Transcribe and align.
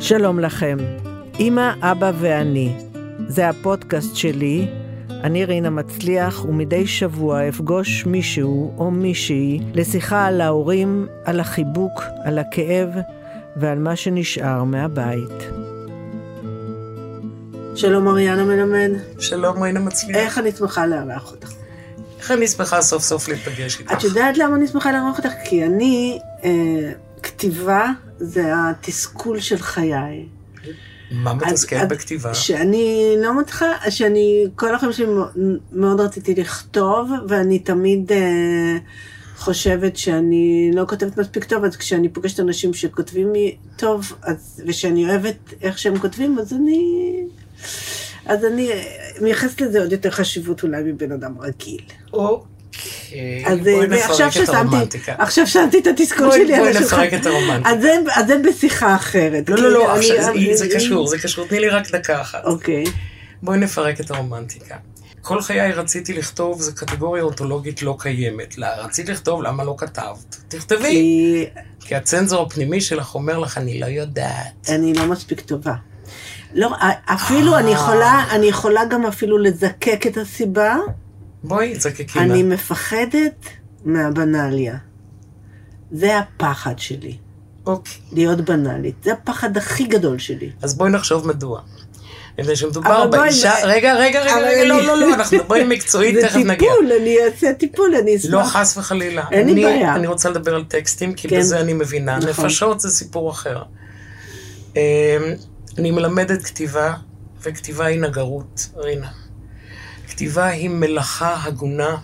שלום 0.00 0.40
לכם, 0.40 0.78
אמא, 1.40 1.72
אבא 1.80 2.12
ואני. 2.18 2.72
זה 3.28 3.48
הפודקאסט 3.48 4.16
שלי, 4.16 4.68
אני 5.10 5.44
רינה 5.44 5.70
מצליח, 5.70 6.44
ומדי 6.44 6.86
שבוע 6.86 7.48
אפגוש 7.48 8.06
מישהו 8.06 8.74
או 8.78 8.90
מישהי 8.90 9.60
לשיחה 9.74 10.26
על 10.26 10.40
ההורים, 10.40 11.06
על 11.24 11.40
החיבוק, 11.40 12.02
על 12.24 12.38
הכאב 12.38 12.88
ועל 13.56 13.78
מה 13.78 13.96
שנשאר 13.96 14.64
מהבית. 14.64 15.42
שלום 17.74 18.08
אריאנה 18.08 18.44
מלמד. 18.44 18.90
שלום 19.18 19.62
רינה 19.62 19.80
מצליח. 19.80 20.16
איך 20.16 20.38
אני 20.38 20.52
שמחה 20.52 20.86
לארח 20.86 21.32
אותך. 21.32 21.52
איך 22.18 22.30
אני 22.30 22.48
שמחה 22.48 22.82
סוף 22.82 23.02
סוף 23.02 23.28
להיפגש 23.28 23.80
איתך. 23.80 23.92
את 23.92 24.04
יודעת 24.04 24.38
למה 24.38 24.56
אני 24.56 24.66
שמחה 24.68 24.92
לארח 24.92 25.18
אותך? 25.18 25.32
כי 25.44 25.64
אני, 25.64 26.18
אה, 26.44 26.92
כתיבה 27.38 27.86
זה 28.18 28.52
התסכול 28.54 29.40
של 29.40 29.58
חיי. 29.58 30.26
מה 31.10 31.34
מתסכל 31.34 31.86
בכתיבה? 31.86 32.34
שאני 32.34 33.14
לא 33.18 33.40
מתחילה, 33.40 33.90
שאני 33.90 34.46
כל 34.56 34.74
החיים 34.74 34.92
שלי 34.92 35.06
מאוד 35.72 36.00
רציתי 36.00 36.34
לכתוב, 36.34 37.10
ואני 37.28 37.58
תמיד 37.58 38.12
אה, 38.12 38.76
חושבת 39.36 39.96
שאני 39.96 40.70
לא 40.74 40.84
כותבת 40.88 41.18
מספיק 41.18 41.44
טוב, 41.44 41.64
אז 41.64 41.76
כשאני 41.76 42.08
פוגשת 42.08 42.40
אנשים 42.40 42.74
שכותבים 42.74 43.32
לי 43.32 43.56
טוב, 43.76 44.12
אז, 44.22 44.62
ושאני 44.66 45.04
אוהבת 45.10 45.54
איך 45.62 45.78
שהם 45.78 45.98
כותבים, 45.98 46.38
אז 46.38 46.52
אני... 46.52 47.14
אז 48.26 48.44
אני 48.44 48.70
מייחסת 49.20 49.60
לזה 49.60 49.80
עוד 49.80 49.92
יותר 49.92 50.10
חשיבות 50.10 50.62
אולי 50.62 50.82
מבן 50.82 51.12
אדם 51.12 51.40
רגיל. 51.40 51.82
אוקיי, 52.12 52.57
אז 53.46 53.58
בואי 53.58 53.74
אה, 53.74 53.86
ועכשיו 53.90 54.26
נפרק 54.28 54.36
את 54.36 54.92
ששמתי-. 54.92 54.98
עכשיו 55.18 55.46
שמתי 55.46 55.78
את 55.78 55.86
התסכול 55.86 56.26
בואי- 56.26 56.38
שלי 56.38 56.46
בואי 56.46 56.68
על 56.68 56.76
השולחן. 56.76 56.96
נפרק 57.04 57.20
את 57.20 57.26
הרומנטיקה. 57.26 57.70
אז 57.70 57.84
אז 58.14 58.26
זה 58.26 58.38
בשיחה 58.48 58.94
אחרת. 58.96 59.48
לא, 59.48 59.56
לא, 59.56 59.70
לא, 59.72 59.96
אני- 59.96 60.10
עכשיו 60.10 60.34
זה- 60.56 60.68
קשור, 60.74 61.06
זה 61.08 61.18
קשור. 61.18 61.46
תני 61.46 61.60
לי 61.60 61.68
רק 61.68 61.90
דקה 61.90 62.20
אחת. 62.20 62.44
אוקיי. 62.44 62.84
בואי 63.42 63.58
נפרק 63.58 64.00
את 64.00 64.10
הרומנטיקה. 64.10 64.76
כל 65.22 65.42
חיי 65.42 65.72
רציתי 65.72 66.12
לכתוב, 66.12 66.60
זו 66.60 66.74
קטגוריה 66.74 67.22
אונתולוגית 67.22 67.82
לא 67.82 67.96
קיימת. 67.98 68.58
לא, 68.58 68.66
רצית 68.66 69.08
לכתוב, 69.08 69.42
למה 69.42 69.64
לא 69.64 69.74
כתבת? 69.78 70.36
תכתבי. 70.48 70.82
כי 70.90 71.46
כי 71.80 71.94
הצנזור 71.94 72.42
הפנימי 72.46 72.80
שלך 72.80 73.14
אומר 73.14 73.38
לך, 73.38 73.58
אני 73.58 73.80
לא 73.80 73.86
יודעת. 73.86 74.68
אני 74.68 74.94
לא 74.94 75.06
מספיק 75.06 75.40
טובה. 75.40 75.74
לא, 76.54 76.70
אפילו 77.04 77.58
אני 77.58 77.70
יכולה, 77.70 78.24
אני 78.30 78.46
יכולה 78.46 78.84
גם 78.84 79.06
אפילו 79.06 79.38
לזקק 79.38 80.06
את 80.06 80.16
הסיבה. 80.16 80.76
בואי, 81.44 81.74
זקקי 81.80 82.18
אני 82.18 82.42
לה. 82.42 82.48
מפחדת 82.54 83.46
מהבנאליה. 83.84 84.76
זה 85.92 86.18
הפחד 86.18 86.78
שלי, 86.78 87.16
אוקיי. 87.66 87.94
להיות 88.12 88.40
בנאלית. 88.40 88.94
זה 89.04 89.12
הפחד 89.12 89.56
הכי 89.56 89.84
גדול 89.84 90.18
שלי. 90.18 90.50
אז 90.62 90.74
בואי 90.76 90.90
נחשוב 90.90 91.28
מדוע. 91.28 91.60
מפני 92.38 92.56
שמדובר 92.56 93.06
בואי, 93.06 93.20
באישה... 93.20 93.50
זה- 93.60 93.66
רגע, 93.66 93.94
רגע, 93.94 94.20
רגע, 94.22 94.36
רגע, 94.36 94.60
אני- 94.60 94.68
לא, 94.68 94.82
לא, 94.82 94.96
לא, 95.00 95.14
אנחנו 95.14 95.36
מדברים 95.36 95.68
מקצועית, 95.74 96.14
זה 96.14 96.22
תכף 96.22 96.36
נגיע. 96.36 96.56
טיפול, 96.56 96.92
אני 97.00 97.16
אעשה 97.24 97.52
טיפול, 97.52 97.94
אני 98.02 98.16
אשמח. 98.16 98.30
לא, 98.32 98.42
חס 98.44 98.76
וחלילה. 98.76 99.24
אין 99.32 99.46
לי 99.46 99.52
אני- 99.52 99.62
בעיה. 99.64 99.94
אני 99.96 100.06
רוצה 100.06 100.30
לדבר 100.30 100.54
על 100.54 100.64
טקסטים, 100.64 101.14
כי 101.14 101.28
כן. 101.28 101.38
בזה 101.38 101.60
אני 101.60 101.72
מבינה. 101.72 102.18
נכון. 102.18 102.44
נפשות 102.44 102.80
זה 102.80 102.90
סיפור 102.90 103.30
אחר. 103.30 103.62
אמ, 104.76 104.80
אני 105.78 105.90
מלמדת 105.90 106.42
כתיבה, 106.42 106.94
וכתיבה 107.42 107.84
היא 107.86 108.00
נגרות, 108.00 108.68
רינה. 108.76 109.08
כתיבה 110.18 110.46
היא 110.46 110.70
מלאכה 110.70 111.44
הגונה, 111.44 111.96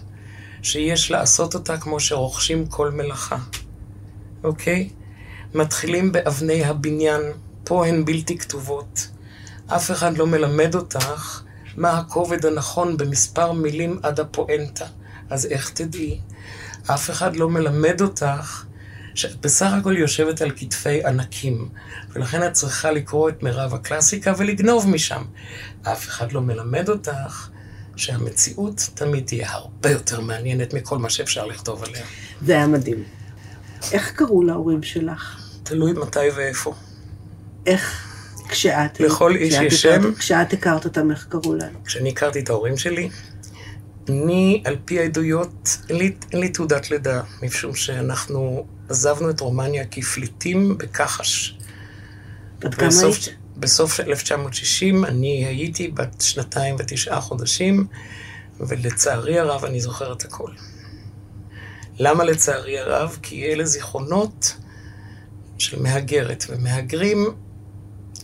שיש 0.63 1.11
לעשות 1.11 1.55
אותה 1.55 1.79
כמו 1.79 2.01
שרוכשים 2.01 2.67
כל 2.67 2.91
מלאכה, 2.91 3.39
אוקיי? 4.45 4.89
מתחילים 5.55 6.13
באבני 6.13 6.65
הבניין, 6.65 7.21
פה 7.65 7.87
הן 7.87 8.05
בלתי 8.05 8.39
כתובות. 8.39 9.09
אף 9.67 9.91
אחד 9.91 10.19
לא 10.19 10.27
מלמד 10.27 10.75
אותך 10.75 11.43
מה 11.77 11.99
הכובד 11.99 12.47
הנכון 12.47 12.97
במספר 12.97 13.53
מילים 13.53 14.01
עד 14.03 14.21
הפואנטה. 14.21 14.87
אז 15.31 15.47
איך 15.47 15.71
תדעי? 15.71 16.21
אף 16.87 17.11
אחד 17.11 17.37
לא 17.37 17.49
מלמד 17.49 18.01
אותך 18.01 18.65
שאת 19.15 19.41
בסך 19.41 19.71
הכל 19.81 19.97
יושבת 19.97 20.43
על 20.43 20.51
כתפי 20.57 21.05
ענקים, 21.05 21.69
ולכן 22.13 22.47
את 22.47 22.53
צריכה 22.53 22.91
לקרוא 22.91 23.29
את 23.29 23.43
מירב 23.43 23.75
הקלאסיקה 23.75 24.33
ולגנוב 24.37 24.89
משם. 24.89 25.23
אף 25.83 26.09
אחד 26.09 26.33
לא 26.33 26.41
מלמד 26.41 26.89
אותך 26.89 27.49
שהמציאות 27.97 28.89
תמיד 28.95 29.27
תהיה 29.27 29.53
הרבה 29.53 29.91
יותר 29.91 30.21
מעניינת 30.21 30.75
מכל 30.75 30.99
מה 30.99 31.11
שאפשר 31.11 31.47
לכתוב 31.47 31.83
עליה. 31.85 32.03
זה 32.43 32.53
היה 32.53 32.67
מדהים. 32.67 33.05
איך 33.93 34.13
קראו 34.13 34.43
להורים 34.43 34.83
שלך? 34.83 35.41
תלוי 35.63 35.93
מתי 35.93 36.31
ואיפה. 36.37 36.75
איך, 37.67 38.07
כשאת... 38.49 39.01
לכל 39.01 39.37
איש 39.37 39.55
יש 39.55 39.83
שם. 39.83 40.15
כשאת 40.15 40.53
הכרת 40.53 40.85
אותם, 40.85 41.11
איך 41.11 41.27
קראו 41.29 41.55
להם? 41.55 41.75
כשאני 41.85 42.11
הכרתי 42.11 42.41
את 42.41 42.51
ההורים 42.51 42.77
שלי, 42.77 43.09
אני, 44.09 44.63
על 44.65 44.77
פי 44.85 44.99
העדויות, 45.01 45.77
אין 45.91 46.13
לי, 46.41 46.49
תעודת 46.49 46.91
לידה, 46.91 47.23
משום 47.43 47.75
שאנחנו 47.75 48.67
עזבנו 48.89 49.31
את 49.31 49.41
רומניה 49.41 49.85
כפליטים 49.91 50.79
בכחש. 50.79 51.59
בת 52.59 52.75
כמה 52.75 52.89
היית? 53.03 53.37
בסוף 53.57 53.95
של 53.95 54.03
1960 54.03 55.05
אני 55.05 55.47
הייתי 55.47 55.89
בת 55.89 56.21
שנתיים 56.21 56.77
ותשעה 56.79 57.21
חודשים, 57.21 57.87
ולצערי 58.61 59.39
הרב 59.39 59.65
אני 59.65 59.81
זוכר 59.81 60.13
את 60.13 60.25
הכל. 60.25 60.51
למה 61.99 62.25
לצערי 62.25 62.79
הרב? 62.79 63.19
כי 63.23 63.45
אלה 63.45 63.65
זיכרונות 63.65 64.57
של 65.59 65.83
מהגרת, 65.83 66.45
ומהגרים, 66.49 67.27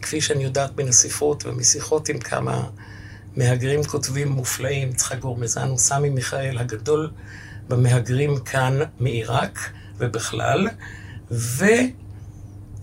כפי 0.02 0.20
שאני 0.20 0.44
יודעת 0.44 0.80
מן 0.80 0.88
הספרות 0.88 1.46
ומשיחות 1.46 2.08
עם 2.08 2.18
כמה 2.18 2.68
מהגרים 3.36 3.84
כותבים 3.84 4.28
מופלאים, 4.28 4.88
יצחק 4.88 5.18
גורמזן 5.18 5.70
וסמי 5.70 6.10
מיכאל 6.10 6.58
הגדול 6.58 7.10
במהגרים 7.68 8.38
כאן 8.38 8.78
מעיראק 9.00 9.70
ובכלל, 9.98 10.68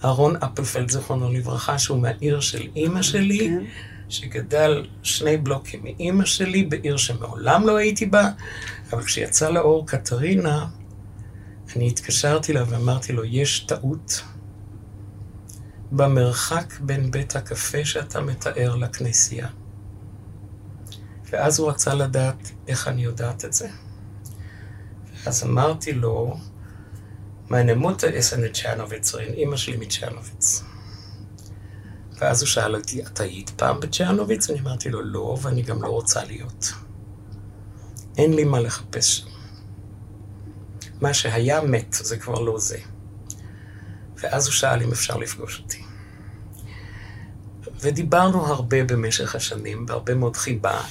ואהרון 0.02 0.36
אפלפלד, 0.36 0.92
זיכרונו 0.92 1.34
לברכה, 1.34 1.80
שהוא 1.80 2.00
מהעיר 2.00 2.40
של 2.40 2.68
אימא 2.76 3.02
שלי, 3.02 3.40
כן. 3.40 3.64
שגדל 4.10 4.88
שני 5.04 5.38
בלוקים 5.38 5.84
מאימא 5.84 6.26
שלי 6.26 6.64
בעיר 6.64 6.98
שמעולם 6.98 7.68
לא 7.68 7.78
הייתי 7.78 8.06
בה, 8.06 8.30
אבל 8.94 9.04
כשיצא 9.04 9.50
לאור 9.50 9.88
קטרינה, 9.88 10.68
אני 11.76 11.88
התקשרתי 11.88 12.52
אליו 12.52 12.68
ואמרתי 12.70 13.14
לו, 13.14 13.26
יש 13.26 13.60
טעות 13.60 14.22
במרחק 15.92 16.74
בין 16.80 17.12
בית 17.12 17.36
הקפה 17.36 17.86
שאתה 17.86 18.22
מתאר 18.22 18.76
לכנסייה. 18.76 19.48
ואז 21.32 21.60
הוא 21.60 21.70
רצה 21.70 21.94
לדעת 21.94 22.52
איך 22.68 22.88
אני 22.88 23.04
יודעת 23.04 23.46
את 23.46 23.54
זה. 23.54 23.70
אז 25.26 25.44
אמרתי 25.44 25.94
לו, 25.94 26.38
meine 27.50 27.76
Mutter 27.76 28.14
ist 28.14 28.34
eine 28.34 28.52
Tschernowitzerin, 28.52 29.34
אימא 29.34 29.58
שלי 29.58 29.78
מצ'רנוביץ. 29.78 30.64
ואז 32.20 32.42
הוא 32.42 32.48
שאל 32.48 32.76
אותי, 32.76 33.06
את 33.06 33.20
היית 33.20 33.50
פעם 33.50 33.80
בצ'רנוביץ? 33.80 34.50
אני 34.50 34.60
אמרתי 34.60 34.90
לו, 34.90 35.02
לא, 35.02 35.38
ואני 35.42 35.62
גם 35.62 35.82
לא 35.82 35.88
רוצה 35.88 36.24
להיות. 36.24 36.74
אין 38.18 38.34
לי 38.34 38.44
מה 38.44 38.60
לחפש 38.60 39.18
שם. 39.18 39.28
מה 41.02 41.14
שהיה 41.14 41.62
מת, 41.62 41.94
זה 42.00 42.18
כבר 42.18 42.40
לא 42.40 42.60
זה. 42.60 42.78
ואז 44.16 44.48
הוא 44.48 44.54
שאל 44.54 44.84
אם 44.84 44.92
אפשר 44.92 45.18
לפגוש 45.18 45.60
אותי. 45.60 45.82
ודיברנו 47.80 48.46
הרבה 48.46 48.84
במשך 48.84 49.36
השנים, 49.36 49.86
בהרבה 49.86 50.14
מאוד 50.14 50.36
חיבה, 50.36 50.82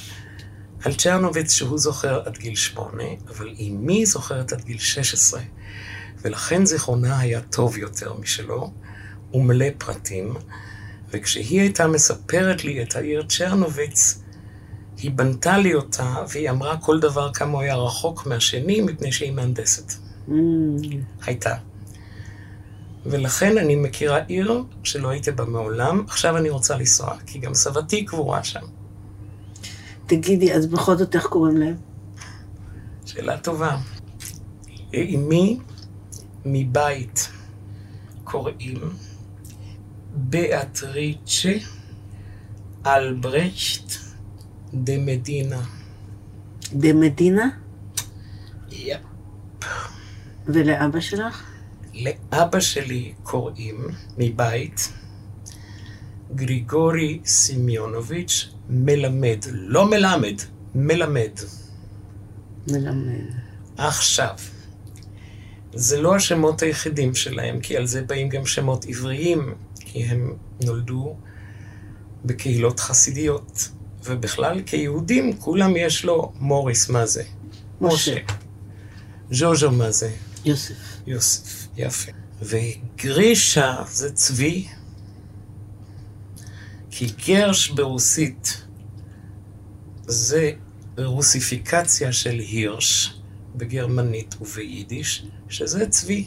על 0.84 0.94
צ'רנוביץ 0.94 1.52
שהוא 1.52 1.78
זוכר 1.78 2.22
עד 2.26 2.38
גיל 2.38 2.56
שמונה, 2.56 3.04
אבל 3.28 3.54
אמי 3.60 4.06
זוכרת 4.06 4.52
עד 4.52 4.64
גיל 4.64 4.78
16, 4.78 5.40
ולכן 6.26 6.66
זיכרונה 6.66 7.18
היה 7.18 7.40
טוב 7.40 7.78
יותר 7.78 8.14
משלו, 8.14 8.70
ומלא 9.34 9.66
פרטים, 9.78 10.34
וכשהיא 11.10 11.60
הייתה 11.60 11.86
מספרת 11.86 12.64
לי 12.64 12.82
את 12.82 12.96
העיר 12.96 13.22
צ'רנוביץ, 13.28 14.22
היא 14.98 15.10
בנתה 15.10 15.58
לי 15.58 15.74
אותה, 15.74 16.14
והיא 16.28 16.50
אמרה 16.50 16.76
כל 16.76 17.00
דבר 17.00 17.32
כמה 17.32 17.52
הוא 17.52 17.60
היה 17.60 17.76
רחוק 17.76 18.26
מהשני, 18.26 18.80
מפני 18.80 19.12
שהיא 19.12 19.32
מהנדסת. 19.32 19.92
Mm, 20.28 20.32
הייתה. 21.26 21.54
ולכן 23.06 23.58
אני 23.58 23.76
מכירה 23.76 24.18
עיר 24.18 24.62
שלא 24.82 25.08
הייתי 25.08 25.30
בה 25.30 25.44
מעולם, 25.44 26.04
עכשיו 26.08 26.36
אני 26.36 26.50
רוצה 26.50 26.76
לנסוע, 26.76 27.16
כי 27.26 27.38
גם 27.38 27.54
סבתי 27.54 28.04
קבורה 28.04 28.44
שם. 28.44 28.66
תגידי, 30.06 30.54
אז 30.54 30.66
בכל 30.66 30.96
זאת 30.96 31.14
איך 31.14 31.26
קוראים 31.26 31.56
להם? 31.56 31.76
שאלה 33.04 33.38
טובה. 33.38 33.76
אמי 34.94 35.58
מבית 36.46 37.28
קוראים 38.24 38.80
באטריצ'ה 40.14 41.52
אלברשט 42.86 43.92
דה 44.74 44.98
מדינה. 44.98 45.62
דה 46.72 46.92
מדינה? 46.92 47.48
יפ. 48.70 49.00
ולאבא 50.46 51.00
שלך? 51.00 51.50
לאבא 51.94 52.60
שלי 52.60 53.14
קוראים 53.22 53.88
מבית 54.18 54.92
גריגורי 56.34 57.20
סמיונוביץ' 57.24 58.48
מלמד, 58.68 59.38
לא 59.52 59.90
מלמד, 59.90 60.40
מלמד. 60.74 61.32
מלמד. 62.70 63.24
עכשיו, 63.76 64.34
זה 65.78 66.00
לא 66.00 66.14
השמות 66.14 66.62
היחידים 66.62 67.14
שלהם, 67.14 67.60
כי 67.60 67.76
על 67.76 67.86
זה 67.86 68.02
באים 68.02 68.28
גם 68.28 68.46
שמות 68.46 68.84
עבריים, 68.88 69.54
כי 69.80 70.04
הם 70.04 70.36
נולדו 70.64 71.16
בקהילות 72.24 72.80
חסידיות. 72.80 73.68
ובכלל, 74.04 74.62
כיהודים, 74.66 75.36
כולם 75.36 75.76
יש 75.76 76.04
לו 76.04 76.32
מוריס, 76.40 76.88
מה 76.88 77.06
זה? 77.06 77.22
משה. 77.80 78.16
ז'וז'ו, 79.30 79.70
מה 79.70 79.90
זה? 79.90 80.10
יוסף. 80.44 80.74
יוסף, 81.06 81.66
יפה. 81.76 82.12
וגרישה 82.42 83.76
זה 83.90 84.12
צבי, 84.12 84.66
כי 86.90 87.06
גרש 87.26 87.68
ברוסית 87.68 88.62
זה 90.06 90.52
רוסיפיקציה 90.98 92.12
של 92.12 92.38
הירש 92.38 93.20
בגרמנית 93.56 94.34
וביידיש, 94.40 95.26
שזה 95.48 95.88
צבי. 95.88 96.26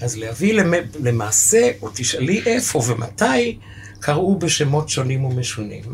אז 0.00 0.16
להביא 0.16 0.62
למעשה, 1.00 1.70
או 1.82 1.88
תשאלי 1.94 2.42
איפה 2.46 2.82
ומתי, 2.86 3.58
קראו 4.00 4.38
בשמות 4.38 4.88
שונים 4.88 5.24
ומשונים. 5.24 5.84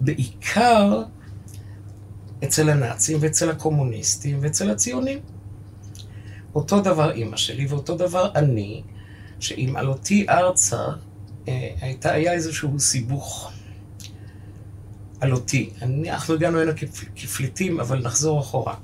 בעיקר 0.00 1.02
אצל 2.44 2.70
הנאצים 2.70 3.18
ואצל 3.20 3.50
הקומוניסטים 3.50 4.38
ואצל 4.40 4.70
הציונים. 4.70 5.18
אותו 6.54 6.80
דבר 6.80 7.10
אימא 7.12 7.36
שלי 7.36 7.66
ואותו 7.66 7.96
דבר 7.96 8.30
אני, 8.34 8.82
שעם 9.40 9.76
עלותי 9.76 10.26
ארצה 10.28 10.82
אה, 11.48 11.70
הייתה, 11.80 12.12
היה 12.12 12.32
איזשהו 12.32 12.80
סיבוך 12.80 13.52
עלותי. 15.20 15.70
אנחנו 15.82 16.34
הגענו 16.34 16.60
הנה 16.60 16.72
כפליטים, 17.16 17.80
אבל 17.80 18.02
נחזור 18.02 18.40
אחורה. 18.40 18.74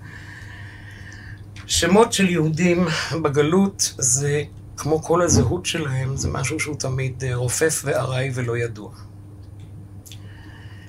שמות 1.71 2.13
של 2.13 2.29
יהודים 2.29 2.87
בגלות 3.23 3.95
זה, 3.99 4.43
כמו 4.77 5.03
כל 5.03 5.23
הזהות 5.23 5.67
שלהם, 5.67 6.17
זה 6.17 6.29
משהו 6.29 6.61
שהוא 6.61 6.77
תמיד 6.77 7.25
אה, 7.25 7.35
רופף 7.35 7.83
וארעי 7.85 8.31
ולא 8.35 8.57
ידוע. 8.57 8.91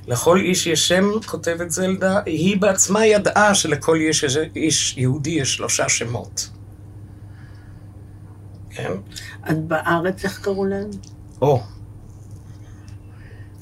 לכל 0.08 0.40
איש 0.40 0.68
יש 0.68 0.88
שם, 0.88 1.06
כותבת 1.26 1.72
זלדה, 1.72 2.20
היא 2.26 2.62
בעצמה 2.62 3.06
ידעה 3.06 3.56
שלכל 3.56 3.96
איש, 3.96 4.38
איש 4.56 4.98
יהודי 4.98 5.30
יש 5.30 5.56
שלושה 5.56 5.90
שמות. 5.90 6.50
כן? 8.70 8.92
אז 9.44 9.58
בארץ 9.58 10.24
איך 10.24 10.40
קראו 10.40 10.66
להם? 10.66 10.90
או. 11.42 11.64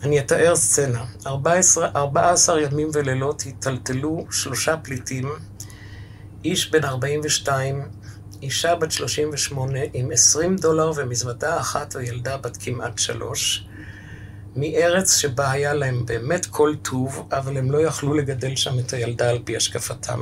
אני 0.04 0.20
אתאר 0.20 0.56
סצנה. 0.56 1.06
14, 1.28 1.90
14 1.96 2.62
ימים 2.62 2.90
ולילות 2.94 3.42
היטלטלו 3.42 4.26
שלושה 4.32 4.78
פליטים, 4.78 5.30
איש 6.46 6.72
בן 6.72 6.84
42, 6.84 7.88
אישה 8.42 8.76
בת 8.76 8.92
38 8.92 9.80
עם 9.94 10.12
20 10.12 10.56
דולר 10.56 10.92
ומזוודה 10.96 11.60
אחת 11.60 11.96
וילדה 11.96 12.38
בת 12.38 12.58
כמעט 12.58 13.00
שלוש, 13.00 13.66
מארץ 14.56 15.18
שבה 15.18 15.52
היה 15.52 15.74
להם 15.74 16.06
באמת 16.06 16.46
כל 16.46 16.76
טוב, 16.82 17.28
אבל 17.32 17.58
הם 17.58 17.72
לא 17.72 17.82
יכלו 17.82 18.14
לגדל 18.14 18.56
שם 18.56 18.80
את 18.80 18.94
הילדה 18.94 19.30
על 19.30 19.40
פי 19.44 19.58
השקפתם. 19.58 20.20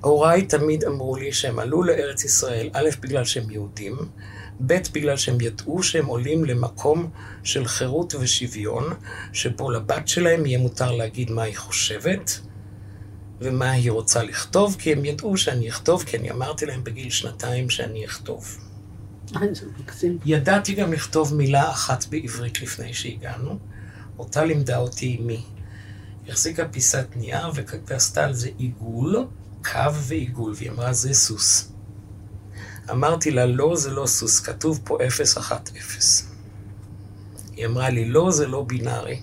הוריי 0.00 0.46
תמיד 0.46 0.84
אמרו 0.84 1.16
לי 1.16 1.32
שהם 1.32 1.58
עלו 1.58 1.82
לארץ 1.82 2.24
ישראל, 2.24 2.70
א', 2.72 2.88
בגלל 3.00 3.24
שהם 3.24 3.50
יהודים, 3.50 3.96
ב', 4.66 4.78
בגלל 4.92 5.16
שהם 5.16 5.40
ידעו 5.40 5.82
שהם 5.82 6.06
עולים 6.06 6.44
למקום 6.44 7.10
של 7.42 7.66
חירות 7.66 8.14
ושוויון, 8.14 8.92
שבו 9.32 9.70
לבת 9.70 10.08
שלהם 10.08 10.46
יהיה 10.46 10.58
מותר 10.58 10.92
להגיד 10.92 11.30
מה 11.30 11.42
היא 11.42 11.56
חושבת 11.56 12.40
ומה 13.40 13.70
היא 13.70 13.90
רוצה 13.90 14.22
לכתוב, 14.22 14.76
כי 14.78 14.92
הם 14.92 15.04
ידעו 15.04 15.36
שאני 15.36 15.68
אכתוב, 15.68 16.04
כי 16.04 16.16
אני 16.16 16.30
אמרתי 16.30 16.66
להם 16.66 16.84
בגיל 16.84 17.10
שנתיים 17.10 17.70
שאני 17.70 18.04
אכתוב. 18.04 18.58
ידעתי 20.24 20.74
גם 20.74 20.92
לכתוב 20.92 21.34
מילה 21.34 21.70
אחת 21.70 22.06
בעברית 22.06 22.62
לפני 22.62 22.94
שהגענו, 22.94 23.58
אותה 24.18 24.44
לימדה 24.44 24.78
אותי 24.78 25.18
אמי. 25.20 25.42
החזיקה 26.28 26.68
פיסת 26.68 27.06
נייר 27.16 27.50
ועשתה 27.86 28.24
על 28.24 28.34
זה 28.34 28.48
עיגול, 28.58 29.26
קו 29.64 29.94
ועיגול, 29.94 30.52
והיא 30.56 30.70
אמרה, 30.70 30.92
זה 30.92 31.14
סוס. 31.14 31.72
אמרתי 32.90 33.30
לה, 33.30 33.46
לא, 33.46 33.76
זה 33.76 33.90
לא 33.90 34.06
סוס, 34.06 34.40
כתוב 34.40 34.80
פה 34.84 34.98
010. 35.06 35.40
היא 37.56 37.66
אמרה 37.66 37.90
לי, 37.90 38.08
לא, 38.08 38.30
זה 38.30 38.46
לא 38.46 38.64
בינארי. 38.64 39.20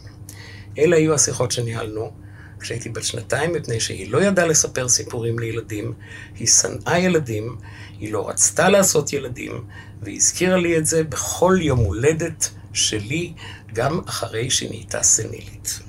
אלה 0.77 0.95
היו 0.95 1.13
השיחות 1.13 1.51
שניהלנו 1.51 2.11
כשהייתי 2.59 2.89
בת 2.89 3.04
שנתיים, 3.04 3.54
מפני 3.54 3.80
שהיא 3.80 4.12
לא 4.12 4.24
ידעה 4.24 4.45
לספר 4.45 4.89
סיפורים 4.89 5.39
לילדים, 5.39 5.94
היא 6.36 6.48
שנאה 6.48 7.00
ילדים, 7.00 7.57
היא 8.00 8.13
לא 8.13 8.30
רצתה 8.30 8.69
לעשות 8.69 9.13
ילדים, 9.13 9.63
והיא 10.01 10.18
הזכירה 10.18 10.57
לי 10.57 10.77
את 10.77 10.86
זה 10.86 11.04
בכל 11.04 11.57
יום 11.62 11.80
הולדת 11.80 12.50
שלי, 12.74 13.33
גם 13.74 14.01
אחרי 14.06 14.50
שהיא 14.50 14.69
נהייתה 14.69 15.04
סנילית. 15.04 15.80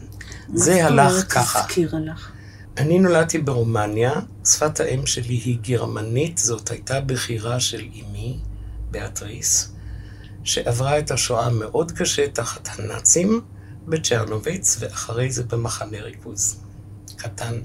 זה 0.55 0.87
הלך 0.87 1.35
ככה. 1.35 1.63
אני 2.79 2.99
נולדתי 2.99 3.39
ברומניה, 3.39 4.13
שפת 4.47 4.81
האם 4.81 5.07
שלי 5.07 5.35
היא 5.35 5.59
גרמנית, 5.61 6.39
זאת 6.39 6.71
הייתה 6.71 7.01
בחירה 7.01 7.61
של 7.61 7.81
אמי, 7.81 8.39
באטריס, 8.91 9.73
שעברה 10.45 10.99
את 10.99 11.11
השואה 11.11 11.51
מאוד 11.51 11.93
קשה 11.93 12.29
תחת 12.29 12.69
הנאצים 12.73 13.41
בצ'רנוביץ, 13.89 14.77
ואחרי 14.81 15.31
זה 15.31 15.45
במחנה 15.45 16.03
ריכוז 16.03 16.61
קטן. 17.17 17.61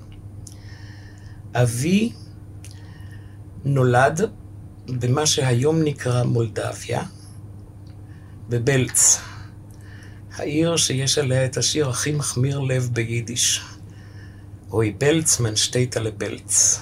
אבי 1.53 2.13
נולד 3.65 4.21
במה 4.87 5.25
שהיום 5.25 5.83
נקרא 5.83 6.23
מולדביה, 6.23 7.03
בבלץ, 8.49 9.19
העיר 10.35 10.77
שיש 10.77 11.17
עליה 11.17 11.45
את 11.45 11.57
השיר 11.57 11.89
הכי 11.89 12.11
מחמיר 12.11 12.59
לב 12.59 12.89
ביידיש. 12.93 13.61
אוי 14.71 14.91
בלץ 14.91 15.39
מנשטייטה 15.39 15.99
לבלץ. 15.99 16.79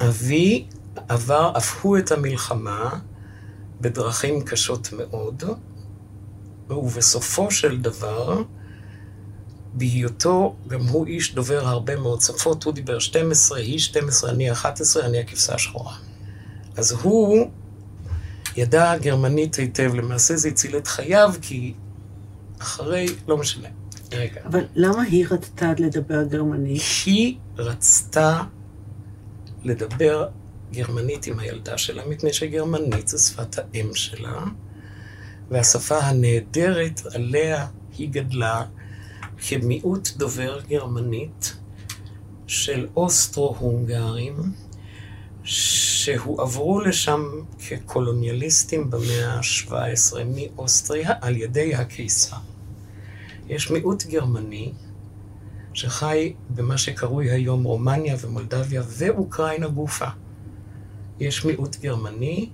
אבי 0.00 0.66
עבר 1.08 1.52
אף 1.56 1.84
הוא 1.84 1.98
את 1.98 2.12
המלחמה 2.12 2.98
בדרכים 3.80 4.44
קשות 4.44 4.88
מאוד, 4.92 5.42
ובסופו 6.74 7.50
של 7.50 7.80
דבר, 7.80 8.42
בהיותו, 9.74 10.56
גם 10.68 10.80
הוא 10.80 11.06
איש 11.06 11.34
דובר 11.34 11.68
הרבה 11.68 11.96
מאוד 11.96 12.20
שפות, 12.20 12.64
הוא 12.64 12.72
דיבר 12.72 12.98
12, 12.98 13.58
היא 13.58 13.78
12, 13.78 14.30
אני 14.30 14.52
11, 14.52 15.06
אני 15.06 15.18
הכבשה 15.18 15.54
השחורה. 15.54 15.96
אז 16.76 16.92
הוא 16.92 17.50
ידע 18.56 18.98
גרמנית 18.98 19.54
היטב, 19.54 19.94
למעשה 19.94 20.36
זה 20.36 20.48
הציל 20.48 20.76
את 20.76 20.86
חייו, 20.86 21.32
כי 21.42 21.74
אחרי, 22.58 23.06
לא 23.28 23.36
משנה. 23.36 23.68
רגע. 24.12 24.40
אבל 24.44 24.64
למה 24.74 25.02
היא 25.02 25.26
רצתה 25.30 25.72
לדבר 25.78 26.22
גרמנית? 26.22 26.82
היא 27.06 27.36
רצתה 27.58 28.42
לדבר 29.64 30.28
גרמנית 30.72 31.26
עם 31.26 31.38
הילדה 31.38 31.78
שלה, 31.78 32.02
מפני 32.06 32.32
שגרמנית 32.32 33.08
זו 33.08 33.18
שפת 33.18 33.58
האם 33.58 33.94
שלה, 33.94 34.44
והשפה 35.50 35.98
הנהדרת 35.98 37.00
עליה 37.14 37.66
היא 37.98 38.10
גדלה 38.10 38.64
כמיעוט 39.48 40.08
דובר 40.16 40.60
גרמנית 40.68 41.56
של 42.46 42.88
אוסטרו-הונגרים, 42.96 44.36
שהועברו 45.44 46.80
לשם 46.80 47.22
כקולוניאליסטים 47.68 48.90
במאה 48.90 49.34
ה-17 49.34 50.14
מאוסטריה 50.26 51.12
על 51.20 51.36
ידי 51.36 51.74
הקיסר. 51.74 52.36
יש 53.48 53.70
מיעוט 53.70 54.06
גרמני 54.06 54.72
שחי 55.74 56.32
במה 56.50 56.78
שקרוי 56.78 57.30
היום 57.30 57.64
רומניה 57.64 58.16
ומולדביה 58.20 58.82
ואוקראינה 58.88 59.68
גופה. 59.68 60.08
יש 61.20 61.44
מיעוט 61.44 61.76
גרמני 61.76 62.50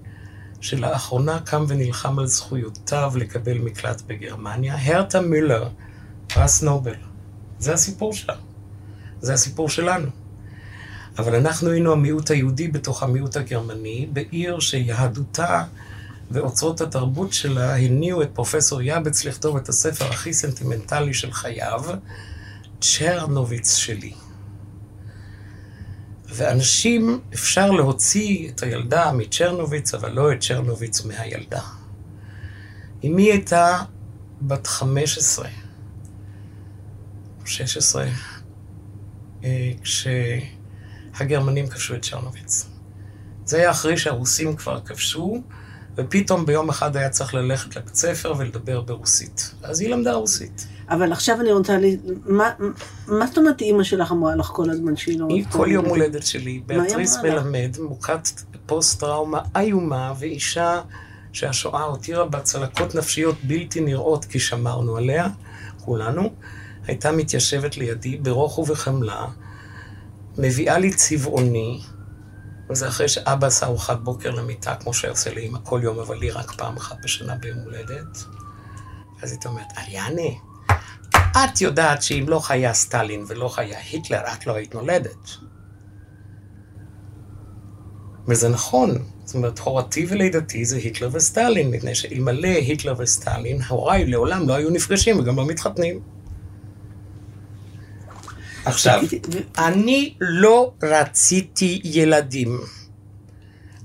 שלאחרונה 0.60 1.40
קם 1.40 1.64
ונלחם 1.68 2.18
על 2.18 2.26
זכויותיו 2.26 3.12
לקבל 3.16 3.58
מקלט 3.58 4.02
בגרמניה, 4.06 4.76
הרטה 4.80 5.20
מילר, 5.20 5.68
פרס 6.26 6.62
נובל. 6.62 6.94
זה 7.58 7.74
הסיפור 7.74 8.12
שלה. 8.12 8.34
זה 9.20 9.32
הסיפור 9.32 9.68
שלנו. 9.68 10.08
אבל 11.18 11.34
אנחנו 11.34 11.70
היינו 11.70 11.92
המיעוט 11.92 12.30
היהודי 12.30 12.68
בתוך 12.68 13.02
המיעוט 13.02 13.36
הגרמני, 13.36 14.08
בעיר 14.12 14.60
שיהדותה 14.60 15.64
ואוצרות 16.30 16.80
התרבות 16.80 17.32
שלה 17.32 17.76
הניעו 17.76 18.22
את 18.22 18.30
פרופסור 18.32 18.82
יאבץ 18.82 19.24
לכתוב 19.24 19.56
את 19.56 19.68
הספר 19.68 20.04
הכי 20.04 20.32
סנטימנטלי 20.32 21.14
של 21.14 21.32
חייו, 21.32 21.82
צ'רנוביץ 22.80 23.74
שלי. 23.74 24.12
ואנשים, 26.28 27.20
אפשר 27.34 27.70
להוציא 27.70 28.48
את 28.48 28.62
הילדה 28.62 29.12
מצ'רנוביץ, 29.12 29.94
אבל 29.94 30.12
לא 30.12 30.32
את 30.32 30.40
צ'רנוביץ 30.40 31.04
מהילדה. 31.04 31.60
אמי 33.04 33.22
הייתה 33.22 33.78
בת 34.42 34.66
15, 34.66 35.48
16, 37.44 38.06
אה, 39.44 39.72
כשהגרמנים 39.82 41.66
כבשו 41.66 41.94
את 41.94 42.02
צ'רנוביץ. 42.02 42.66
זה 43.44 43.56
היה 43.56 43.70
אחרי 43.70 43.96
שהרוסים 43.96 44.56
כבר 44.56 44.80
כבשו, 44.80 45.42
ופתאום 45.96 46.46
ביום 46.46 46.68
אחד 46.68 46.96
היה 46.96 47.10
צריך 47.10 47.34
ללכת 47.34 47.76
לבית 47.76 47.94
ספר 47.94 48.34
ולדבר 48.38 48.80
ברוסית. 48.80 49.54
אז 49.62 49.80
היא 49.80 49.88
למדה 49.88 50.12
רוסית. 50.12 50.66
אבל 50.88 51.12
עכשיו 51.12 51.40
אני 51.40 51.52
רוצה 51.52 51.78
ל... 51.78 51.84
מה, 52.26 52.50
מה 53.06 53.26
זאת 53.26 53.38
אומרת 53.38 53.60
אימא 53.60 53.82
שלך 53.82 54.12
אמרה 54.12 54.36
לך 54.36 54.46
כל 54.46 54.70
הזמן 54.70 54.96
שהיא 54.96 55.20
לא... 55.20 55.26
היא 55.28 55.44
כל 55.50 55.68
יום? 55.70 55.84
הולדת 55.84 56.26
שלי, 56.26 56.62
לך? 56.68 57.22
מלמד, 57.22 57.76
מוכת 57.78 58.28
פוסט-טראומה 58.66 59.40
איומה, 59.56 60.12
ואישה 60.18 60.80
שהשואה 61.32 61.82
הותירה 61.82 62.24
בה 62.24 62.40
צלקות 62.40 62.94
נפשיות 62.94 63.36
בלתי 63.42 63.80
נראות, 63.80 64.24
כי 64.24 64.40
שמרנו 64.40 64.96
עליה, 64.96 65.28
כולנו, 65.80 66.32
הייתה 66.86 67.12
מתיישבת 67.12 67.76
לידי 67.76 68.16
ברוך 68.16 68.58
ובחמלה, 68.58 69.26
מביאה 70.38 70.78
לי 70.78 70.94
צבעוני, 70.94 71.80
וזה 72.70 72.88
אחרי 72.88 73.08
שאבא 73.08 73.46
עשה 73.46 73.66
ארוחת 73.66 73.98
בוקר 73.98 74.30
למיטה, 74.30 74.74
כמו 74.74 74.94
שעושה 74.94 75.34
לאמא 75.34 75.58
כל 75.62 75.80
יום, 75.82 75.98
אבל 75.98 76.16
לי 76.16 76.30
רק 76.30 76.52
פעם 76.52 76.76
אחת 76.76 76.96
בשנה 77.04 77.34
ביום 77.34 77.58
הולדת. 77.58 78.24
אז 79.22 79.32
היא 79.32 79.38
אומרת, 79.46 79.66
אריאנה, 79.78 80.36
את 81.44 81.60
יודעת 81.60 82.02
שאם 82.02 82.24
לא 82.28 82.42
היה 82.48 82.74
סטלין 82.74 83.24
ולא 83.28 83.54
היה 83.56 83.78
היטלר, 83.90 84.20
את 84.32 84.46
לא 84.46 84.54
היית 84.54 84.74
נולדת. 84.74 85.30
וזה 88.28 88.48
נכון. 88.48 88.98
זאת 89.24 89.34
אומרת, 89.34 89.58
הורתי 89.58 90.06
ולידתי 90.08 90.64
זה 90.64 90.76
היטלר 90.76 91.08
וסטלין, 91.12 91.70
מפני 91.70 91.94
שאלמלא 91.94 92.48
היטלר 92.48 92.94
וסטלין, 92.98 93.62
הוריי 93.68 94.06
לעולם 94.06 94.48
לא 94.48 94.54
היו 94.54 94.70
נפגשים 94.70 95.18
וגם 95.18 95.36
לא 95.36 95.46
מתחתנים. 95.46 96.00
עכשיו, 98.64 99.02
אני 99.58 100.14
לא 100.20 100.72
רציתי 100.82 101.80
ילדים. 101.84 102.60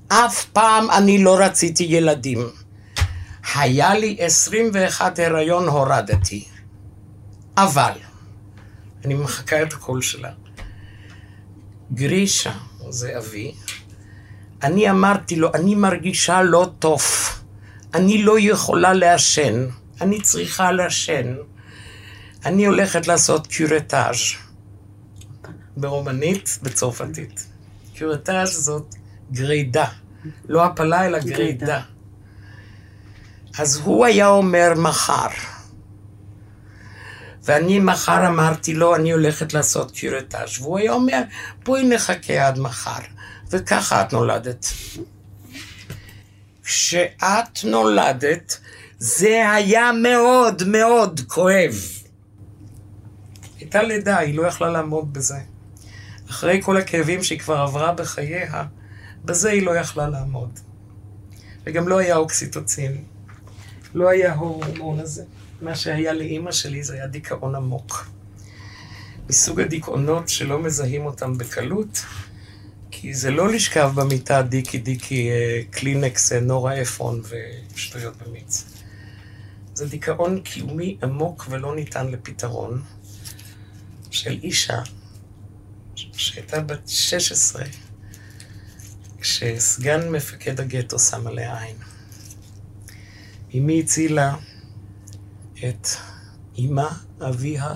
אף 0.08 0.46
פעם 0.46 0.92
אני 0.92 1.24
לא 1.24 1.38
רציתי 1.40 1.84
ילדים. 1.90 2.50
היה 3.56 3.96
לי 3.96 4.18
21 4.20 5.20
הריון, 5.20 5.68
הורדתי. 5.68 6.51
אבל, 7.58 7.92
אני 9.06 9.14
מחקה 9.14 9.62
את 9.62 9.74
הקול 9.74 10.02
שלה. 10.02 10.32
גרישה, 11.94 12.54
זה 12.90 13.18
אבי, 13.18 13.54
אני 14.64 14.90
אמרתי 14.90 15.36
לו, 15.36 15.54
אני 15.54 15.76
מרגישה 15.76 16.42
לא 16.42 16.70
טוב. 16.80 17.02
אני 17.94 18.24
לא 18.24 18.40
יכולה 18.40 18.94
לעשן. 18.94 19.66
אני 20.02 20.22
צריכה 20.22 20.72
לעשן. 20.72 21.36
אני 22.46 22.66
הולכת 22.66 23.08
לעשות 23.08 23.48
קיורטאז' 23.48 24.18
ברומנית, 25.78 26.60
בצרפתית. 26.64 27.48
קיורטאז' 27.94 28.50
זאת 28.50 28.96
גרידה. 29.32 29.86
לא 30.50 30.66
הפלה, 30.66 31.06
אלא 31.06 31.20
גרידה. 31.20 31.38
גרידה. 31.38 31.82
אז 33.58 33.78
הוא 33.78 34.06
היה 34.06 34.28
אומר 34.28 34.74
מחר. 34.76 35.28
ואני 37.44 37.80
מחר 37.80 38.28
אמרתי 38.28 38.74
לו, 38.74 38.96
אני 38.96 39.12
הולכת 39.12 39.54
לעשות 39.54 39.92
קיורטאז' 39.92 40.60
והוא 40.60 40.80
היה 40.80 40.92
אומר, 40.92 41.22
בואי 41.64 41.84
נחכה 41.84 42.48
עד 42.48 42.60
מחר. 42.60 43.00
וככה 43.52 44.02
את 44.02 44.14
נולדת. 44.14 44.66
כשאת 46.64 47.64
נולדת, 47.64 48.58
זה 49.00 49.52
היה 49.52 49.92
מאוד 49.92 50.64
מאוד 50.68 51.22
כואב. 51.28 51.76
הייתה 53.60 53.84
לידה, 53.84 54.18
היא 54.18 54.36
לא 54.36 54.48
יכלה 54.48 54.70
לעמוד 54.70 55.14
בזה. 55.14 55.38
אחרי 56.30 56.62
כל 56.64 56.78
הכאבים 56.78 57.24
שהיא 57.24 57.40
כבר 57.40 57.58
עברה 57.58 57.94
בחייה, 57.94 58.64
בזה 59.26 59.50
היא 59.50 59.66
לא 59.66 59.76
יכלה 59.76 60.10
לעמוד. 60.10 60.60
וגם 61.64 61.88
לא 61.88 61.98
היה 61.98 62.16
אוקסיטוצין. 62.16 63.04
לא 63.94 64.10
היה 64.10 64.34
ההורמון 64.34 65.00
הזה. 65.00 65.24
מה 65.62 65.76
שהיה 65.76 66.14
לאימא 66.14 66.52
שלי 66.52 66.84
זה 66.84 66.94
היה 66.94 67.08
דיכאון 67.08 67.56
עמוק. 67.56 68.08
מסוג 69.30 69.62
הדיכאונות 69.62 70.30
שלא 70.30 70.60
מזהים 70.60 71.06
אותם 71.06 71.38
בקלות, 71.38 72.06
כי 72.92 73.14
זה 73.14 73.32
לא 73.32 73.50
לשכב 73.50 73.92
במיטה 73.96 74.42
דיקי 74.42 74.78
דיקי 74.78 75.30
אה, 75.30 75.62
קלינקס, 75.70 76.32
אה, 76.32 76.40
נורה 76.40 76.82
אפרון 76.82 77.22
ושטויות 77.74 78.14
במיץ. 78.18 78.66
זה 79.74 79.88
דיכאון 79.88 80.42
קיומי 80.42 80.98
עמוק 81.04 81.46
ולא 81.50 81.76
ניתן 81.76 82.08
לפתרון 82.08 82.82
של 84.12 84.40
אישה 84.44 84.82
שהייתה 85.96 86.60
בת 86.60 86.90
16 86.90 87.64
כשסגן 89.22 90.10
מפקד 90.10 90.60
הגטו 90.60 91.00
שם 91.00 91.28
עליה 91.28 91.64
עין. 91.64 91.76
אמי 93.56 93.80
הצילה 93.80 94.36
את 95.70 95.88
אמה, 96.60 96.90
אביה, 97.22 97.76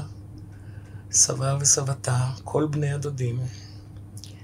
סבה 1.12 1.58
וסבתה, 1.62 2.30
כל 2.44 2.68
בני 2.70 2.94
הדודים. 2.94 3.40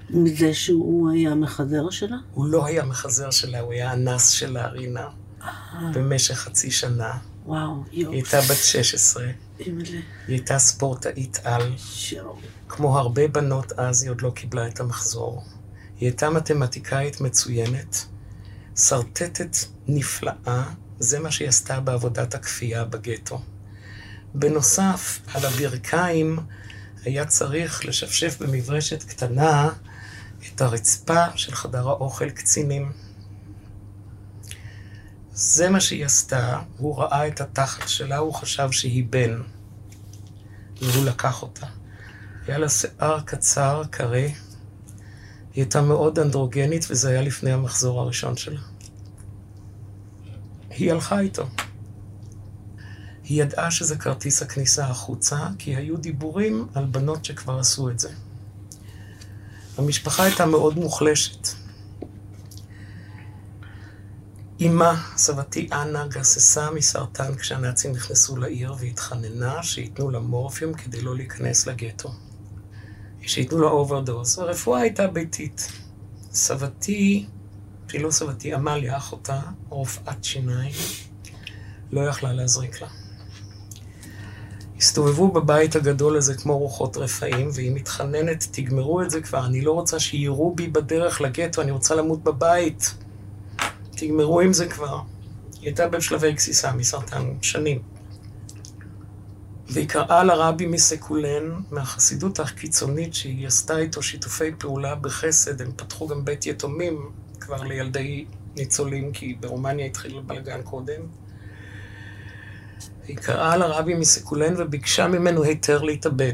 מזה 0.09 0.53
שהוא 0.53 1.11
היה 1.11 1.35
מחזר 1.35 1.89
שלה? 1.89 2.17
הוא 2.33 2.45
לא 2.45 2.65
היה 2.65 2.83
מחזר 2.85 3.31
שלה, 3.31 3.59
הוא 3.59 3.73
היה 3.73 3.93
אנס 3.93 4.29
שלה, 4.29 4.67
רינה, 4.67 5.09
במשך 5.93 6.35
חצי 6.35 6.71
שנה. 6.71 7.11
וואו, 7.45 7.83
היא 7.91 8.03
יופי. 8.03 8.15
הייתה 8.15 8.41
בת 8.41 8.57
16, 8.63 9.25
אימא'לה. 9.59 9.89
היא 9.89 10.01
הייתה 10.27 10.59
ספורטאית 10.59 11.39
על. 11.43 11.77
שואו. 11.77 12.37
כמו 12.69 12.99
הרבה 12.99 13.27
בנות 13.27 13.71
אז, 13.71 14.03
היא 14.03 14.11
עוד 14.11 14.21
לא 14.21 14.29
קיבלה 14.29 14.67
את 14.67 14.79
המחזור. 14.79 15.43
היא 15.99 16.09
הייתה 16.09 16.29
מתמטיקאית 16.29 17.21
מצוינת, 17.21 18.05
שרטטת 18.75 19.57
נפלאה, 19.87 20.63
זה 21.01 21.19
מה 21.19 21.31
שהיא 21.31 21.47
עשתה 21.47 21.79
בעבודת 21.79 22.35
הכפייה 22.35 22.85
בגטו. 22.85 23.41
בנוסף, 24.33 25.19
על 25.33 25.45
הברכיים 25.45 26.39
היה 27.05 27.25
צריך 27.25 27.85
לשפשף 27.85 28.37
במברשת 28.39 29.03
קטנה 29.03 29.69
את 30.47 30.61
הרצפה 30.61 31.25
של 31.35 31.55
חדר 31.55 31.89
האוכל 31.89 32.29
קצינים. 32.29 32.91
זה 35.33 35.69
מה 35.69 35.79
שהיא 35.79 36.05
עשתה, 36.05 36.59
הוא 36.77 36.97
ראה 36.97 37.27
את 37.27 37.41
התחת 37.41 37.89
שלה, 37.89 38.17
הוא 38.17 38.33
חשב 38.33 38.71
שהיא 38.71 39.05
בן, 39.09 39.41
והוא 40.81 41.05
לקח 41.05 41.41
אותה. 41.41 41.67
היה 42.47 42.57
לה 42.57 42.69
שיער 42.69 43.21
קצר, 43.21 43.83
קרה. 43.89 44.17
היא 44.17 44.33
הייתה 45.55 45.81
מאוד 45.81 46.19
אנדרוגנית, 46.19 46.85
וזה 46.89 47.09
היה 47.09 47.21
לפני 47.21 47.51
המחזור 47.51 48.01
הראשון 48.01 48.37
שלה. 48.37 48.70
היא 50.77 50.91
הלכה 50.91 51.19
איתו. 51.19 51.47
היא 53.23 53.43
ידעה 53.43 53.71
שזה 53.71 53.95
כרטיס 53.95 54.41
הכניסה 54.41 54.85
החוצה, 54.85 55.47
כי 55.59 55.75
היו 55.75 55.97
דיבורים 55.97 56.67
על 56.73 56.85
בנות 56.85 57.25
שכבר 57.25 57.59
עשו 57.59 57.89
את 57.89 57.99
זה. 57.99 58.09
המשפחה 59.77 60.23
הייתה 60.23 60.45
מאוד 60.45 60.77
מוחלשת. 60.77 61.47
אמה, 64.61 65.03
סבתי 65.17 65.69
אנה, 65.71 66.07
גססה 66.07 66.71
מסרטן 66.71 67.35
כשהנאצים 67.35 67.91
נכנסו 67.91 68.37
לעיר 68.37 68.73
והתחננה 68.79 69.63
שייתנו 69.63 70.09
לה 70.09 70.19
מורפיום 70.19 70.73
כדי 70.73 71.01
לא 71.01 71.15
להיכנס 71.15 71.67
לגטו. 71.67 72.13
שייתנו 73.21 73.59
לה 73.59 73.67
אוברדוז. 73.67 74.39
הרפואה 74.39 74.81
הייתה 74.81 75.07
ביתית. 75.07 75.71
סבתי, 76.33 77.25
סבתי, 78.09 78.53
עמליה, 78.53 78.97
אחותה, 78.97 79.41
רופאת 79.69 80.23
שיניים, 80.23 80.73
לא 81.91 82.01
יכלה 82.01 82.33
להזריק 82.33 82.81
לה. 82.81 82.87
הסתובבו 84.77 85.31
בבית 85.31 85.75
הגדול 85.75 86.17
הזה 86.17 86.35
כמו 86.35 86.57
רוחות 86.57 86.97
רפאים, 86.97 87.49
והיא 87.53 87.71
מתחננת, 87.71 88.47
תגמרו 88.51 89.01
את 89.01 89.09
זה 89.09 89.21
כבר, 89.21 89.45
אני 89.45 89.61
לא 89.61 89.71
רוצה 89.71 89.99
שיירו 89.99 90.55
בי 90.55 90.67
בדרך 90.67 91.21
לגטו, 91.21 91.61
אני 91.61 91.71
רוצה 91.71 91.95
למות 91.95 92.23
בבית. 92.23 92.93
תגמרו 93.91 94.41
עם 94.41 94.53
זה 94.53 94.67
כבר. 94.67 94.99
היא 95.53 95.65
הייתה 95.67 95.87
בשלבי 95.87 96.31
גסיסה 96.33 96.73
מסרטן 96.73 97.23
שנים. 97.41 97.81
והיא 99.69 99.87
קראה 99.87 100.23
לרבי 100.23 100.65
מסקולן, 100.65 101.61
מהחסידות 101.71 102.39
הקיצונית 102.39 103.13
שהיא 103.13 103.47
עשתה 103.47 103.77
איתו 103.77 104.03
שיתופי 104.03 104.51
פעולה 104.57 104.95
בחסד, 104.95 105.61
הם 105.61 105.71
פתחו 105.75 106.07
גם 106.07 106.25
בית 106.25 106.45
יתומים 106.45 107.11
כבר 107.41 107.63
לילדי 107.63 108.25
ניצולים, 108.55 109.11
כי 109.11 109.35
ברומניה 109.39 109.85
התחיל 109.85 110.21
בלגן 110.25 110.61
קודם. 110.61 111.01
היא 113.07 113.17
קראה 113.17 113.57
לרבי 113.57 113.93
מסקולן 113.93 114.53
וביקשה 114.57 115.07
ממנו 115.07 115.43
היתר 115.43 115.81
להתאבד. 115.81 116.33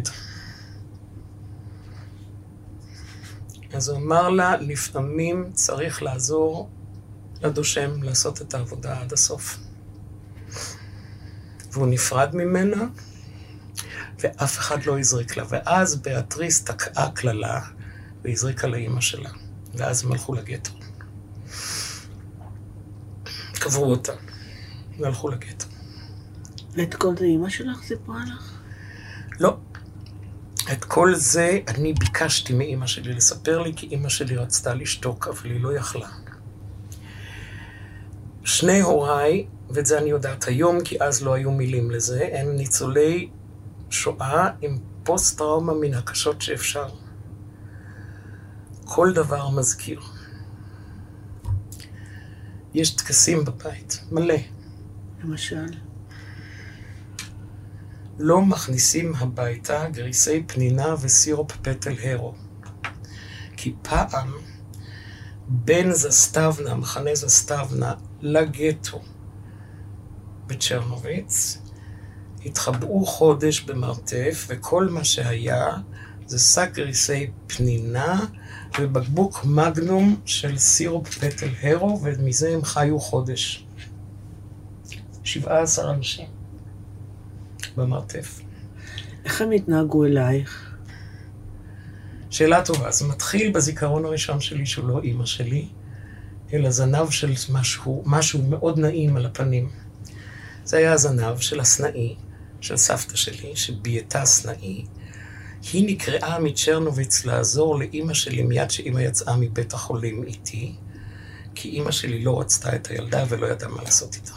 אז 3.74 3.90
הוא 3.90 3.98
אמר 3.98 4.30
לה, 4.30 4.58
לפעמים 4.58 5.52
צריך 5.54 6.04
לעזור 6.04 6.70
לדושם 7.44 8.04
לעשות 8.04 8.42
את 8.42 8.54
העבודה 8.54 9.02
עד 9.02 9.14
הסוף. 9.14 9.58
והוא 11.72 11.88
נפרד 11.88 12.36
ממנה, 12.36 12.86
ואף 14.20 14.58
אחד 14.58 14.86
לא 14.86 15.00
הזריק 15.00 15.38
לה. 15.38 15.44
ואז 15.50 15.96
ביאטריס 15.96 16.64
תקעה 16.64 17.12
קללה 17.12 17.62
והזריקה 18.24 18.68
לאימא 18.68 19.02
שלה. 19.02 19.30
ואז 19.74 20.04
הם 20.04 20.12
הלכו 20.12 20.34
לגטו. 20.34 20.77
קברו 23.68 23.92
אותה, 23.92 24.14
והלכו 25.00 25.30
לגטו. 25.30 25.66
ואת 26.74 26.96
כל 26.96 27.18
זה 27.18 27.26
אימא 27.26 27.50
שלך 27.50 27.84
סיפרה 27.84 28.20
לך? 28.36 28.60
לא. 29.40 29.58
את 30.72 30.86
כל 30.86 31.16
זה 31.16 31.60
אני 31.68 31.94
ביקשתי 31.94 32.54
מאימא 32.54 32.88
שלי 32.88 33.14
לספר 33.14 33.62
לי, 33.62 33.74
כי 33.76 33.88
אימא 33.88 34.10
שלי 34.10 34.36
רצתה 34.36 34.74
לשתוק, 34.74 35.28
אבל 35.28 35.52
היא 35.52 35.62
לא 35.62 35.76
יכלה. 35.76 36.08
שני 38.44 38.82
הוריי, 38.82 39.48
ואת 39.70 39.86
זה 39.86 39.98
אני 39.98 40.10
יודעת 40.10 40.48
היום, 40.48 40.82
כי 40.84 40.98
אז 41.02 41.24
לא 41.24 41.34
היו 41.34 41.52
מילים 41.52 41.92
לזה, 41.92 42.30
הם 42.34 42.56
ניצולי 42.56 43.30
שואה 43.90 44.50
עם 44.62 44.78
פוסט-טראומה 45.04 45.74
מן 45.74 45.94
הקשות 45.94 46.42
שאפשר. 46.42 46.88
כל 48.86 49.14
דבר 49.14 49.50
מזכיר. 49.50 50.02
יש 52.74 52.90
טקסים 52.90 53.46
בבית, 53.46 54.02
מלא. 54.12 54.36
למשל? 55.24 55.66
לא 58.20 58.42
מכניסים 58.42 59.16
הביתה 59.16 59.90
גריסי 59.90 60.44
פנינה 60.48 60.96
וסירופ 61.02 61.52
פטל 61.62 61.94
הרו. 62.04 62.34
כי 63.58 63.76
פעם 63.82 64.32
בין 65.48 65.94
זסטבנה, 65.94 66.76
מחנה 66.76 67.16
זסטבנה, 67.16 67.94
לגטו 68.22 69.02
בצ'רנוביץ, 70.48 71.58
התחבאו 72.46 73.06
חודש 73.06 73.62
במרתף, 73.62 74.46
וכל 74.48 74.88
מה 74.90 75.04
שהיה 75.04 75.68
זה 76.26 76.40
שק 76.40 76.70
גריסי 76.74 77.32
פנינה 77.48 78.26
ובקבוק 78.80 79.46
מגנום 79.46 80.22
של 80.26 80.58
סירופ 80.58 81.10
פטל 81.10 81.50
הרו, 81.62 82.02
ומזה 82.04 82.54
הם 82.54 82.64
חיו 82.64 83.00
חודש. 83.00 83.66
17 85.24 85.94
אנשים 85.94 86.28
במרתף. 87.76 88.40
איך 89.26 89.42
הם 89.42 89.52
התנהגו 89.52 90.06
אלייך? 90.06 90.76
שאלה 92.30 92.66
טובה. 92.66 92.92
זה 92.92 93.08
מתחיל 93.08 93.52
בזיכרון 93.52 94.06
הראשון 94.06 94.40
שלי 94.40 94.66
שהוא 94.66 94.88
לא 94.88 95.02
אימא 95.04 95.26
שלי, 95.26 95.68
אלא 96.54 96.70
זנב 96.70 97.10
של 97.10 97.34
משהו, 97.52 98.04
משהו 98.06 98.44
מאוד 98.44 98.80
נעים 98.80 99.18
על 99.18 99.26
הפנים. 99.26 99.70
זה 100.64 100.78
היה 100.78 100.94
הזנב 100.94 101.38
של 101.38 101.60
הסנאי, 101.60 102.16
של 102.62 102.78
סבתא 102.78 103.16
שלי, 103.16 103.56
שבייתה 103.56 104.26
סנאי. 104.26 104.86
היא 105.74 105.88
נקראה 105.88 106.40
מצ'רנוביץ 106.40 107.26
לעזור 107.26 107.80
לאימא 107.80 108.14
שלי 108.14 108.44
מיד 108.44 108.72
שאימא 108.72 109.00
יצאה 109.00 109.38
מבית 109.38 109.74
החולים 109.74 110.24
איתי, 110.24 110.76
כי 111.56 111.70
אימא 111.70 111.92
שלי 111.92 112.24
לא 112.24 112.40
רצתה 112.40 112.76
את 112.76 112.88
הילדה 112.88 113.24
ולא 113.30 113.48
ידעה 113.48 113.70
מה 113.70 113.84
לעשות 113.84 114.16
איתה. 114.16 114.32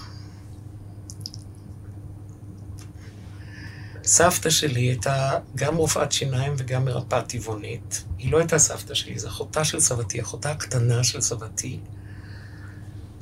סבתא 4.05 4.51
שלי 4.51 4.81
הייתה 4.81 5.39
גם 5.55 5.77
רופאת 5.77 6.13
שיניים 6.13 6.55
וגם 6.59 6.85
מרפאה 6.85 7.23
טבעונית. 7.23 8.05
היא 8.19 8.33
לא 8.33 8.39
הייתה 8.39 8.59
סבתא 8.59 8.95
שלי, 8.95 9.19
זו 9.19 9.29
אחותה 9.29 9.65
של 9.65 9.81
סבתי, 9.81 10.21
אחותה 10.21 10.51
הקטנה 10.51 11.05
של 11.05 11.21
סבתי, 11.21 11.79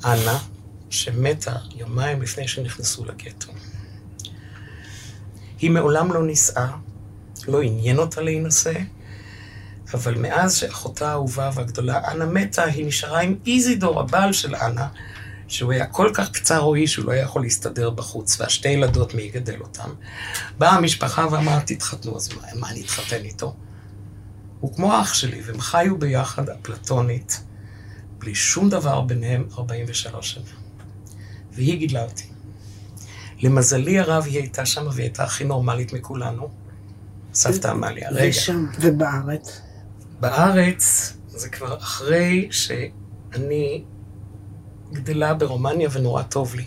אנה, 0.05 0.39
שמתה 0.89 1.55
יומיים 1.75 2.21
לפני 2.21 2.47
שנכנסו 2.47 3.05
לגטו. 3.05 3.51
היא 5.59 5.71
מעולם 5.71 6.13
לא 6.13 6.25
נישאה, 6.25 6.71
לא 7.49 7.61
עניין 7.61 7.97
אותה 7.97 8.21
להינשא, 8.21 8.73
אבל 9.93 10.17
מאז 10.17 10.55
שאחותה 10.55 11.09
האהובה 11.09 11.49
והגדולה, 11.53 12.11
אנה 12.11 12.25
מתה, 12.25 12.63
היא 12.63 12.85
נשארה 12.85 13.21
עם 13.21 13.35
איזידור, 13.47 13.99
הבעל 13.99 14.33
של 14.33 14.55
אנה, 14.55 14.87
שהוא 15.47 15.71
היה 15.71 15.85
כל 15.85 16.11
כך 16.13 16.31
קצר 16.31 16.59
רואי 16.59 16.87
שהוא 16.87 17.05
לא 17.05 17.11
היה 17.11 17.21
יכול 17.23 17.41
להסתדר 17.41 17.89
בחוץ, 17.89 18.41
והשתי 18.41 18.69
ילדות, 18.69 19.13
מי 19.13 19.21
יגדל 19.21 19.59
אותם? 19.61 19.89
באה 20.57 20.75
המשפחה 20.75 21.27
ואמרה, 21.31 21.59
תתחתנו, 21.65 22.15
אז 22.15 22.29
מה, 22.33 22.41
מה 22.55 22.69
אני 22.69 22.81
אתחתן 22.81 23.23
איתו? 23.23 23.55
הוא 24.59 24.75
כמו 24.75 25.01
אח 25.01 25.13
שלי, 25.13 25.41
והם 25.45 25.59
חיו 25.59 25.97
ביחד 25.97 26.49
אפלטונית, 26.49 27.43
בלי 28.19 28.35
שום 28.35 28.69
דבר 28.69 29.01
ביניהם 29.01 29.47
43 29.57 30.31
שנה. 30.31 30.43
והיא 31.51 31.79
גידלה 31.79 32.03
אותי. 32.03 32.23
למזלי 33.41 33.99
הרב, 33.99 34.23
היא 34.25 34.39
הייתה 34.39 34.65
שם 34.65 34.87
והיא 34.91 35.03
הייתה 35.03 35.23
הכי 35.23 35.43
נורמלית 35.43 35.93
מכולנו. 35.93 36.49
סבתא 37.33 37.67
עמליה, 37.67 38.09
רגע. 38.09 38.29
ושם, 38.29 38.65
ובארץ? 38.81 39.61
בארץ 40.19 41.13
זה 41.27 41.49
כבר 41.49 41.77
אחרי 41.77 42.47
שאני 42.51 43.83
גדלה 44.93 45.33
ברומניה 45.33 45.89
ונורא 45.91 46.23
טוב 46.23 46.55
לי. 46.55 46.65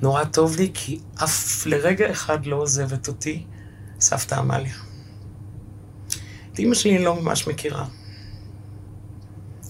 נורא 0.00 0.24
טוב 0.24 0.56
לי 0.56 0.70
כי 0.74 1.00
אף 1.24 1.66
לרגע 1.66 2.10
אחד 2.10 2.46
לא 2.46 2.56
עוזבת 2.56 3.08
אותי 3.08 3.44
סבתא 4.00 4.34
עמליה. 4.34 4.74
את 6.52 6.58
אימא 6.58 6.74
שלי 6.74 6.96
אני 6.96 7.04
לא 7.04 7.22
ממש 7.22 7.46
מכירה. 7.46 7.86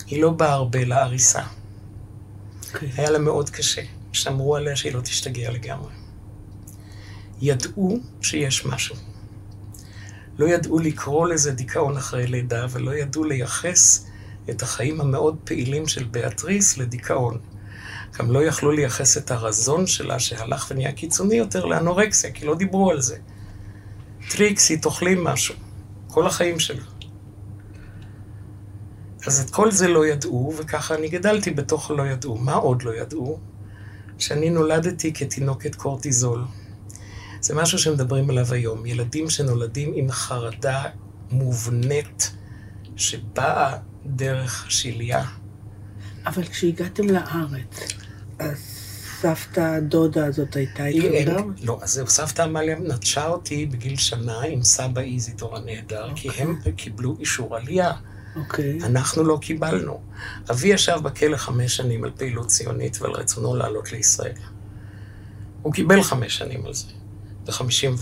היא 0.06 0.22
לא 0.22 0.30
באה 0.30 0.52
הרבה 0.52 0.84
לעריסה. 0.84 1.42
Okay. 1.42 2.74
אוקיי. 2.74 2.88
היה 2.96 3.10
לה 3.10 3.18
מאוד 3.18 3.50
קשה. 3.50 3.82
שמרו 4.12 4.56
עליה 4.56 4.76
שהיא 4.76 4.94
לא 4.94 5.00
תשתגע 5.00 5.50
לגמרי. 5.50 5.92
ידעו 7.40 7.98
שיש 8.22 8.66
משהו. 8.66 8.96
לא 10.38 10.46
ידעו 10.46 10.78
לקרוא 10.78 11.28
לזה 11.28 11.52
דיכאון 11.52 11.96
אחרי 11.96 12.26
לידה, 12.26 12.66
ולא 12.70 12.94
ידעו 12.94 13.24
לייחס 13.24 14.06
את 14.50 14.62
החיים 14.62 15.00
המאוד 15.00 15.36
פעילים 15.44 15.88
של 15.88 16.04
ביאטריס 16.04 16.78
לדיכאון. 16.78 17.38
גם 18.18 18.30
לא 18.30 18.44
יכלו 18.44 18.72
לייחס 18.72 19.16
את 19.16 19.30
הרזון 19.30 19.86
שלה, 19.86 20.18
שהלך 20.18 20.66
ונהיה 20.70 20.92
קיצוני 20.92 21.34
יותר, 21.34 21.64
לאנורקסיה, 21.64 22.30
כי 22.30 22.46
לא 22.46 22.54
דיברו 22.54 22.90
על 22.90 23.00
זה. 23.00 23.16
טריקסי, 24.30 24.76
תאכלי 24.76 25.14
משהו. 25.18 25.54
כל 26.08 26.26
החיים 26.26 26.58
שלה. 26.58 26.82
אז 29.26 29.40
את 29.40 29.50
כל 29.50 29.70
זה 29.70 29.88
לא 29.88 30.06
ידעו, 30.06 30.52
וככה 30.56 30.94
אני 30.94 31.08
גדלתי 31.08 31.50
בתוך 31.50 31.90
לא 31.90 32.02
ידעו. 32.02 32.38
מה 32.38 32.54
עוד 32.54 32.82
לא 32.82 32.94
ידעו? 32.94 33.38
שאני 34.18 34.50
נולדתי 34.50 35.12
כתינוקת 35.12 35.74
קורטיזול. 35.74 36.44
זה 37.40 37.54
משהו 37.54 37.78
שמדברים 37.78 38.30
עליו 38.30 38.52
היום. 38.52 38.86
ילדים 38.86 39.30
שנולדים 39.30 39.92
עם 39.94 40.10
חרדה 40.10 40.82
מובנית 41.30 42.36
שבאה 42.96 43.76
דרך 44.06 44.66
השליה. 44.66 45.24
אבל 46.26 46.44
כשהגעתם 46.44 47.06
לארץ, 47.06 47.92
אז 48.38 48.58
סבתא 49.20 49.60
הדודה 49.60 50.26
הזאת 50.26 50.56
הייתה 50.56 50.86
איתך 50.86 51.30
גם? 51.30 51.52
לא, 51.62 51.78
אז 51.82 51.92
זהו, 51.92 52.06
סבתא 52.06 52.42
עמליה 52.42 52.78
נטשה 52.78 53.26
אותי 53.26 53.66
בגיל 53.66 53.96
שנה 53.96 54.40
עם 54.40 54.62
סבא 54.62 55.00
איזידור 55.00 55.56
הנהדר, 55.56 56.08
כי 56.14 56.28
הם 56.38 56.60
קיבלו 56.76 57.16
אישור 57.20 57.56
עלייה. 57.56 57.92
אוקיי. 58.36 58.78
אנחנו 58.82 59.24
לא 59.24 59.38
קיבלנו. 59.40 60.00
אבי 60.50 60.68
ישב 60.68 60.98
בכלא 61.02 61.36
חמש 61.36 61.76
שנים 61.76 62.04
על 62.04 62.10
פעילות 62.16 62.46
ציונית 62.46 63.02
ועל 63.02 63.10
רצונו 63.12 63.56
לעלות 63.56 63.92
לישראל. 63.92 64.32
הוא 65.62 65.72
קיבל 65.72 66.02
חמש 66.02 66.38
שנים 66.38 66.66
על 66.66 66.74
זה. 66.74 66.86
בחמישים 67.46 67.94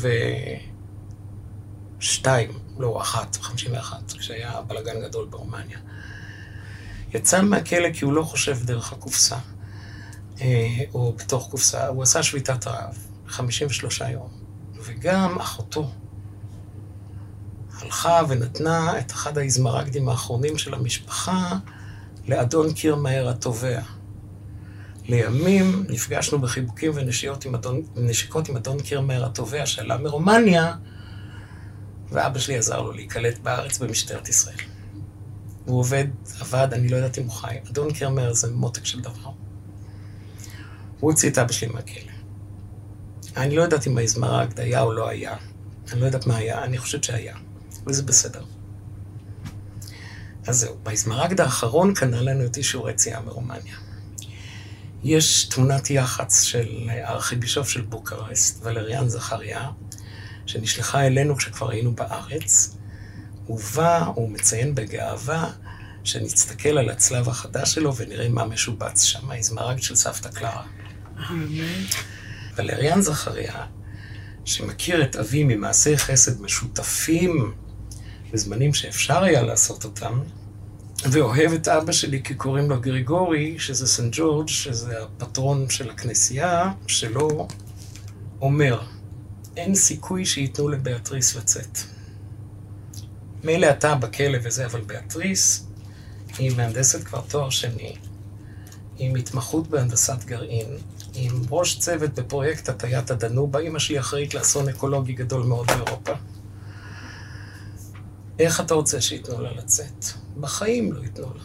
ושתיים, 1.99 2.51
לא, 2.79 3.01
אחת, 3.03 3.37
חמישים 3.37 3.73
ואחת, 3.73 4.13
כשהיה 4.13 4.63
בלאגן 4.63 5.01
גדול 5.01 5.27
ברומניה. 5.31 5.79
יצא 7.15 7.43
מהכלא 7.43 7.93
כי 7.93 8.05
הוא 8.05 8.13
לא 8.13 8.23
חושב 8.23 8.59
דרך 8.65 8.93
הקופסה, 8.93 9.39
אה, 10.41 10.69
או 10.95 11.13
בתוך 11.19 11.51
קופסה, 11.51 11.87
הוא 11.87 12.03
עשה 12.03 12.23
שביתת 12.23 12.67
רעב, 12.67 12.99
53 13.27 14.01
יום. 14.01 14.29
וגם 14.85 15.39
אחותו 15.41 15.91
הלכה 17.81 18.21
ונתנה 18.29 18.99
את 18.99 19.13
אחד 19.13 19.39
האיזמרגדים 19.39 20.09
האחרונים 20.09 20.59
של 20.59 20.75
המשפחה 20.75 21.57
לאדון 22.29 22.73
קירמהר 22.73 23.29
התובע. 23.29 23.81
לימים 25.05 25.87
נפגשנו 25.89 26.39
בחיבוקים 26.39 26.93
ונשיקות 26.95 27.45
עם 27.45 27.55
אדון, 27.55 27.83
עם 28.49 28.57
אדון 28.57 28.81
קירמהר 28.81 29.25
התובע 29.25 29.67
שעלה 29.67 29.99
מרומניה, 29.99 30.75
ואבא 32.11 32.39
שלי 32.39 32.59
עזר 32.59 32.81
לו 32.81 32.93
להיקלט 32.93 33.39
בארץ 33.39 33.79
במשטרת 33.79 34.29
ישראל. 34.29 34.57
הוא 35.65 35.79
עובד, 35.79 36.05
עבד, 36.41 36.69
אני 36.73 36.89
לא 36.89 36.97
יודעת 36.97 37.19
אם 37.19 37.25
הוא 37.25 37.33
חי. 37.33 37.57
אדון 37.71 37.93
קירמהר 37.93 38.33
זה 38.33 38.53
מותק 38.53 38.85
של 38.85 39.01
דבר. 39.01 39.31
הוא 41.01 41.11
הוציא 41.11 41.31
את 41.31 41.39
אבא 41.39 41.53
שלי 41.53 41.69
מהכלא. 41.69 42.13
אני 43.37 43.57
לא 43.57 43.63
יודעת 43.63 43.87
אם 43.87 43.99
האזמרגד 43.99 44.61
היה 44.61 44.83
או 44.83 44.93
לא 44.93 45.09
היה. 45.09 45.37
אני 45.93 46.01
לא 46.01 46.07
יודעת 46.07 46.27
מה 46.27 46.37
היה, 46.37 46.65
אני 46.65 46.79
חושבת 46.79 47.05
שהיה. 47.05 47.37
וזה 47.87 48.03
בסדר. 48.03 48.45
אז 50.47 50.59
זהו, 50.59 50.77
באזמרגד 50.83 51.41
האחרון 51.41 51.95
קנה 51.95 52.21
לנו 52.21 52.45
את 52.45 52.57
אישור 52.57 52.89
היציאה 52.89 53.21
מרומניה. 53.21 53.77
יש 55.05 55.45
תמונת 55.45 55.91
יח"צ 55.91 56.43
של 56.43 56.89
הארכיבישוף 56.91 57.69
של 57.69 57.81
בוקרסט, 57.81 58.61
ולריאן 58.63 59.09
זכריה, 59.09 59.71
שנשלחה 60.47 61.07
אלינו 61.07 61.37
כשכבר 61.37 61.71
היינו 61.71 61.95
בארץ. 61.95 62.77
הוא 63.47 63.61
בא, 63.77 64.05
הוא 64.15 64.31
מציין 64.31 64.75
בגאווה 64.75 65.51
שנסתכל 66.05 66.79
על 66.79 66.91
הצלב 66.91 67.29
החדש 67.29 67.75
שלו 67.75 67.97
ונראה 67.97 68.29
מה 68.29 68.45
משובץ 68.45 69.03
שם, 69.03 69.31
האזמרגד 69.31 69.83
של 69.83 69.97
סבתא 69.97 70.29
קלרה. 70.29 70.65
ולריאן 72.57 73.01
זכריה, 73.01 73.67
שמכיר 74.45 75.03
את 75.03 75.17
אבי 75.17 75.45
ממעשי 75.45 75.99
חסד 75.99 76.41
משותפים 76.41 77.55
בזמנים 78.33 78.75
שאפשר 78.75 79.23
היה 79.23 79.43
לעשות 79.43 79.85
אותם, 79.85 80.21
ואוהב 81.13 81.53
את 81.53 81.69
אבא 81.69 81.93
שלי 81.93 82.23
כי 82.23 82.35
קוראים 82.35 82.71
לו 82.71 82.81
גריגורי, 82.81 83.59
שזה 83.59 83.87
סנט 83.87 84.13
ג'ורג', 84.17 84.49
שזה 84.49 85.03
הפטרון 85.03 85.71
של 85.71 85.91
הכנסייה, 85.91 86.73
שלו 86.87 87.49
אומר, 88.41 88.81
אין 89.57 89.75
סיכוי 89.75 90.25
שייתנו 90.25 90.69
לבאטריס 90.69 91.37
לצאת. 91.37 91.79
מילא 93.45 93.71
אתה 93.71 93.95
בכלא 93.95 94.39
וזה, 94.43 94.67
אבל 94.67 94.81
באטריס 94.81 95.67
היא 96.39 96.57
מהנדסת 96.57 97.05
כבר 97.05 97.21
תואר 97.29 97.51
שני, 97.51 97.97
עם 98.99 99.17
התמחות 99.17 99.69
בהנדסת 99.69 100.25
גרעין, 100.25 100.67
עם 101.15 101.43
ראש 101.51 101.79
צוות 101.79 102.15
בפרויקט 102.15 102.69
הטיית 102.69 103.11
הדנובה, 103.11 103.61
אמא 103.61 103.79
שלי 103.79 103.99
אחראית 103.99 104.35
לאסון 104.35 104.69
אקולוגי 104.69 105.13
גדול 105.13 105.43
מאוד 105.43 105.67
באירופה. 105.67 106.13
איך 108.39 108.61
אתה 108.61 108.75
רוצה 108.75 109.01
שייתנו 109.01 109.41
לה 109.41 109.53
לצאת? 109.53 110.05
בחיים 110.41 110.93
לא 110.93 111.01
ייתנו 111.01 111.27
לה. 111.35 111.45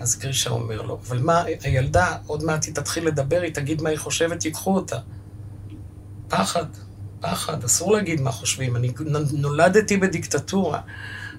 אז 0.00 0.18
גרישה 0.18 0.50
אומר 0.50 0.82
לו, 0.82 1.00
אבל 1.06 1.18
מה, 1.18 1.44
הילדה, 1.62 2.16
עוד 2.26 2.44
מעט 2.44 2.64
היא 2.64 2.74
תתחיל 2.74 3.06
לדבר, 3.06 3.40
היא 3.40 3.54
תגיד 3.54 3.82
מה 3.82 3.88
היא 3.88 3.98
חושבת, 3.98 4.44
ייקחו 4.44 4.74
אותה. 4.74 4.98
פחד, 6.28 6.66
פחד, 7.20 7.64
אסור 7.64 7.92
להגיד 7.92 8.20
מה 8.20 8.32
חושבים. 8.32 8.76
אני 8.76 8.92
נולדתי 9.32 9.96
בדיקטטורה. 9.96 10.80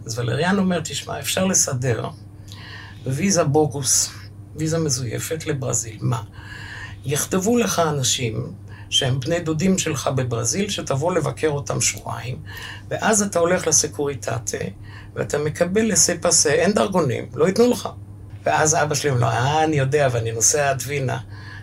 אז 0.05 0.19
ולריאן 0.19 0.57
אומר, 0.57 0.79
תשמע, 0.83 1.19
אפשר 1.19 1.45
לסדר 1.45 2.09
ויזה 3.05 3.43
בוגוס, 3.43 4.09
ויזה 4.55 4.79
מזויפת 4.79 5.45
לברזיל. 5.45 5.97
מה? 6.01 6.23
יכתבו 7.05 7.57
לך 7.57 7.79
אנשים 7.79 8.53
שהם 8.93 9.19
בני 9.19 9.39
דודים 9.39 9.77
שלך 9.77 10.07
בברזיל, 10.07 10.69
שתבוא 10.69 11.13
לבקר 11.13 11.49
אותם 11.49 11.81
שבועיים, 11.81 12.37
ואז 12.89 13.21
אתה 13.21 13.39
הולך 13.39 13.67
לסקוריטטה, 13.67 14.57
ואתה 15.15 15.37
מקבל 15.37 15.91
לסה 15.91 16.13
פסה, 16.21 16.49
אין 16.49 16.73
דרגונים, 16.73 17.25
לא 17.33 17.47
ייתנו 17.47 17.71
לך. 17.71 17.89
ואז 18.45 18.75
אבא 18.75 18.95
שלי 18.95 19.09
אומר 19.09 19.21
לו, 19.21 19.27
אה, 19.27 19.63
אני 19.63 19.75
יודע, 19.75 20.07
ואני 20.11 20.31
נוסע 20.31 20.69
עד 20.69 20.83
וינה. 20.85 21.19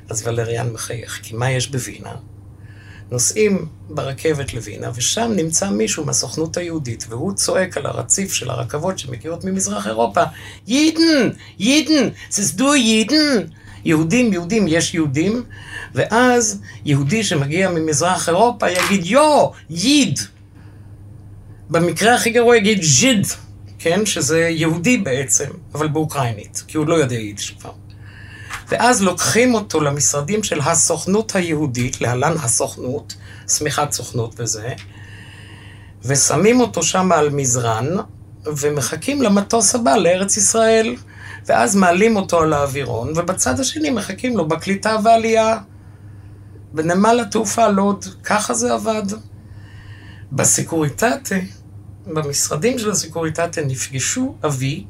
אז 0.08 0.26
ולריאן 0.26 0.70
מחייך, 0.72 1.20
כי 1.22 1.36
מה 1.36 1.50
יש 1.50 1.70
בווינה? 1.70 2.14
נוסעים 3.10 3.68
ברכבת 3.88 4.54
לווינה, 4.54 4.90
ושם 4.94 5.32
נמצא 5.36 5.70
מישהו 5.70 6.04
מהסוכנות 6.04 6.56
היהודית, 6.56 7.06
והוא 7.08 7.32
צועק 7.32 7.76
על 7.76 7.86
הרציף 7.86 8.32
של 8.32 8.50
הרכבות 8.50 8.98
שמגיעות 8.98 9.44
ממזרח 9.44 9.86
אירופה, 9.86 10.22
יידן, 10.66 11.30
יידן, 11.58 12.08
זה 12.30 12.64
יידן. 12.76 13.46
יהודים, 13.84 14.32
יהודים, 14.32 14.64
יש 14.68 14.94
יהודים, 14.94 15.42
ואז 15.94 16.60
יהודי 16.84 17.24
שמגיע 17.24 17.70
ממזרח 17.70 18.28
אירופה 18.28 18.70
יגיד 18.70 19.06
יו, 19.06 19.46
ייד. 19.70 20.18
במקרה 21.70 22.14
הכי 22.14 22.30
גרוע 22.30 22.56
יגיד 22.56 22.82
ז'יד, 22.82 23.26
כן? 23.78 24.06
שזה 24.06 24.40
יהודי 24.40 24.96
בעצם, 24.96 25.50
אבל 25.74 25.88
באוקראינית, 25.88 26.64
כי 26.68 26.76
הוא 26.76 26.86
לא 26.86 26.94
יודע 26.94 27.14
יידיש 27.14 27.50
כבר. 27.50 27.72
ואז 28.68 29.02
לוקחים 29.02 29.54
אותו 29.54 29.80
למשרדים 29.80 30.42
של 30.42 30.60
הסוכנות 30.60 31.36
היהודית, 31.36 32.00
להלן 32.00 32.34
הסוכנות, 32.42 33.14
שמיכת 33.48 33.92
סוכנות 33.92 34.34
וזה, 34.38 34.72
ושמים 36.04 36.60
אותו 36.60 36.82
שם 36.82 37.12
על 37.12 37.30
מזרן, 37.30 37.86
ומחכים 38.46 39.22
למטוס 39.22 39.74
הבא 39.74 39.96
לארץ 39.96 40.36
ישראל. 40.36 40.96
ואז 41.46 41.76
מעלים 41.76 42.16
אותו 42.16 42.40
על 42.40 42.52
האווירון, 42.52 43.12
ובצד 43.16 43.60
השני 43.60 43.90
מחכים 43.90 44.36
לו 44.36 44.48
בקליטה 44.48 44.96
ועלייה. 45.04 45.58
בנמל 46.72 47.20
התעופה 47.20 47.68
לוד, 47.68 48.04
ככה 48.24 48.54
זה 48.54 48.74
עבד. 48.74 49.02
בסקוריטטה, 50.32 51.36
במשרדים 52.06 52.78
של 52.78 52.90
הסקוריטטה 52.90 53.62
נפגשו 53.62 54.34
אבי 54.46 54.84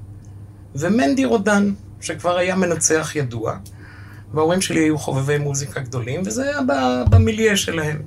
ומנדי 0.74 1.24
רודן, 1.24 1.72
שכבר 2.00 2.36
היה 2.36 2.56
מנצח 2.56 3.12
ידוע, 3.16 3.56
וההורים 4.34 4.60
שלי 4.60 4.80
היו 4.80 4.98
חובבי 4.98 5.38
מוזיקה 5.38 5.80
גדולים, 5.80 6.22
וזה 6.26 6.42
היה 6.42 6.60
במיליה 7.10 7.56
שלהם. 7.56 8.02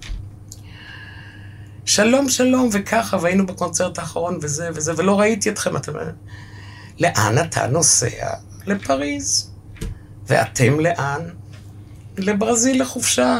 שלום, 1.86 2.30
שלום, 2.30 2.70
וככה, 2.72 3.18
והיינו 3.22 3.46
בקונצרט 3.46 4.00
האחרון 4.00 4.38
וזה 4.42 4.70
וזה, 4.74 4.94
ולא 4.98 5.20
ראיתי 5.20 5.50
אתכם, 5.50 5.78
אתם... 5.78 5.92
לאן 7.04 7.36
אתה 7.42 7.68
נוסע? 7.68 8.30
לפריז. 8.66 9.52
ואתם 10.28 10.80
לאן? 10.80 11.22
לברזיל 12.18 12.82
לחופשה. 12.82 13.39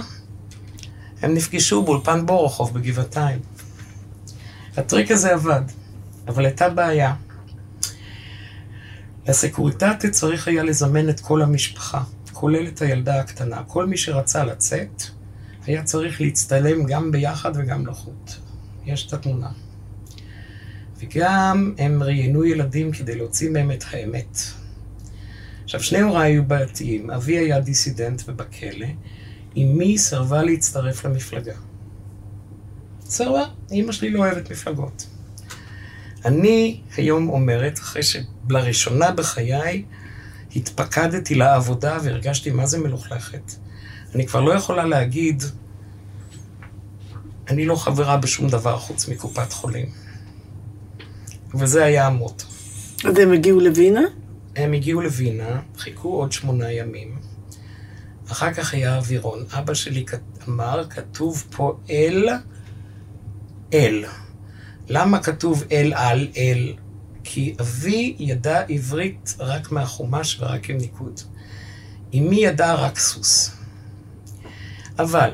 הם 1.22 1.34
נפגשו 1.34 1.84
באולפן 1.84 2.26
בורוכוב 2.26 2.74
בגבעתיים. 2.74 3.40
הטריק 4.78 5.12
הזה 5.12 5.34
עבד, 5.34 5.62
אבל 6.28 6.46
הייתה 6.46 6.70
בעיה. 6.70 7.16
לסקוריטטה 9.28 10.10
צריך 10.12 10.48
היה 10.48 10.64
לזמן 10.64 11.10
את 11.10 11.20
כל 11.20 11.42
המשפחה, 11.42 12.04
כולל 12.34 12.68
את 12.68 12.82
הילדה 12.82 13.20
הקטנה. 13.20 13.64
כל 13.68 13.86
מי 13.86 13.98
שרצה 13.98 14.44
לצאת, 14.44 15.04
היה 15.66 15.84
צריך 15.84 16.22
להצטלם 16.22 16.84
גם 16.84 17.12
ביחד 17.12 17.52
וגם 17.56 17.88
לחוט. 17.88 18.32
יש 18.86 19.08
את 19.08 19.14
התמונה. 19.14 19.50
וגם 21.04 21.74
הם 21.78 22.04
ראיינו 22.04 22.46
ילדים 22.46 22.92
כדי 22.92 23.16
להוציא 23.16 23.50
מהם 23.50 23.72
את 23.72 23.84
האמת. 23.92 24.38
עכשיו, 25.64 25.84
שני 25.84 26.02
הוריי 26.02 26.32
היו 26.32 26.44
בעייתיים. 26.44 27.12
אבי 27.12 27.38
היה 27.38 27.60
דיסידנט 27.60 28.22
ובכלא, 28.28 28.88
אמי 29.58 29.98
סירבה 29.98 30.44
להצטרף 30.44 31.06
למפלגה. 31.06 31.54
סירבה, 33.06 33.44
אמא 33.72 33.92
שלי 33.92 34.10
לא 34.10 34.20
אוהבת 34.20 34.52
מפלגות. 34.52 35.08
אני 36.26 36.82
היום 36.98 37.30
אומרת, 37.30 37.80
אחרי 37.80 38.02
שלראשונה 38.04 39.12
בחיי 39.12 39.84
התפקדתי 40.56 41.36
לעבודה 41.36 41.98
והרגשתי 42.04 42.52
מה 42.52 42.66
זה 42.66 42.80
מלוכלכת, 42.80 43.52
אני 44.16 44.28
כבר 44.28 44.42
לא 44.42 44.54
יכולה 44.54 44.86
להגיד, 44.86 45.44
אני 47.50 47.66
לא 47.66 47.76
חברה 47.76 48.18
בשום 48.18 48.50
דבר 48.50 48.78
חוץ 48.78 49.08
מקופת 49.08 49.54
חולים. 49.54 50.03
וזה 51.54 51.84
היה 51.84 52.08
המוטו. 52.08 52.46
אז 53.06 53.18
הם 53.18 53.32
הגיעו 53.32 53.60
לווינה? 53.60 54.02
הם 54.56 54.74
הגיעו 54.74 55.02
לווינה, 55.02 55.62
חיכו 55.78 56.10
עוד 56.10 56.32
שמונה 56.32 56.72
ימים. 56.72 57.18
אחר 58.32 58.54
כך 58.54 58.74
היה 58.74 58.98
אווירון. 58.98 59.46
אבא 59.52 59.74
שלי 59.74 60.06
אמר, 60.48 60.84
כתוב 60.90 61.44
פה 61.52 61.78
אל, 61.90 62.30
אל. 63.74 64.06
למה 64.90 65.20
כתוב 65.20 65.64
אל 65.72 65.94
על 65.96 66.28
אל? 66.38 66.74
כי 67.24 67.56
אבי 67.60 68.16
ידע 68.20 68.62
עברית 68.70 69.36
רק 69.40 69.72
מהחומש 69.72 70.38
ורק 70.40 70.70
עם 70.70 70.78
ניקוד. 70.78 71.22
אמי 72.14 72.36
ידעה 72.46 72.76
רק 72.76 73.00
סוס. 73.00 73.56
אבל 75.00 75.30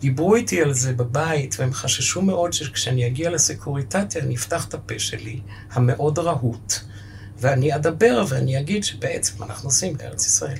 דיברו 0.00 0.34
איתי 0.34 0.62
על 0.62 0.72
זה 0.72 0.92
בבית, 0.92 1.56
והם 1.58 1.72
חששו 1.72 2.22
מאוד 2.22 2.52
שכשאני 2.52 3.06
אגיע 3.06 3.30
לסקוריטטיה, 3.30 4.22
אני 4.22 4.36
אפתח 4.36 4.68
את 4.68 4.74
הפה 4.74 4.98
שלי, 4.98 5.40
המאוד 5.72 6.18
רהוט, 6.18 6.74
ואני 7.38 7.74
אדבר 7.74 8.24
ואני 8.28 8.60
אגיד 8.60 8.84
שבעצם 8.84 9.42
אנחנו 9.42 9.64
נוסעים 9.64 9.96
לארץ 10.00 10.26
ישראל. 10.26 10.58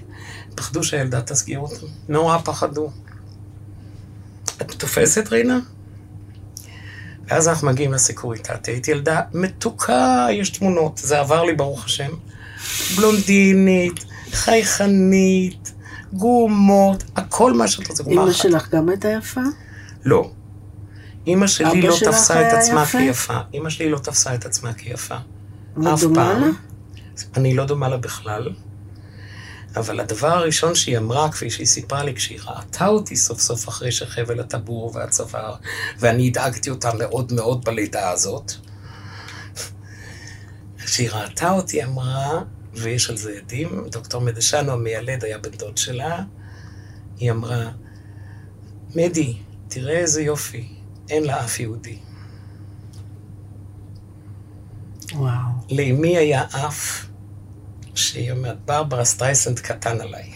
פחדו 0.54 0.82
שהילדה 0.84 1.20
תסגיר 1.20 1.58
אותם. 1.58 1.86
נורא 2.08 2.38
פחדו. 2.38 2.90
את 4.62 4.70
תופסת, 4.70 5.28
רינה? 5.28 5.58
ואז 7.28 7.48
אנחנו 7.48 7.68
מגיעים 7.68 7.92
לסקוריטטיה. 7.92 8.74
הייתי 8.74 8.90
ילדה 8.90 9.20
מתוקה, 9.34 10.26
יש 10.32 10.50
תמונות, 10.50 10.98
זה 10.98 11.20
עבר 11.20 11.42
לי, 11.42 11.54
ברוך 11.54 11.84
השם. 11.84 12.10
בלונדינית, 12.96 14.04
חייכנית, 14.32 15.72
גומות, 16.12 17.04
הכל 17.16 17.52
מה 17.52 17.68
שאת 17.68 17.88
רוצה. 17.88 18.04
אמא 18.10 18.32
שלך 18.32 18.70
גם 18.70 18.88
הייתה 18.88 19.08
יפה? 19.08 19.40
לא. 20.04 20.30
אמא 21.26 21.46
שלי 21.46 21.82
לא 21.82 21.96
תפסה 22.04 22.48
את 22.48 22.52
עצמה 22.52 22.86
כיפה. 22.86 23.38
אמא 23.54 23.70
שלי 23.70 23.90
לא 23.90 23.98
תפסה 23.98 24.34
את 24.34 24.46
עצמה 24.46 24.72
כיפה. 24.72 25.16
אף 25.94 26.04
פעם. 26.14 26.52
אני 27.36 27.54
לא 27.54 27.64
דומה 27.64 27.88
לה 27.88 27.96
בכלל. 27.96 28.48
אבל 29.76 30.00
הדבר 30.00 30.28
הראשון 30.28 30.74
שהיא 30.74 30.98
אמרה, 30.98 31.32
כפי 31.32 31.50
שהיא 31.50 31.66
סיפרה 31.66 32.04
לי, 32.04 32.14
כשהיא 32.14 32.40
ראתה 32.44 32.86
אותי 32.86 33.16
סוף 33.16 33.40
סוף 33.40 33.68
אחרי 33.68 33.92
שחבל 33.92 34.40
הטבור 34.40 34.92
והצוואר, 34.94 35.54
ואני 35.98 36.28
הדאגתי 36.28 36.70
אותה 36.70 36.90
מאוד 36.94 37.32
מאוד 37.32 37.64
בלידה 37.64 38.10
הזאת, 38.10 38.52
כשהיא 40.84 41.10
ראתה 41.10 41.50
אותי, 41.50 41.84
אמרה, 41.84 42.40
ויש 42.74 43.10
על 43.10 43.16
זה 43.16 43.38
עדים, 43.38 43.88
דוקטור 43.90 44.20
מדשנו 44.20 44.72
המיילד 44.72 45.24
היה 45.24 45.38
בן 45.38 45.50
דוד 45.50 45.78
שלה, 45.78 46.22
היא 47.18 47.30
אמרה, 47.30 47.70
מדי, 48.94 49.36
תראה 49.68 49.98
איזה 49.98 50.22
יופי, 50.22 50.68
אין 51.10 51.24
לה 51.24 51.44
אף 51.44 51.60
יהודי. 51.60 51.98
וואו. 55.12 55.50
לאמי 55.70 56.16
היה 56.16 56.44
אף, 56.44 57.06
שהיא 57.94 58.32
אומרת, 58.32 58.64
ברברה 58.64 59.04
סטרייסנד 59.04 59.58
קטן 59.58 60.00
עליי. 60.00 60.32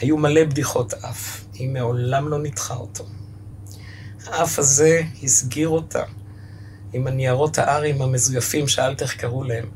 היו 0.00 0.16
מלא 0.16 0.44
בדיחות 0.44 0.94
אף, 0.94 1.44
היא 1.54 1.68
מעולם 1.68 2.28
לא 2.28 2.38
ניתחה 2.38 2.74
אותו. 2.74 3.04
האף 4.26 4.58
הזה 4.58 5.02
הסגיר 5.22 5.68
אותה 5.68 6.02
עם 6.92 7.06
הניירות 7.06 7.58
האריים 7.58 8.02
המזויפים, 8.02 8.68
שאלת 8.68 9.02
איך 9.02 9.16
קראו 9.16 9.44
להם. 9.44 9.70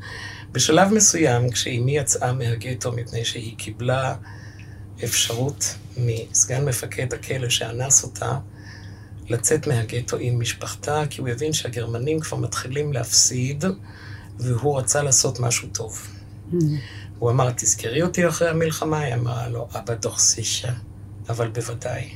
בשלב 0.55 0.93
מסוים, 0.93 1.51
כשאימי 1.51 1.99
יצאה 1.99 2.33
מהגטו 2.33 2.93
מפני 2.93 3.25
שהיא 3.25 3.57
קיבלה 3.57 4.15
אפשרות 5.05 5.75
מסגן 5.97 6.65
מפקד 6.65 7.15
הכלא 7.15 7.49
שאנס 7.49 8.05
אותה, 8.05 8.39
לצאת 9.29 9.67
מהגטו 9.67 10.17
עם 10.21 10.41
משפחתה, 10.41 11.03
כי 11.11 11.21
הוא 11.21 11.29
הבין 11.29 11.53
שהגרמנים 11.53 12.21
כבר 12.21 12.37
מתחילים 12.37 12.93
להפסיד, 12.93 13.65
והוא 14.39 14.79
רצה 14.79 15.03
לעשות 15.03 15.41
משהו 15.41 15.69
טוב. 15.69 16.09
הוא 17.19 17.31
אמר, 17.31 17.51
תזכרי 17.51 18.03
אותי 18.03 18.29
אחרי 18.29 18.49
המלחמה? 18.49 18.99
היא 18.99 19.15
אמרה 19.15 19.49
לו, 19.49 19.69
אבא 19.79 19.95
דוח 19.95 20.19
סישה, 20.19 20.73
אבל 21.29 21.49
בוודאי. 21.49 22.15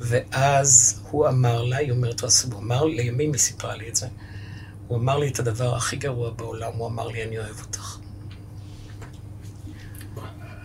ואז 0.00 1.00
הוא 1.10 1.28
אמר 1.28 1.62
לה, 1.62 1.76
היא 1.76 1.90
אומרת, 1.90 2.20
הוא 2.52 2.60
אמר, 2.60 2.84
לימים 2.84 3.32
היא 3.32 3.40
סיפרה 3.40 3.76
לי 3.76 3.88
את 3.88 3.96
זה, 3.96 4.06
הוא 4.92 5.00
אמר 5.00 5.18
לי 5.18 5.28
את 5.28 5.38
הדבר 5.38 5.76
הכי 5.76 5.96
גרוע 5.96 6.30
בעולם, 6.30 6.72
הוא 6.76 6.86
אמר 6.86 7.08
לי, 7.08 7.24
אני 7.24 7.38
אוהב 7.38 7.60
אותך. 7.60 7.98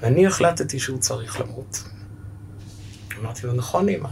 ואני 0.01 0.27
החלטתי 0.27 0.79
שהוא 0.79 0.99
צריך 0.99 1.41
למות. 1.41 1.83
אמרתי 3.19 3.47
לו, 3.47 3.53
נכון, 3.53 3.89
אמא. 3.89 4.09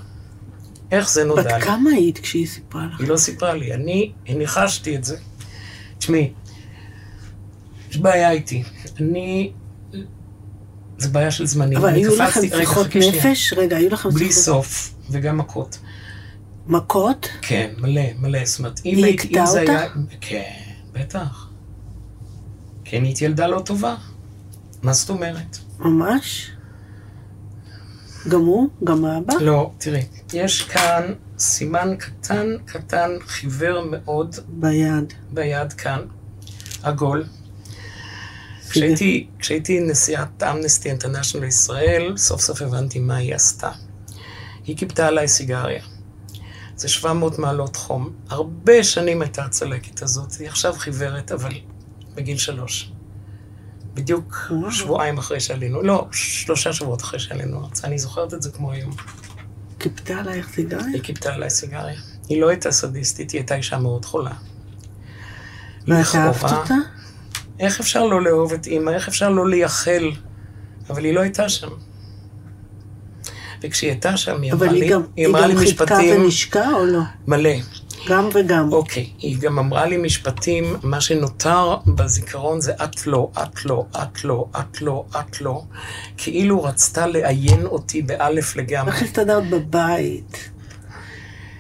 איך 0.91 1.09
זה 1.09 1.23
נודע 1.23 1.41
לי? 1.41 1.53
בת 1.53 1.63
כמה 1.63 1.89
היית 1.89 2.19
כשהיא 2.19 2.47
סיפרה 2.47 2.85
לך? 2.85 2.99
היא 2.99 3.07
לא 3.07 3.17
סיפרה 3.17 3.53
לי, 3.53 3.73
אני 3.73 4.13
ניחשתי 4.27 4.95
את 4.95 5.03
זה. 5.03 5.17
תשמעי, 5.97 6.33
יש 7.89 7.97
בעיה 7.97 8.31
איתי. 8.31 8.63
אני... 8.99 9.51
זה 10.97 11.09
בעיה 11.09 11.31
של 11.31 11.45
זמנים. 11.45 11.77
אבל 11.77 11.93
היו 11.93 12.15
לכם 12.15 12.41
שיחות. 12.57 12.87
נפש? 12.95 13.53
רגע, 13.53 13.77
היו 13.77 13.89
לכם 13.89 14.09
בלי 14.09 14.25
שיחות... 14.25 14.43
סוף, 14.43 14.95
וגם 15.09 15.37
מכות. 15.37 15.79
מכות? 16.67 17.27
כן, 17.41 17.73
מלא, 17.77 18.01
מלא. 18.19 18.45
זאת 18.45 18.59
אומרת, 18.59 18.81
אם 18.85 18.97
היא 18.97 19.13
הכתה 19.13 19.39
אם 19.41 19.45
זה 19.45 19.61
אותך? 19.61 19.69
היה... 19.69 19.87
כן, 20.21 20.51
בטח. 20.93 21.49
כן, 22.85 23.03
הייתי 23.03 23.25
ילדה 23.25 23.47
לא 23.47 23.59
טובה. 23.59 23.95
מה 24.83 24.93
זאת 24.93 25.09
אומרת? 25.09 25.57
ממש? 25.79 26.51
גם 28.29 28.41
הוא? 28.41 28.69
גם 28.83 29.05
האבא? 29.05 29.33
לא, 29.33 29.71
תראי, 29.77 30.03
יש 30.33 30.61
כאן 30.61 31.13
סימן 31.39 31.95
קטן, 31.99 32.47
קטן, 32.65 33.09
חיוור 33.27 33.85
מאוד 33.91 34.35
ביד. 34.47 35.13
ביד 35.31 35.73
כאן, 35.73 35.99
עגול. 36.83 37.23
כשהייתי, 38.69 39.27
כשהייתי 39.39 39.79
נשיאת 39.79 40.43
אמנסטי 40.43 40.89
אינטרנשיונל 40.89 41.45
לישראל, 41.45 42.17
סוף 42.17 42.41
סוף 42.41 42.61
הבנתי 42.61 42.99
מה 42.99 43.15
היא 43.15 43.35
עשתה. 43.35 43.71
היא 44.65 44.77
כיבתה 44.77 45.07
עליי 45.07 45.27
סיגריה. 45.27 45.83
זה 46.75 46.87
700 46.87 47.39
מעלות 47.39 47.75
חום. 47.75 48.09
הרבה 48.29 48.83
שנים 48.83 49.21
הייתה 49.21 49.43
הצלקת 49.45 50.01
הזאת, 50.01 50.33
היא 50.39 50.47
עכשיו 50.47 50.73
חיוורת, 50.73 51.31
אבל 51.31 51.51
בגיל 52.15 52.37
שלוש. 52.37 52.91
בדיוק. 53.93 54.51
שבועיים 54.71 55.17
אחרי 55.17 55.39
שעלינו, 55.39 55.81
לא, 55.81 56.07
שלושה 56.11 56.73
שבועות 56.73 57.01
אחרי 57.01 57.19
שעלינו 57.19 57.63
ארצה, 57.65 57.87
אני 57.87 57.99
זוכרת 57.99 58.33
את 58.33 58.41
זה 58.41 58.51
כמו 58.51 58.71
היום. 58.71 58.91
כיפתה 59.79 60.13
עלייך 60.17 60.49
סיגריה? 60.49 60.85
היא 60.93 61.01
כיבתה 61.01 61.33
עליי 61.33 61.49
סיגריה. 61.49 61.99
היא 62.29 62.41
לא 62.41 62.49
הייתה 62.49 62.71
סדיסטית, 62.71 63.31
היא 63.31 63.39
הייתה 63.39 63.55
אישה 63.55 63.77
מאוד 63.77 64.05
חולה. 64.05 64.31
ואת 65.87 66.05
אהבת 66.15 66.35
לכאורה- 66.35 66.61
אותה? 66.61 66.73
איך 67.59 67.79
אפשר 67.79 68.03
לא 68.03 68.21
לאהוב 68.21 68.53
את 68.53 68.67
אימא? 68.67 68.89
איך 68.89 69.07
אפשר 69.07 69.29
לא 69.29 69.49
לייחל? 69.49 70.11
אבל 70.89 71.03
היא 71.03 71.13
לא 71.13 71.19
הייתה 71.21 71.49
שם. 71.49 71.67
וכשהיא 73.65 73.89
הייתה 73.89 74.17
שם, 74.17 74.41
היא 74.41 74.53
אבל 74.53 74.67
אמרה 74.67 74.75
היא 74.77 74.83
לי, 74.83 74.89
גם 74.89 75.01
היא 75.15 75.25
היא 75.25 75.27
אמרה 75.27 75.47
לי 75.47 75.53
גם 75.53 75.59
חיבקה 75.59 75.83
משפטים 75.85 76.21
ונשקה 76.21 76.69
או 76.73 76.85
לא? 76.85 76.99
מלא. 77.27 77.49
גם 78.09 78.29
וגם. 78.33 78.69
אוקיי, 78.73 79.09
היא 79.19 79.37
גם 79.39 79.59
אמרה 79.59 79.85
לי 79.85 79.97
משפטים, 79.97 80.75
מה 80.83 81.01
שנותר 81.01 81.75
בזיכרון 81.87 82.61
זה 82.61 82.73
את 82.83 83.07
לא, 83.07 83.29
את 83.43 83.65
לא, 83.65 83.85
את 84.03 84.23
לא, 84.25 84.45
את 84.59 84.81
לא, 84.81 85.05
את 85.19 85.41
לא, 85.41 85.63
כאילו 86.17 86.63
רצתה 86.63 87.07
לעיין 87.07 87.65
אותי 87.65 88.01
באלף 88.01 88.55
לגמרי. 88.55 88.91
איך 88.91 89.03
הסתדרת 89.03 89.49
בבית? 89.49 90.49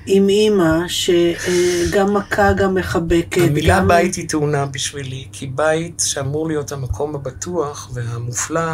עם 0.07 0.29
אימא 0.29 0.77
שגם 0.87 2.13
מכה, 2.13 2.53
גם 2.53 2.75
מחבקת. 2.75 3.41
המילה 3.49 3.77
גם- 3.79 3.87
בית 3.87 4.15
היא 4.15 4.29
טעונה 4.29 4.65
בשבילי, 4.65 5.27
כי 5.31 5.47
בית 5.47 6.03
שאמור 6.05 6.47
להיות 6.47 6.71
המקום 6.71 7.15
הבטוח 7.15 7.89
והמופלא, 7.93 8.71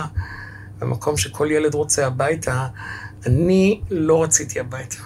המקום 0.81 1.17
שכל 1.17 1.47
ילד 1.51 1.73
רוצה 1.73 2.07
הביתה, 2.07 2.67
אני 3.25 3.81
לא 3.89 4.23
רציתי 4.23 4.59
הביתה. 4.59 4.97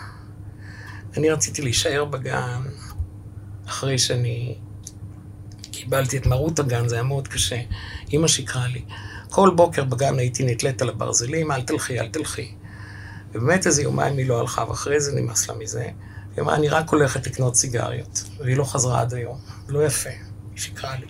אני 1.18 1.30
רציתי 1.30 1.62
להישאר 1.62 2.06
בגן, 2.06 2.62
אחרי 3.68 3.98
שאני 3.98 4.58
קיבלתי 5.72 6.18
את 6.18 6.26
מרות 6.26 6.60
הגן, 6.60 6.88
זה 6.88 6.96
היה 6.96 7.04
מאוד 7.04 7.28
קשה. 7.28 7.62
אימא 8.12 8.28
שיקרה 8.28 8.68
לי. 8.68 8.86
כל 9.30 9.52
בוקר 9.56 9.84
בגן 9.84 10.20
הייתי 10.20 10.46
נתלית 10.46 10.82
על 10.82 10.90
הברזלים, 10.90 11.52
אל 11.52 11.62
תלכי, 11.62 12.00
אל 12.00 12.08
תלכי. 12.08 12.56
ובאמת 13.32 13.68
איזה 13.68 13.82
יומיים 13.84 14.18
היא 14.18 14.28
לא 14.28 14.40
הלכה, 14.40 14.66
ואחרי 14.70 15.00
זה 15.00 15.22
נמאס 15.22 15.50
לה 15.50 15.56
מזה. 15.56 15.84
היא 16.36 16.44
אמרה, 16.44 16.56
אני 16.56 16.70
רק 16.70 16.90
הולכת 16.90 17.28
לקנות 17.28 17.56
סיגריות. 17.56 18.24
והיא 18.40 18.58
לא 18.58 18.64
חזרה 18.64 19.02
עד 19.02 19.14
היום. 19.14 19.40
לא 19.68 19.86
יפה, 19.86 20.10
היא 20.10 20.60
שיקרה 20.60 20.96
לי. 20.96 21.06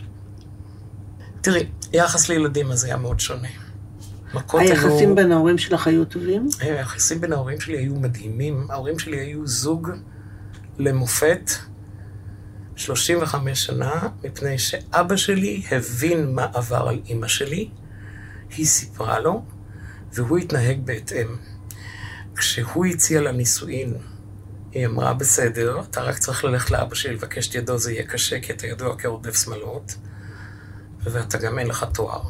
תראי, 1.41 1.67
יחס 1.93 2.29
לילדים 2.29 2.71
הזה 2.71 2.87
היה 2.87 2.97
מאוד 2.97 3.19
שונה. 3.19 3.64
מכות 4.33 4.61
היו... 4.61 4.69
היחסים 4.69 5.15
בין 5.15 5.31
ההורים 5.31 5.57
שלך 5.57 5.87
היו 5.87 6.05
טובים? 6.05 6.47
היחסים 6.59 7.21
בין 7.21 7.33
ההורים 7.33 7.59
שלי 7.59 7.77
היו 7.77 7.95
מדהימים. 7.95 8.67
ההורים 8.69 8.99
שלי 8.99 9.19
היו 9.19 9.47
זוג 9.47 9.89
למופת 10.77 11.51
35 12.75 13.65
שנה, 13.65 14.07
מפני 14.23 14.57
שאבא 14.57 15.15
שלי 15.15 15.63
הבין 15.71 16.35
מה 16.35 16.47
עבר 16.53 16.87
על 16.87 17.01
אימא 17.05 17.27
שלי, 17.27 17.69
היא 18.57 18.65
סיפרה 18.65 19.19
לו, 19.19 19.45
והוא 20.13 20.37
התנהג 20.37 20.79
בהתאם. 20.85 21.27
כשהוא 22.35 22.85
הציע 22.85 23.21
לה 23.21 23.31
נישואין, 23.31 23.93
היא 24.71 24.85
אמרה, 24.85 25.13
בסדר, 25.13 25.81
אתה 25.89 26.01
רק 26.01 26.17
צריך 26.17 26.43
ללכת 26.45 26.71
לאבא 26.71 26.95
שלי 26.95 27.13
לבקש 27.13 27.49
את 27.49 27.55
ידו, 27.55 27.77
זה 27.77 27.91
יהיה 27.91 28.07
קשה, 28.07 28.39
כי 28.39 28.53
אתה 28.53 28.67
ידוע 28.67 28.95
כעודף 28.97 29.43
שמאלות, 29.43 29.95
ואתה 31.03 31.37
גם 31.37 31.59
אין 31.59 31.67
לך 31.67 31.85
תואר. 31.93 32.21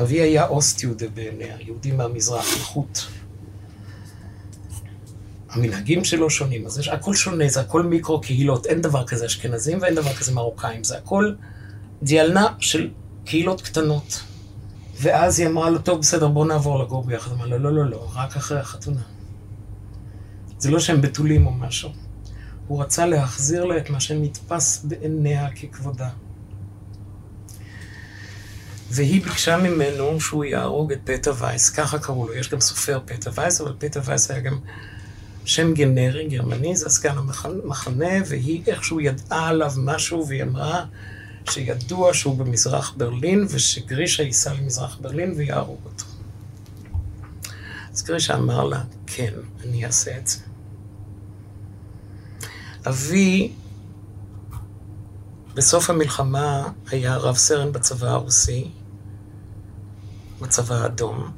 אבי 0.00 0.20
היה 0.20 0.46
אוסט 0.46 0.82
יהודה 0.82 1.06
בעיניה, 1.14 1.56
יהודי 1.60 1.92
מהמזרח, 1.92 2.54
איכות. 2.56 3.06
המנהגים 5.50 6.04
שלו 6.04 6.30
שונים, 6.30 6.66
אז 6.66 6.78
יש, 6.78 6.88
הכל 6.88 7.14
שונה, 7.14 7.48
זה 7.48 7.60
הכל 7.60 7.82
מיקרו 7.82 8.20
קהילות, 8.20 8.66
אין 8.66 8.80
דבר 8.80 9.06
כזה 9.06 9.26
אשכנזים 9.26 9.78
ואין 9.82 9.94
דבר 9.94 10.12
כזה 10.12 10.32
מרוקאים, 10.32 10.84
זה 10.84 10.98
הכל 10.98 11.34
דיאלנה 12.02 12.46
של 12.58 12.90
קהילות 13.24 13.60
קטנות. 13.60 14.22
ואז 15.00 15.40
היא 15.40 15.48
אמרה 15.48 15.70
לו, 15.70 15.78
טוב, 15.78 16.00
בסדר, 16.00 16.28
בוא 16.28 16.46
נעבור 16.46 16.78
לגור 16.78 17.04
ביחד. 17.04 17.32
אמר 17.32 17.46
לו, 17.46 17.58
לא, 17.58 17.72
לא, 17.72 17.90
לא, 17.90 18.10
רק 18.14 18.36
אחרי 18.36 18.60
החתונה. 18.60 19.00
זה 20.58 20.70
לא 20.70 20.80
שהם 20.80 21.00
בתולים 21.00 21.46
או 21.46 21.50
משהו. 21.50 21.90
הוא 22.66 22.82
רצה 22.82 23.06
להחזיר 23.06 23.64
לה 23.64 23.76
את 23.76 23.90
מה 23.90 24.00
שנתפס 24.00 24.84
בעיניה 24.84 25.48
ככבודה. 25.50 26.08
והיא 28.90 29.22
ביקשה 29.22 29.56
ממנו 29.56 30.20
שהוא 30.20 30.44
יהרוג 30.44 30.92
את 30.92 30.98
פטה 31.04 31.30
וייס, 31.38 31.70
ככה 31.70 31.98
קראו 31.98 32.26
לו, 32.28 32.34
יש 32.34 32.50
גם 32.50 32.60
סופר 32.60 33.00
פטה 33.04 33.30
וייס, 33.34 33.60
אבל 33.60 33.72
פטה 33.78 34.00
וייס 34.04 34.30
היה 34.30 34.40
גם 34.40 34.58
שם 35.44 35.74
גנרי, 35.74 36.28
גרמני, 36.28 36.76
זה 36.76 36.88
סגן 36.88 37.14
המחנה, 37.18 38.14
והיא 38.26 38.62
איכשהו 38.66 39.00
ידעה 39.00 39.48
עליו 39.48 39.72
משהו, 39.76 40.28
והיא 40.28 40.42
אמרה 40.42 40.84
שידוע 41.50 42.14
שהוא 42.14 42.38
במזרח 42.38 42.94
ברלין, 42.96 43.46
ושגרישה 43.50 44.22
ייסע 44.22 44.52
למזרח 44.54 44.98
ברלין 45.00 45.34
ויהרוג 45.36 45.80
אותו. 45.84 46.04
אז 47.92 48.02
גרישה 48.02 48.34
אמר 48.34 48.64
לה, 48.64 48.82
כן, 49.06 49.32
אני 49.64 49.86
אעשה 49.86 50.18
את 50.18 50.26
זה. 50.26 50.38
אבי, 52.88 53.52
בסוף 55.54 55.90
המלחמה, 55.90 56.68
היה 56.90 57.16
רב 57.16 57.36
סרן 57.36 57.72
בצבא 57.72 58.08
הרוסי, 58.08 58.70
בצבא 60.40 60.74
האדום. 60.74 61.30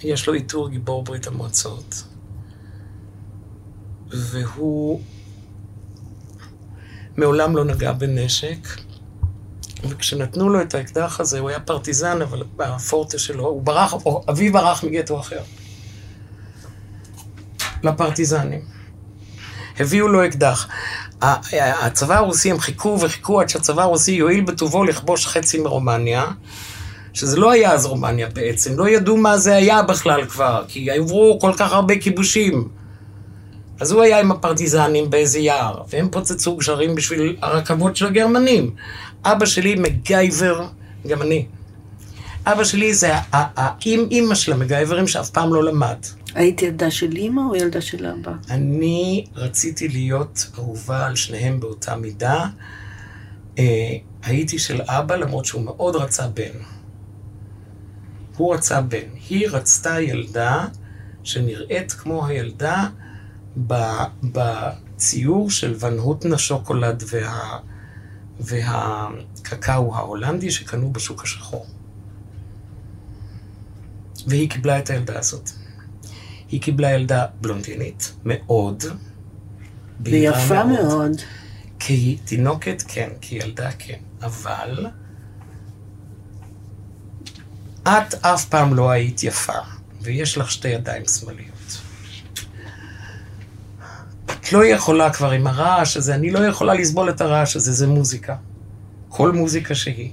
יש 0.00 0.26
לו 0.26 0.32
עיטור 0.32 0.68
גיבור 0.68 1.04
ברית 1.04 1.26
המועצות. 1.26 2.04
והוא 4.10 5.00
מעולם 7.16 7.56
לא 7.56 7.64
נגע 7.64 7.92
בנשק, 7.92 8.68
וכשנתנו 9.88 10.48
לו 10.48 10.62
את 10.62 10.74
האקדח 10.74 11.20
הזה, 11.20 11.38
הוא 11.38 11.48
היה 11.48 11.60
פרטיזן, 11.60 12.22
אבל 12.22 12.42
בפורטה 12.56 13.18
שלו, 13.18 13.46
הוא 13.46 13.62
ברח, 13.62 13.92
או 13.92 14.24
אביו 14.30 14.52
ברח 14.52 14.84
מגטו 14.84 15.20
אחר. 15.20 15.40
לפרטיזנים. 17.82 18.60
הביאו 19.80 20.08
לו 20.08 20.26
אקדח. 20.26 20.68
הצבא 21.22 22.16
הרוסי, 22.16 22.50
הם 22.50 22.60
חיכו 22.60 22.98
וחיכו 23.00 23.40
עד 23.40 23.48
שהצבא 23.48 23.82
הרוסי 23.82 24.12
יואיל 24.12 24.44
בטובו 24.44 24.84
לכבוש 24.84 25.26
חצי 25.26 25.58
מרומניה, 25.58 26.26
שזה 27.12 27.36
לא 27.36 27.50
היה 27.50 27.72
אז 27.72 27.86
רומניה 27.86 28.28
בעצם, 28.28 28.78
לא 28.78 28.88
ידעו 28.88 29.16
מה 29.16 29.38
זה 29.38 29.56
היה 29.56 29.82
בכלל 29.82 30.26
כבר, 30.26 30.64
כי 30.68 30.90
עברו 30.90 31.38
כל 31.40 31.52
כך 31.56 31.72
הרבה 31.72 31.98
כיבושים. 31.98 32.68
אז 33.80 33.92
הוא 33.92 34.02
היה 34.02 34.20
עם 34.20 34.32
הפרטיזנים 34.32 35.10
באיזה 35.10 35.38
יער, 35.38 35.82
והם 35.90 36.08
פוצצו 36.10 36.56
גשרים 36.56 36.94
בשביל 36.94 37.36
הרכבות 37.42 37.96
של 37.96 38.06
הגרמנים. 38.06 38.70
אבא 39.24 39.46
שלי 39.46 39.74
מגייבר, 39.74 40.66
גם 41.06 41.22
אני. 41.22 41.46
אבא 42.46 42.64
שלי 42.64 42.94
זה 42.94 43.12
האימא 43.32 44.34
של 44.34 44.52
המגייברים 44.52 45.06
שאף 45.06 45.30
פעם 45.30 45.54
לא 45.54 45.64
למד. 45.64 45.96
היית 46.34 46.62
ילדה 46.62 46.90
של 46.90 47.16
אימא 47.16 47.40
או 47.50 47.56
ילדה 47.56 47.80
של 47.80 48.06
אבא? 48.06 48.32
אני 48.50 49.24
רציתי 49.36 49.88
להיות 49.88 50.46
אהובה 50.58 51.06
על 51.06 51.16
שניהם 51.16 51.60
באותה 51.60 51.96
מידה. 51.96 52.46
אה, 53.58 53.64
הייתי 54.22 54.58
של 54.58 54.80
אבא, 54.82 55.16
למרות 55.16 55.44
שהוא 55.44 55.62
מאוד 55.62 55.96
רצה 55.96 56.26
בן. 56.26 56.71
הוא 58.42 58.54
רצה 58.54 58.80
בן. 58.80 59.08
היא 59.28 59.48
רצתה 59.50 60.00
ילדה 60.00 60.66
שנראית 61.22 61.92
כמו 61.92 62.26
הילדה 62.26 62.88
בציור 64.22 65.50
של 65.50 65.74
ון 65.80 65.98
הוטנה 65.98 66.38
שוקולד 66.38 67.02
וה, 67.06 67.58
והקקאו 68.40 69.96
ההולנדי 69.96 70.50
שקנו 70.50 70.92
בשוק 70.92 71.22
השחור. 71.22 71.66
והיא 74.26 74.50
קיבלה 74.50 74.78
את 74.78 74.90
הילדה 74.90 75.18
הזאת. 75.18 75.50
היא 76.48 76.62
קיבלה 76.62 76.90
ילדה 76.90 77.26
בלונדינית, 77.40 78.12
מאוד. 78.24 78.84
ויפה 80.00 80.64
מאוד. 80.64 80.86
מאוד. 80.86 81.16
כי 81.78 82.18
תינוקת 82.24 82.82
כן, 82.88 83.08
כי 83.20 83.34
ילדה 83.34 83.70
כן. 83.78 83.98
אבל 84.22 84.86
את 87.82 88.14
אף 88.20 88.44
פעם 88.44 88.74
לא 88.74 88.90
היית 88.90 89.22
יפה, 89.22 89.58
ויש 90.00 90.38
לך 90.38 90.50
שתי 90.50 90.68
ידיים 90.68 91.02
שמאליות. 91.08 91.80
את 94.26 94.52
לא 94.52 94.64
יכולה 94.64 95.12
כבר 95.12 95.30
עם 95.30 95.46
הרעש 95.46 95.96
הזה, 95.96 96.14
אני 96.14 96.30
לא 96.30 96.38
יכולה 96.38 96.74
לסבול 96.74 97.10
את 97.10 97.20
הרעש 97.20 97.56
הזה, 97.56 97.72
זה 97.72 97.86
מוזיקה. 97.86 98.36
כל 99.08 99.32
מוזיקה 99.32 99.74
שהיא. 99.74 100.12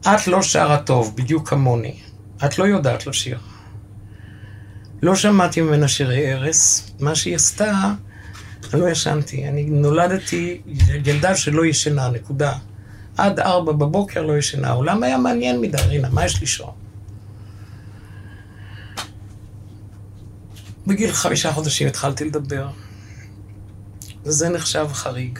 את 0.00 0.26
לא 0.26 0.42
שרה 0.42 0.78
טוב, 0.78 1.16
בדיוק 1.16 1.48
כמוני. 1.48 2.00
את 2.44 2.58
לא 2.58 2.64
יודעת 2.64 3.06
לשיר. 3.06 3.38
לא 5.02 5.14
שמעתי 5.14 5.60
ממנה 5.60 5.88
שירי 5.88 6.32
ערש. 6.32 6.82
מה 7.00 7.14
שהיא 7.14 7.34
עשתה, 7.36 7.92
אני 8.72 8.80
לא 8.80 8.88
ישנתי. 8.88 9.48
אני 9.48 9.62
נולדתי 9.64 10.60
ילדה 11.04 11.36
שלא 11.36 11.66
ישנה, 11.66 12.10
נקודה. 12.10 12.52
עד 13.16 13.40
ארבע 13.40 13.72
בבוקר 13.72 14.22
לא 14.22 14.38
ישנה. 14.38 14.68
העולם 14.68 15.02
היה 15.02 15.18
מעניין 15.18 15.60
מדי, 15.60 15.78
רינה, 15.88 16.08
מה 16.10 16.24
יש 16.24 16.40
לישון? 16.40 16.70
בגיל 20.86 21.12
חמישה 21.12 21.52
חודשים 21.52 21.88
התחלתי 21.88 22.24
לדבר, 22.24 22.68
וזה 24.24 24.48
נחשב 24.48 24.86
חריג. 24.92 25.38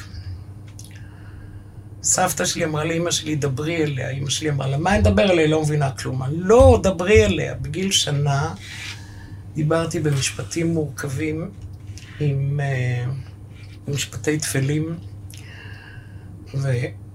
סבתא 2.02 2.44
שלי 2.44 2.64
אמרה 2.64 2.84
לאמא 2.84 3.10
שלי, 3.10 3.36
דברי 3.36 3.84
אליה. 3.84 4.10
אמא 4.10 4.30
שלי 4.30 4.50
אמרה 4.50 4.66
לה, 4.66 4.78
מה 4.78 4.90
אני 4.90 4.98
אדבר 4.98 5.30
אליה? 5.30 5.44
היא 5.44 5.50
לא 5.50 5.62
מבינה 5.62 5.90
כלום. 5.90 6.22
לא, 6.32 6.80
דברי 6.82 7.24
אליה. 7.24 7.54
בגיל 7.54 7.90
שנה 7.90 8.54
דיברתי 9.54 10.00
במשפטים 10.00 10.74
מורכבים 10.74 11.50
עם 12.20 12.60
uh, 12.60 13.90
משפטי 13.90 14.38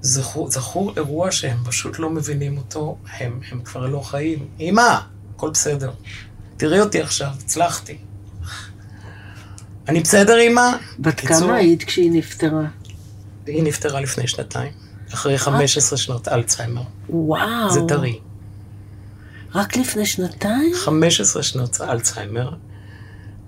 תפלים, 0.05 0.45
וזכור 0.47 0.93
אירוע 0.97 1.31
שהם 1.31 1.57
פשוט 1.65 1.99
לא 1.99 2.09
מבינים 2.09 2.57
אותו, 2.57 2.97
הם, 3.17 3.39
הם 3.51 3.61
כבר 3.61 3.85
לא 3.85 3.99
חיים. 3.99 4.47
אמא, 4.59 4.99
הכל 5.35 5.49
בסדר. 5.49 5.91
תראי 6.57 6.79
אותי 6.79 7.01
עכשיו, 7.01 7.29
הצלחתי. 7.43 7.97
אני 9.87 9.99
בסדר, 9.99 10.41
אמא? 10.47 10.71
בת 10.99 11.19
כמה 11.19 11.55
היית 11.55 11.83
כשהיא 11.83 12.11
נפטרה? 12.11 12.65
היא 13.47 13.63
נפטרה 13.63 14.01
לפני 14.01 14.27
שנתיים, 14.27 14.71
אחרי 15.13 15.37
15 15.37 15.97
שנות 15.97 16.27
אלצהיימר. 16.27 16.83
וואו. 17.09 17.69
זה 17.73 17.79
טרי. 17.87 18.19
רק 19.55 19.77
לפני 19.77 20.05
שנתיים? 20.05 20.73
15 20.75 21.43
שנות 21.43 21.81
אלצהיימר. 21.81 22.53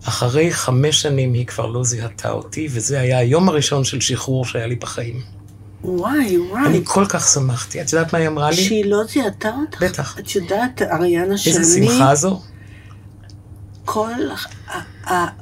אחרי 0.03 0.51
חמש 0.51 1.01
שנים 1.01 1.33
היא 1.33 1.45
כבר 1.45 1.65
לא 1.65 1.83
זיהתה 1.83 2.29
אותי, 2.29 2.67
וזה 2.71 2.99
היה 2.99 3.17
היום 3.17 3.49
הראשון 3.49 3.83
של 3.83 4.01
שחרור 4.01 4.45
שהיה 4.45 4.67
לי 4.67 4.75
בחיים. 4.75 5.36
וואי, 5.83 6.37
וואי. 6.37 6.65
אני 6.65 6.81
כל 6.83 7.05
כך 7.09 7.27
שמחתי. 7.27 7.81
את 7.81 7.93
יודעת 7.93 8.13
מה 8.13 8.19
היא 8.19 8.27
אמרה 8.27 8.49
לי? 8.49 8.55
שהיא 8.55 8.85
לא 8.85 9.03
זיהתה 9.03 9.49
אותך? 9.61 9.83
בטח. 9.83 10.19
את 10.19 10.35
יודעת, 10.35 10.81
אריאנה, 10.81 11.37
שאני... 11.37 11.57
איזה 11.57 11.79
שמחה 11.85 12.15
זו? 12.15 12.41
כל... 13.85 14.11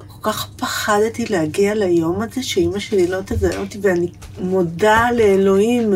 כל 0.08 0.32
כך 0.32 0.50
פחדתי 0.58 1.26
להגיע 1.26 1.76
ליום 1.76 2.22
הזה, 2.22 2.44
שאימא 2.44 2.80
שלי 2.80 3.08
לא 3.08 3.18
תזהה 3.26 3.58
אותי, 3.58 3.80
ואני 3.82 4.12
מודה 4.40 5.08
לאלוהים 5.12 5.94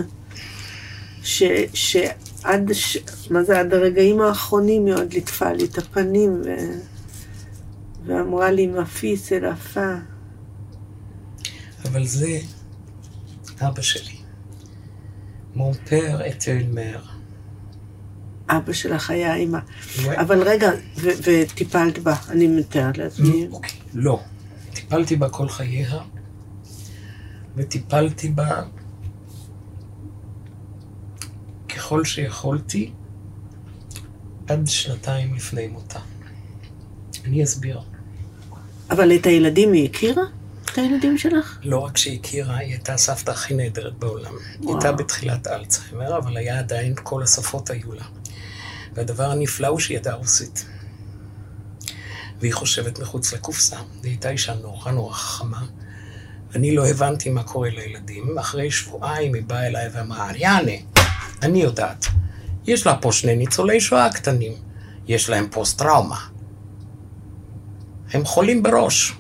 ש... 1.24 1.44
שעד, 1.74 2.74
ש... 2.74 2.98
מה 3.30 3.44
זה, 3.44 3.60
עד 3.60 3.74
הרגעים 3.74 4.22
האחרונים 4.22 4.86
היא 4.86 4.94
עוד 4.94 5.14
ליטפה 5.14 5.52
לי 5.52 5.66
את 5.66 5.78
הפנים, 5.78 6.42
ו... 6.46 6.50
ואמרה 8.06 8.52
לי, 8.52 8.68
מפיס 8.68 9.32
אל 9.32 9.46
עפה. 9.46 9.94
אבל 11.86 12.06
זה 12.06 12.40
אבא 13.62 13.82
שלי. 13.82 14.19
מון 15.60 15.74
פר 15.74 16.28
אתל 16.28 16.64
מר. 16.74 17.00
אבא 18.50 18.74
שלך 18.74 19.10
היה 19.10 19.36
אימא. 19.36 19.60
אבל 20.06 20.44
רגע, 20.44 20.72
וטיפלת 20.98 22.00
בה, 22.00 22.16
אני 22.30 22.48
מתארת 22.48 22.98
לעצמי. 22.98 23.48
אוקיי, 23.52 23.80
לא. 23.94 24.20
טיפלתי 24.74 25.16
בה 25.16 25.30
כל 25.30 25.50
חייה, 25.50 26.00
וטיפלתי 27.56 28.30
בה 28.30 28.64
ככל 31.70 32.06
שיכולתי 32.06 32.92
עד 34.48 34.68
שנתיים 34.68 35.36
לפני 35.36 35.68
מותה. 35.68 36.00
אני 37.26 37.44
אסביר. 37.44 37.80
אבל 38.92 39.16
את 39.16 39.26
הילדים 39.26 39.74
היא 39.74 39.90
הכירה? 39.90 40.24
את 40.80 40.92
הילדים 40.92 41.18
שלך? 41.18 41.58
לא 41.64 41.80
רק 41.80 41.98
שהיא 41.98 42.20
הכירה, 42.20 42.58
היא 42.58 42.72
הייתה 42.72 42.94
הסבתא 42.94 43.32
הכי 43.32 43.54
נהדרת 43.54 43.94
בעולם. 43.94 44.32
וואו. 44.32 44.40
היא 44.62 44.70
הייתה 44.70 44.92
בתחילת 44.92 45.48
אלצהיימר, 45.48 46.18
אבל 46.18 46.38
היה 46.38 46.60
עדיין, 46.60 46.94
כל 47.04 47.24
השפות 47.24 47.70
היו 47.70 47.94
לה. 47.94 48.04
והדבר 48.94 49.32
הנפלא 49.32 49.68
הוא 49.68 49.80
שהיא 49.80 49.98
ידעה 49.98 50.16
רוסית. 50.16 50.66
והיא 52.40 52.54
חושבת 52.54 53.00
מחוץ 53.00 53.34
לקופסה. 53.34 53.78
והיא 54.02 54.12
הייתה 54.12 54.30
אישה 54.30 54.54
נורא 54.54 54.92
נורא 54.92 55.14
חכמה. 55.14 55.66
אני 56.56 56.76
לא 56.76 56.88
הבנתי 56.88 57.30
מה 57.30 57.44
קורה 57.44 57.70
לילדים. 57.70 58.38
אחרי 58.40 58.72
שבועיים 58.72 59.34
היא 59.34 59.44
באה 59.44 59.68
אליי 59.68 59.90
ואמרה, 59.94 60.30
אריאנה, 60.30 60.72
אני 61.42 61.62
יודעת. 61.62 62.06
יש 62.68 62.88
לה 62.88 62.96
פה 62.96 63.12
שני 63.12 63.36
ניצולי 63.36 63.82
שואה 63.82 64.14
קטנים. 64.14 64.54
יש 65.08 65.30
להם 65.30 65.48
פוסט-טראומה. 65.52 66.20
הם 68.14 68.26
חולים 68.26 68.64
בראש, 68.64 69.14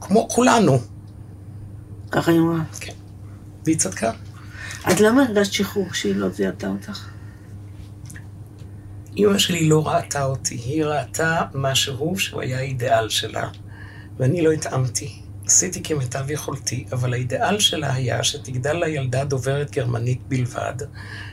כמו 0.00 0.28
כולנו. 0.28 0.78
ככה 2.16 2.30
היא 2.30 2.40
אמרה. 2.40 2.58
כן. 2.80 2.92
והיא 3.64 3.78
צדקה. 3.78 4.12
אז 4.84 5.00
למה 5.00 5.22
הרגשת 5.22 5.52
שחרור 5.52 5.92
שהיא 5.92 6.16
לא 6.16 6.28
זיהתה 6.28 6.66
אותך? 6.68 7.08
אמא 9.16 9.38
שלי 9.38 9.68
לא 9.68 9.88
ראתה 9.88 10.24
אותי, 10.24 10.54
היא 10.54 10.84
ראתה 10.84 11.42
משהו 11.54 12.18
שהוא 12.18 12.40
היה 12.40 12.58
האידיאל 12.58 13.08
שלה, 13.08 13.48
ואני 14.18 14.42
לא 14.42 14.50
התאמתי. 14.52 15.22
עשיתי 15.46 15.82
כמיטב 15.82 16.30
יכולתי, 16.30 16.84
אבל 16.92 17.12
האידיאל 17.12 17.58
שלה 17.58 17.94
היה 17.94 18.24
שתגדל 18.24 18.72
לה 18.72 18.88
ילדה 18.88 19.24
דוברת 19.24 19.70
גרמנית 19.70 20.20
בלבד, 20.28 20.74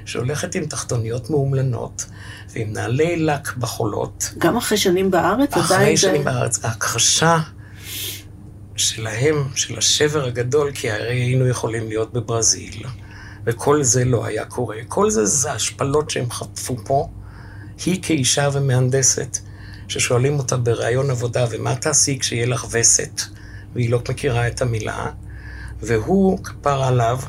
שהולכת 0.06 0.56
עם 0.56 0.66
תחתוניות 0.66 1.30
מאומלנות, 1.30 2.06
ועם 2.50 2.74
נעלי 2.74 3.16
לק 3.16 3.56
בחולות. 3.58 4.34
גם 4.38 4.58
אחרי 4.58 4.78
שנים 4.78 5.12
בארץ? 5.12 5.54
אחרי 5.54 5.98
שנים 5.98 6.24
זה... 6.24 6.30
בארץ. 6.30 6.66
ההכחשה 6.66 7.40
שלהם, 8.76 9.47
של 9.55 9.78
השבר 9.78 10.26
הגדול, 10.26 10.71
כי 10.71 10.91
הרי 10.91 11.13
היינו 11.13 11.47
יכולים 11.47 11.88
להיות 11.88 12.13
בברזיל, 12.13 12.84
וכל 13.45 13.84
זה 13.84 14.05
לא 14.05 14.26
היה 14.26 14.45
קורה. 14.45 14.78
כל 14.88 15.09
זה 15.09 15.26
זה 15.26 15.51
השפלות 15.51 16.09
שהם 16.09 16.32
חטפו 16.32 16.78
פה. 16.86 17.09
היא 17.86 17.99
כאישה 18.01 18.49
ומהנדסת, 18.53 19.38
ששואלים 19.88 20.39
אותה 20.39 20.57
בראיון 20.57 21.09
עבודה, 21.09 21.45
ומה 21.51 21.76
תעשי 21.76 22.19
כשיהיה 22.19 22.45
לך 22.45 22.65
וסת, 22.71 23.21
והיא 23.74 23.89
לא 23.89 24.01
מכירה 24.09 24.47
את 24.47 24.61
המילה, 24.61 25.07
והוא, 25.82 26.43
כפר 26.43 26.84
עליו, 26.84 27.19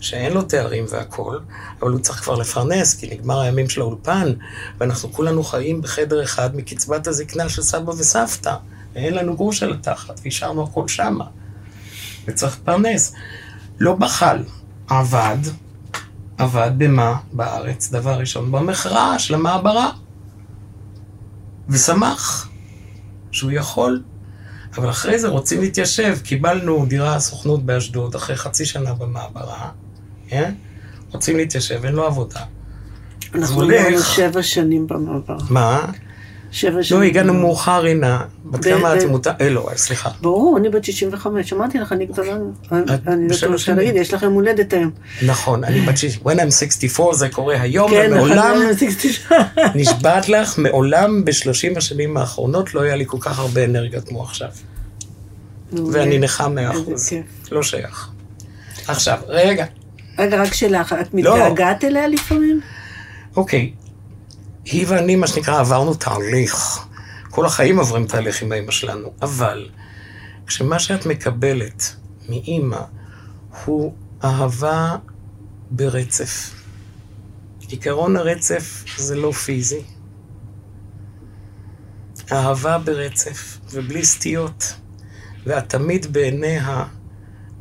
שאין 0.00 0.32
לו 0.32 0.42
תארים 0.42 0.84
והכול, 0.88 1.40
אבל 1.80 1.90
הוא 1.90 2.00
צריך 2.00 2.18
כבר 2.20 2.34
לפרנס, 2.34 2.94
כי 2.94 3.14
נגמר 3.14 3.40
הימים 3.40 3.68
של 3.68 3.80
האולפן, 3.80 4.32
ואנחנו 4.78 5.12
כולנו 5.12 5.44
חיים 5.44 5.82
בחדר 5.82 6.22
אחד 6.22 6.56
מקצבת 6.56 7.06
הזקנה 7.06 7.48
של 7.48 7.62
סבא 7.62 7.90
וסבתא, 7.90 8.54
ואין 8.94 9.14
לנו 9.14 9.36
גרוש 9.36 9.62
על 9.62 9.72
התחת, 9.72 10.20
והשארנו 10.24 10.62
הכל 10.64 10.88
שמה. 10.88 11.24
וצריך 12.26 12.58
לפרנס. 12.62 13.14
לא 13.80 13.94
בחל, 13.94 14.38
עבד, 14.88 15.38
עבד 16.38 16.70
במה? 16.78 17.16
בארץ, 17.32 17.90
דבר 17.90 18.18
ראשון, 18.18 18.52
במכרעה 18.52 19.18
של 19.18 19.34
המעברה. 19.34 19.90
ושמח 21.68 22.48
שהוא 23.32 23.50
יכול. 23.52 24.02
אבל 24.76 24.90
אחרי 24.90 25.18
זה 25.18 25.28
רוצים 25.28 25.60
להתיישב, 25.60 26.18
קיבלנו 26.22 26.86
דירה 26.88 27.20
סוכנות 27.20 27.62
באשדוד 27.66 28.14
אחרי 28.14 28.36
חצי 28.36 28.64
שנה 28.64 28.94
במעברה, 28.94 29.70
כן? 30.28 30.54
רוצים 31.12 31.36
להתיישב, 31.36 31.84
אין 31.84 31.94
לו 31.94 32.06
עבודה. 32.06 32.40
אנחנו 33.34 33.54
הולך- 33.62 33.82
גרנו 33.90 34.02
שבע 34.02 34.42
שנים 34.42 34.86
במעבר. 34.86 35.36
מה? 35.50 35.80
שבע 36.54 36.82
שנים. 36.82 37.00
לא, 37.00 37.06
הגענו 37.06 37.34
מאוחר, 37.34 37.80
רינה. 37.80 38.24
בת 38.44 38.64
כמה 38.64 38.96
את 38.96 39.04
מותר? 39.04 39.30
אה, 39.40 39.48
לא, 39.48 39.68
סליחה. 39.76 40.10
ברור, 40.20 40.58
אני 40.58 40.68
בת 40.68 40.84
65, 40.84 41.52
אמרתי 41.52 41.78
לך, 41.78 41.92
אני 41.92 42.06
גדולה. 42.06 42.36
את 42.66 43.08
אני 43.08 43.28
לא 43.42 43.52
רוצה. 43.52 43.74
להגיד, 43.74 43.96
יש 43.96 44.14
לכם 44.14 44.32
הולדת 44.32 44.72
היום. 44.72 44.90
נכון, 45.22 45.64
אני 45.64 45.80
בת 45.80 45.98
שיש... 45.98 46.16
When 46.16 46.38
I'm 46.38 46.50
64 46.50 47.14
זה 47.14 47.28
קורה 47.28 47.60
היום, 47.60 47.90
כן, 47.90 48.10
ומעולם, 48.12 48.56
נכון, 48.70 49.40
נשבעת 49.74 50.28
לך, 50.28 50.58
מעולם 50.58 51.24
בשלושים 51.24 51.76
השנים 51.76 52.16
האחרונות 52.16 52.74
לא 52.74 52.80
היה 52.80 52.96
לי 52.96 53.04
כל 53.06 53.18
כך 53.20 53.38
הרבה 53.38 53.64
אנרגיה 53.64 54.00
כמו 54.00 54.22
עכשיו. 54.22 54.48
ואני 55.72 56.18
נכה 56.18 56.48
מאה 56.48 56.70
איזה 56.70 56.82
אחוז. 56.82 57.08
כיף. 57.08 57.52
לא 57.52 57.62
שייך. 57.62 58.08
עכשיו, 58.88 59.18
רגע. 59.28 59.64
רגע, 60.18 60.42
רק 60.42 60.54
שאלה 60.54 60.80
אחת, 60.80 61.00
את 61.00 61.08
לא. 61.14 61.36
מתגעגעת 61.36 61.84
אליה 61.84 62.08
לפעמים? 62.08 62.60
אוקיי, 63.36 63.72
היא 64.64 64.86
ואני, 64.88 65.16
מה 65.16 65.26
שנקרא, 65.26 65.60
עברנו 65.60 65.94
תהליך. 65.94 66.86
כל 67.30 67.46
החיים 67.46 67.78
עוברים 67.78 68.06
תהליך 68.06 68.42
עם 68.42 68.52
האמא 68.52 68.70
שלנו, 68.70 69.12
אבל 69.22 69.68
כשמה 70.46 70.78
שאת 70.78 71.06
מקבלת 71.06 71.96
מאימא 72.28 72.80
הוא 73.64 73.94
אהבה 74.24 74.96
ברצף. 75.70 76.54
עיקרון 77.68 78.16
הרצף 78.16 78.84
זה 78.96 79.16
לא 79.16 79.32
פיזי. 79.32 79.82
אהבה 82.32 82.78
ברצף 82.78 83.58
ובלי 83.70 84.04
סטיות, 84.04 84.74
ואת 85.46 85.68
תמיד 85.68 86.12
בעיניה 86.12 86.84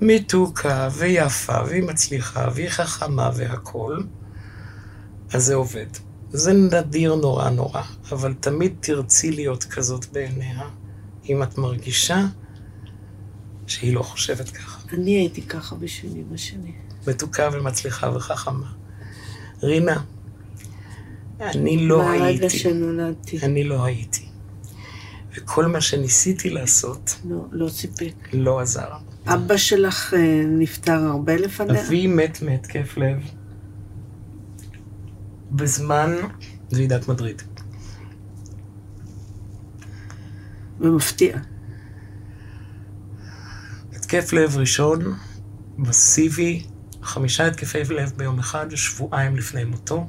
מתוקה 0.01 0.89
ויפה, 0.91 1.57
והיא 1.67 1.83
מצליחה, 1.83 2.47
והיא 2.53 2.69
חכמה 2.69 3.29
והכול. 3.35 4.07
אז 5.33 5.45
זה 5.45 5.55
עובד. 5.55 5.87
זה 6.33 6.53
נדיר 6.53 7.15
נורא 7.15 7.49
נורא, 7.49 7.81
אבל 8.11 8.33
תמיד 8.39 8.73
תרצי 8.79 9.31
להיות 9.31 9.63
כזאת 9.63 10.05
בעיניה, 10.11 10.61
אם 11.29 11.43
את 11.43 11.57
מרגישה 11.57 12.25
שהיא 13.67 13.93
לא 13.93 14.01
חושבת 14.03 14.49
ככה. 14.49 14.79
אני 14.93 15.11
הייתי 15.11 15.41
ככה 15.41 15.75
בשביל 15.75 16.11
אמא 16.11 16.37
שלי. 16.37 16.71
מתוקה 17.07 17.49
ומצליחה 17.53 18.09
וחכמה. 18.15 18.71
רינה, 19.63 20.01
אני 21.41 21.87
לא 21.87 21.97
מהרגע 21.97 22.25
הייתי. 22.25 22.49
שנולדתי. 22.59 23.39
אני 23.43 23.63
לא 23.63 23.85
הייתי. 23.85 24.25
וכל 25.37 25.65
מה 25.65 25.81
שניסיתי 25.81 26.49
לעשות 26.49 27.15
לא, 27.29 27.45
לא 27.51 27.69
סיפק. 27.69 28.13
לא 28.33 28.59
עזר. 28.59 28.89
אבא 29.25 29.57
שלך 29.57 30.13
אה, 30.13 30.41
נפטר 30.45 30.99
הרבה 31.05 31.35
לפניה? 31.35 31.81
אבי 31.81 32.07
מת 32.07 32.41
מהתקף 32.41 32.97
לב 32.97 33.17
בזמן 35.53 36.11
ועידת 36.71 37.07
מדריד. 37.07 37.41
במפתיע. 40.79 41.37
התקף 43.95 44.33
לב 44.33 44.57
ראשון, 44.57 45.17
מסיבי, 45.77 46.65
חמישה 47.01 47.47
התקפי 47.47 47.83
לב 47.83 48.13
ביום 48.17 48.39
אחד, 48.39 48.75
שבועיים 48.75 49.35
לפני 49.35 49.63
מותו. 49.63 50.07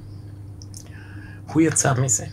הוא 1.46 1.62
יצא 1.62 1.94
מזה. 2.00 2.26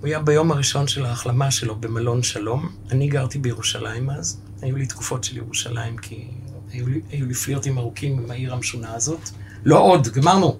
הוא 0.00 0.06
היה 0.06 0.18
ביום 0.22 0.52
הראשון 0.52 0.88
של 0.88 1.04
ההחלמה 1.04 1.50
שלו 1.50 1.76
במלון 1.76 2.22
שלום. 2.22 2.68
אני 2.90 3.08
גרתי 3.08 3.38
בירושלים 3.38 4.10
אז. 4.10 4.40
היו 4.62 4.76
לי 4.76 4.86
תקופות 4.86 5.24
של 5.24 5.36
ירושלים, 5.36 5.96
כי 5.96 6.30
היו 6.70 6.86
לי, 6.88 7.00
היו 7.10 7.26
לי 7.26 7.34
פלירטים 7.34 7.78
ארוכים 7.78 8.18
עם 8.18 8.30
העיר 8.30 8.54
המשונה 8.54 8.94
הזאת. 8.94 9.30
לא 9.66 9.78
עוד, 9.78 10.08
גמרנו. 10.08 10.58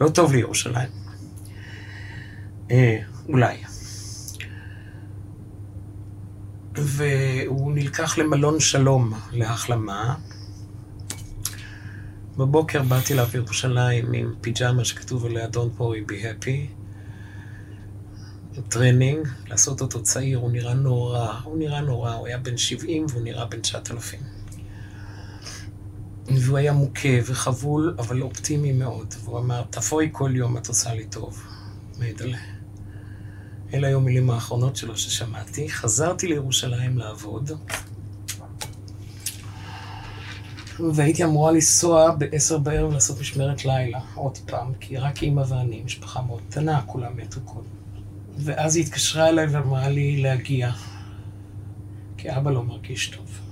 לא 0.00 0.08
טוב 0.08 0.32
לי 0.32 0.38
ירושלים. 0.38 0.88
אה, 2.70 2.98
אולי. 3.28 3.56
והוא 6.74 7.72
נלקח 7.72 8.18
למלון 8.18 8.60
שלום 8.60 9.12
להחלמה. 9.32 10.14
בבוקר 12.36 12.82
באתי 12.82 13.12
אליו 13.12 13.26
בירושלים 13.26 14.12
עם 14.12 14.34
פיג'מה 14.40 14.84
שכתוב 14.84 15.26
עליה 15.26 15.46
Don't 15.52 15.80
worry 15.80 16.10
be 16.10 16.14
happy. 16.14 16.74
טרנינג, 18.68 19.28
לעשות 19.46 19.80
אותו 19.80 20.02
צעיר, 20.02 20.38
הוא 20.38 20.50
נראה 20.50 20.74
נורא, 20.74 21.32
הוא 21.44 21.58
נראה 21.58 21.80
נורא, 21.80 22.14
הוא 22.14 22.26
היה 22.26 22.38
בן 22.38 22.56
70 22.56 23.06
והוא 23.08 23.22
נראה 23.22 23.44
בן 23.44 23.60
9,000. 23.60 24.33
והוא 26.26 26.58
היה 26.58 26.72
מוכה 26.72 27.08
וחבול, 27.26 27.94
אבל 27.98 28.22
אופטימי 28.22 28.72
מאוד. 28.72 29.14
והוא 29.24 29.38
אמר, 29.38 29.62
תבואי 29.70 30.08
כל 30.12 30.36
יום, 30.36 30.56
את 30.56 30.68
עושה 30.68 30.94
לי 30.94 31.04
טוב. 31.04 31.42
מעדלה. 31.98 32.38
אלה 33.74 33.86
היו 33.86 33.98
המילים 33.98 34.30
האחרונות 34.30 34.76
שלו 34.76 34.96
ששמעתי. 34.96 35.68
חזרתי 35.68 36.26
לירושלים 36.26 36.98
לעבוד, 36.98 37.50
והייתי 40.94 41.24
אמורה 41.24 41.52
לנסוע 41.52 42.10
בעשר 42.10 42.58
בערב 42.58 42.92
לעשות 42.92 43.20
משמרת 43.20 43.64
לילה, 43.64 44.00
עוד 44.14 44.38
פעם, 44.38 44.72
כי 44.80 44.96
רק 44.96 45.22
אימא 45.22 45.42
ואני, 45.48 45.82
משפחה 45.84 46.22
מאוד 46.22 46.40
קטנה, 46.50 46.82
כולם 46.86 47.16
מתו 47.16 47.40
קודם. 47.40 47.66
ואז 48.36 48.76
היא 48.76 48.84
התקשרה 48.84 49.28
אליי 49.28 49.46
ואמרה 49.46 49.88
לי 49.88 50.22
להגיע, 50.22 50.72
כי 52.16 52.36
אבא 52.36 52.50
לא 52.50 52.62
מרגיש 52.62 53.08
טוב. 53.08 53.43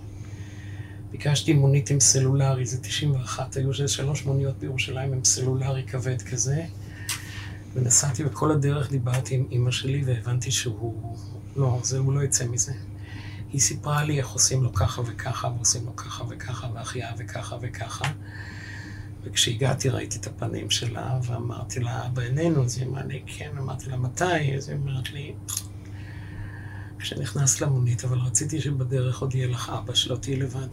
ביקשתי 1.12 1.52
מונית 1.52 1.90
עם 1.90 2.00
סלולרי, 2.00 2.66
זה 2.66 2.78
91, 2.82 3.56
היו 3.56 3.74
של- 3.74 3.86
שלוש 3.86 4.24
מוניות 4.26 4.58
בירושלים 4.58 5.12
עם 5.12 5.24
סלולרי 5.24 5.84
כבד 5.86 6.22
כזה, 6.22 6.64
ונסעתי 7.74 8.24
וכל 8.24 8.50
הדרך 8.52 8.90
דיברתי 8.90 9.34
עם 9.34 9.46
אימא 9.50 9.70
שלי 9.70 10.02
והבנתי 10.06 10.50
שהוא, 10.50 11.16
לא, 11.56 11.80
זה, 11.82 11.98
הוא 11.98 12.12
לא 12.12 12.22
יצא 12.22 12.46
מזה. 12.48 12.72
היא 13.52 13.60
סיפרה 13.60 14.04
לי 14.04 14.18
איך 14.18 14.28
עושים 14.28 14.62
לו 14.62 14.72
ככה 14.72 15.02
וככה, 15.06 15.48
ועושים 15.56 15.86
לו 15.86 15.96
ככה 15.96 16.24
וככה, 16.28 16.68
והחייאה 16.74 17.12
וככה 17.18 17.56
וככה. 17.62 18.04
וכשהגעתי 19.24 19.88
ראיתי 19.88 20.18
את 20.18 20.26
הפנים 20.26 20.70
שלה, 20.70 21.18
ואמרתי 21.22 21.80
לה, 21.80 22.06
אבא 22.06 22.22
איננו, 22.22 22.64
אז 22.64 22.78
היא 22.78 22.86
אמרה 22.86 23.02
לי, 23.04 23.22
כן, 23.26 23.50
אמרתי 23.58 23.90
לה, 23.90 23.96
מתי? 23.96 24.54
אז 24.56 24.68
היא 24.68 24.76
אומרת 24.78 25.10
לי, 25.12 25.34
כשנכנס 26.98 27.60
למונית, 27.60 28.04
אבל 28.04 28.18
רציתי 28.18 28.60
שבדרך 28.60 29.20
עוד 29.20 29.34
יהיה 29.34 29.46
לך 29.46 29.72
אבא, 29.78 29.94
שלא 29.94 30.16
תהיי 30.16 30.36
לבד. 30.36 30.68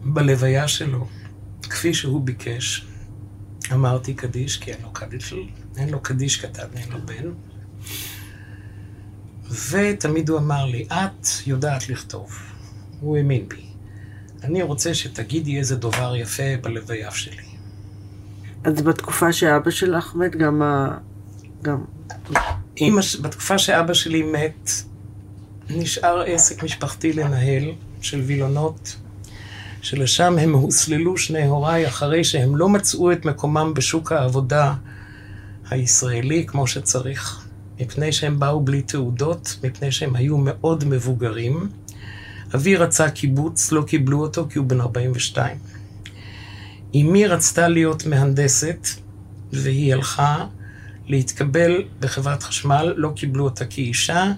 בלוויה 0.00 0.68
שלו, 0.68 1.06
כפי 1.62 1.94
שהוא 1.94 2.20
ביקש, 2.20 2.86
אמרתי 3.72 4.14
קדיש, 4.14 4.56
כי 4.56 4.72
אין 4.72 4.82
לו 4.82 4.90
קדיש, 4.92 5.34
אין 5.76 5.88
לו 5.88 6.00
קדיש 6.00 6.36
קטן, 6.36 6.66
אין 6.76 6.88
לו 6.92 6.98
בן. 7.06 7.30
ותמיד 9.70 10.28
הוא 10.28 10.38
אמר 10.38 10.66
לי, 10.66 10.86
את 10.86 11.26
יודעת 11.46 11.88
לכתוב. 11.88 12.38
הוא 13.00 13.16
האמין 13.16 13.48
בי. 13.48 13.64
אני 14.44 14.62
רוצה 14.62 14.94
שתגידי 14.94 15.58
איזה 15.58 15.76
דבר 15.76 16.16
יפה 16.16 16.56
בלוויה 16.62 17.10
שלי. 17.10 17.42
אז 18.64 18.82
בתקופה 18.82 19.32
שאבא 19.32 19.70
שלך 19.70 20.14
מת, 20.14 20.36
גם 20.36 20.62
ה... 20.62 20.98
גם... 21.62 21.84
אמא, 22.80 23.02
בתקופה 23.22 23.58
שאבא 23.58 23.94
שלי 23.94 24.22
מת, 24.22 24.70
נשאר 25.70 26.22
עסק 26.26 26.62
משפחתי 26.62 27.12
לנהל 27.12 27.72
של 28.00 28.20
וילונות, 28.20 28.96
שלשם 29.82 30.38
הם 30.38 30.54
הוסללו 30.54 31.18
שני 31.18 31.46
הוריי 31.46 31.88
אחרי 31.88 32.24
שהם 32.24 32.56
לא 32.56 32.68
מצאו 32.68 33.12
את 33.12 33.24
מקומם 33.24 33.74
בשוק 33.74 34.12
העבודה 34.12 34.74
הישראלי 35.70 36.44
כמו 36.46 36.66
שצריך, 36.66 37.46
מפני 37.80 38.12
שהם 38.12 38.38
באו 38.38 38.60
בלי 38.60 38.82
תעודות, 38.82 39.56
מפני 39.64 39.92
שהם 39.92 40.16
היו 40.16 40.38
מאוד 40.38 40.84
מבוגרים. 40.84 41.68
אבי 42.54 42.76
רצה 42.76 43.10
קיבוץ, 43.10 43.72
לא 43.72 43.82
קיבלו 43.82 44.20
אותו 44.20 44.46
כי 44.50 44.58
הוא 44.58 44.66
בן 44.66 44.80
42. 44.80 45.56
אמי 46.94 47.26
רצתה 47.26 47.68
להיות 47.68 48.06
מהנדסת, 48.06 48.88
והיא 49.52 49.94
הלכה 49.94 50.46
להתקבל 51.06 51.82
בחברת 52.00 52.42
חשמל, 52.42 52.94
לא 52.96 53.12
קיבלו 53.16 53.44
אותה 53.44 53.64
כאישה, 53.64 54.32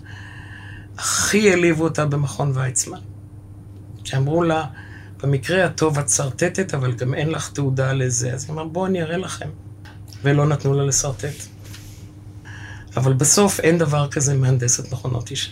הכי 0.99 1.51
העליבו 1.51 1.84
אותה 1.84 2.07
במכון 2.07 2.53
ויצמן. 2.55 2.99
שאמרו 4.05 4.43
לה, 4.43 4.66
במקרה 5.22 5.64
הטוב 5.64 5.98
את 5.98 6.08
שרטטת, 6.08 6.74
אבל 6.74 6.92
גם 6.92 7.14
אין 7.14 7.28
לך 7.28 7.52
תעודה 7.52 7.92
לזה. 7.92 8.32
אז 8.32 8.44
היא 8.44 8.52
אמרה, 8.52 8.64
בואו 8.64 8.86
אני 8.86 9.02
אראה 9.02 9.16
לכם. 9.16 9.48
ולא 10.22 10.46
נתנו 10.46 10.74
לה 10.74 10.84
לשרטט. 10.84 11.46
אבל 12.96 13.12
בסוף 13.12 13.60
אין 13.60 13.78
דבר 13.78 14.08
כזה 14.08 14.34
מהנדסת 14.34 14.92
מכונות 14.92 15.30
אישה. 15.30 15.50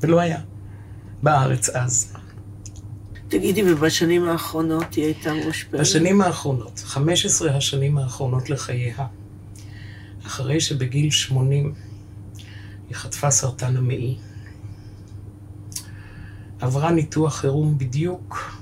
ולא 0.00 0.20
היה. 0.20 0.38
בארץ 1.22 1.68
אז. 1.68 2.12
תגידי, 3.28 3.72
ובשנים 3.72 4.28
האחרונות 4.28 4.94
היא 4.94 5.04
הייתה 5.04 5.32
מושפעת? 5.46 5.80
בשנים 5.80 6.20
האחרונות, 6.20 6.82
15 6.84 7.56
השנים 7.56 7.98
האחרונות 7.98 8.50
לחייה, 8.50 9.06
אחרי 10.26 10.60
שבגיל 10.60 11.10
80 11.10 11.74
היא 12.88 12.96
חטפה 12.96 13.30
סרטן 13.30 13.76
המעי, 13.76 14.16
עברה 16.60 16.90
ניתוח 16.90 17.36
חירום 17.36 17.78
בדיוק 17.78 18.52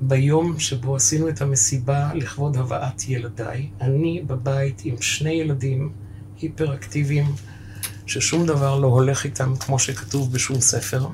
ביום 0.00 0.58
שבו 0.58 0.96
עשינו 0.96 1.28
את 1.28 1.42
המסיבה 1.42 2.14
לכבוד 2.14 2.56
הבאת 2.56 3.08
ילדיי. 3.08 3.68
אני 3.80 4.22
בבית 4.26 4.82
עם 4.84 5.02
שני 5.02 5.30
ילדים 5.30 5.92
היפראקטיביים, 6.40 7.26
ששום 8.06 8.46
דבר 8.46 8.78
לא 8.78 8.86
הולך 8.86 9.24
איתם 9.24 9.56
כמו 9.56 9.78
שכתוב 9.78 10.32
בשום 10.32 10.60
ספר. 10.60 11.06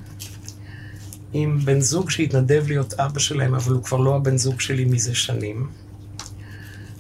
עם 1.33 1.59
בן 1.65 1.81
זוג 1.81 2.11
שהתנדב 2.11 2.65
להיות 2.69 2.95
אבא 2.95 3.19
שלהם, 3.19 3.55
אבל 3.55 3.73
הוא 3.73 3.83
כבר 3.83 3.99
לא 3.99 4.17
הבן 4.17 4.37
זוג 4.37 4.61
שלי 4.61 4.85
מזה 4.85 5.15
שנים. 5.15 5.69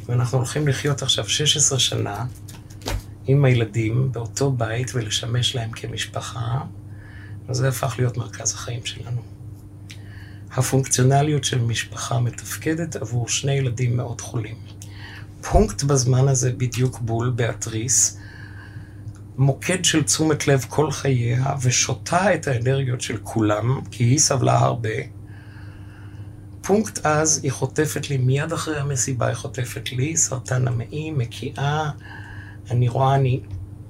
ואנחנו 0.07 0.39
הולכים 0.39 0.69
לחיות 0.69 1.03
עכשיו 1.03 1.29
16 1.29 1.79
שנה 1.79 2.25
עם 3.27 3.45
הילדים 3.45 4.13
באותו 4.13 4.53
בית 4.53 4.91
ולשמש 4.95 5.57
להם 5.57 5.71
כמשפחה, 5.71 6.61
וזה 7.49 7.69
הפך 7.69 7.95
להיות 7.99 8.17
מרכז 8.17 8.53
החיים 8.55 8.87
שלנו. 8.87 9.23
הפונקציונליות 10.51 11.45
של 11.45 11.61
משפחה 11.61 12.21
מתפקדת 12.21 12.97
עבור 12.97 13.29
שני 13.29 13.53
ילדים 13.53 13.97
מאוד 13.97 14.21
חולים. 14.21 14.57
פונקט 15.51 15.83
בזמן 15.83 16.29
הזה 16.29 16.53
בדיוק 16.53 16.99
בול, 16.99 17.31
באטריס, 17.31 18.19
מוקד 19.37 19.85
של 19.85 20.03
תשומת 20.03 20.49
לב 20.49 20.65
כל 20.69 20.91
חייה, 20.91 21.55
ושותה 21.63 22.35
את 22.35 22.49
האנרגיות 22.49 23.01
של 23.01 23.17
כולם, 23.23 23.81
כי 23.91 24.05
היא 24.05 24.19
סבלה 24.19 24.59
הרבה. 24.59 24.89
פונקט 26.63 27.07
אז, 27.07 27.41
היא 27.43 27.53
חוטפת 27.53 28.11
לי, 28.11 28.17
מיד 28.17 28.53
אחרי 28.53 28.79
המסיבה 28.79 29.27
היא 29.27 29.35
חוטפת 29.35 29.93
לי, 29.93 30.17
סרטן 30.17 30.69
המעי, 30.69 31.11
מקיאה, 31.11 31.91
אני 32.71 32.89
רואה, 32.89 33.15
אני 33.15 33.41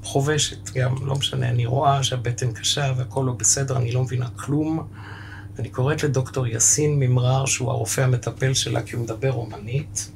חובשת 0.09 0.71
גם, 0.75 1.07
לא 1.07 1.15
משנה, 1.15 1.49
אני 1.49 1.67
רואה 1.67 2.03
שהבטן 2.03 2.53
קשה 2.53 2.93
והכל 2.97 3.25
לא 3.27 3.33
בסדר, 3.33 3.77
אני 3.77 3.93
לא 3.93 4.03
מבינה 4.03 4.29
כלום. 4.37 4.89
אני 5.59 5.69
קוראת 5.69 6.03
לדוקטור 6.03 6.47
יאסין 6.47 6.99
ממרר, 6.99 7.47
שהוא 7.47 7.71
הרופא 7.71 8.01
המטפל 8.01 8.55
שלה, 8.55 8.83
כי 8.83 8.97
הוא 8.97 9.05
מדבר 9.05 9.31
רומנית. 9.31 10.11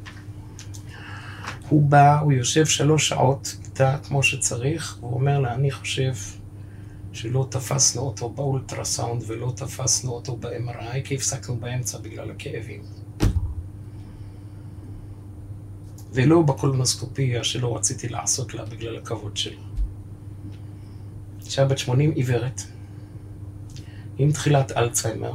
הוא 1.69 1.83
בא, 1.83 2.21
הוא 2.21 2.33
יושב 2.33 2.67
שלוש 2.67 3.09
שעות 3.09 3.57
איתה 3.65 3.97
כמו 3.99 4.23
שצריך, 4.23 4.97
והוא 5.01 5.15
אומר 5.15 5.39
לה, 5.39 5.55
אני 5.55 5.71
חושב 5.71 6.13
שלא 7.13 7.47
תפסנו 7.51 8.03
אותו 8.03 8.29
באולטרסאונד 8.29 9.23
ולא 9.27 9.53
תפסנו 9.57 10.13
אותו 10.13 10.37
ב-MRI, 10.37 11.03
כי 11.05 11.15
הפסקנו 11.15 11.57
באמצע 11.57 11.99
בגלל 11.99 12.31
הכאבים. 12.31 12.83
ולא 16.13 16.43
בקולונוסקופיה 16.43 17.45
שלא 17.45 17.77
רציתי 17.77 18.09
לעשות 18.09 18.55
לה 18.55 18.65
בגלל 18.65 18.97
הכבוד 18.97 19.37
שלה. 19.37 19.72
אישה 21.53 21.65
בת 21.65 21.79
80 21.79 22.11
עיוורת, 22.11 22.63
עם 24.19 24.33
תחילת 24.33 24.73
אלצהיימר, 24.77 25.33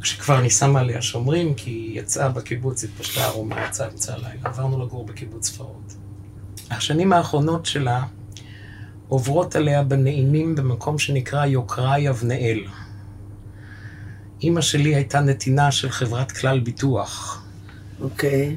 כשכבר 0.00 0.38
אני 0.38 0.50
שמה 0.50 0.80
עליה 0.80 1.02
שומרים, 1.02 1.54
כי 1.54 1.70
היא 1.70 2.00
יצאה 2.00 2.28
בקיבוץ, 2.28 2.84
התפשטה 2.84 3.24
ערומה, 3.24 3.66
יצאה 3.68 3.88
אמצע 3.88 4.14
הלילה. 4.14 4.40
עברנו 4.44 4.84
לגור 4.84 5.06
בקיבוץ 5.06 5.48
פרעות. 5.48 5.94
השנים 6.70 7.12
האחרונות 7.12 7.66
שלה 7.66 8.04
עוברות 9.08 9.56
עליה 9.56 9.82
בנעימים 9.82 10.54
במקום 10.54 10.98
שנקרא 10.98 11.46
יוקרה 11.46 11.98
יבנאל. 11.98 12.60
אימא 14.42 14.60
שלי 14.60 14.94
הייתה 14.94 15.20
נתינה 15.20 15.72
של 15.72 15.90
חברת 15.90 16.32
כלל 16.32 16.60
ביטוח. 16.60 17.44
אוקיי. 18.00 18.56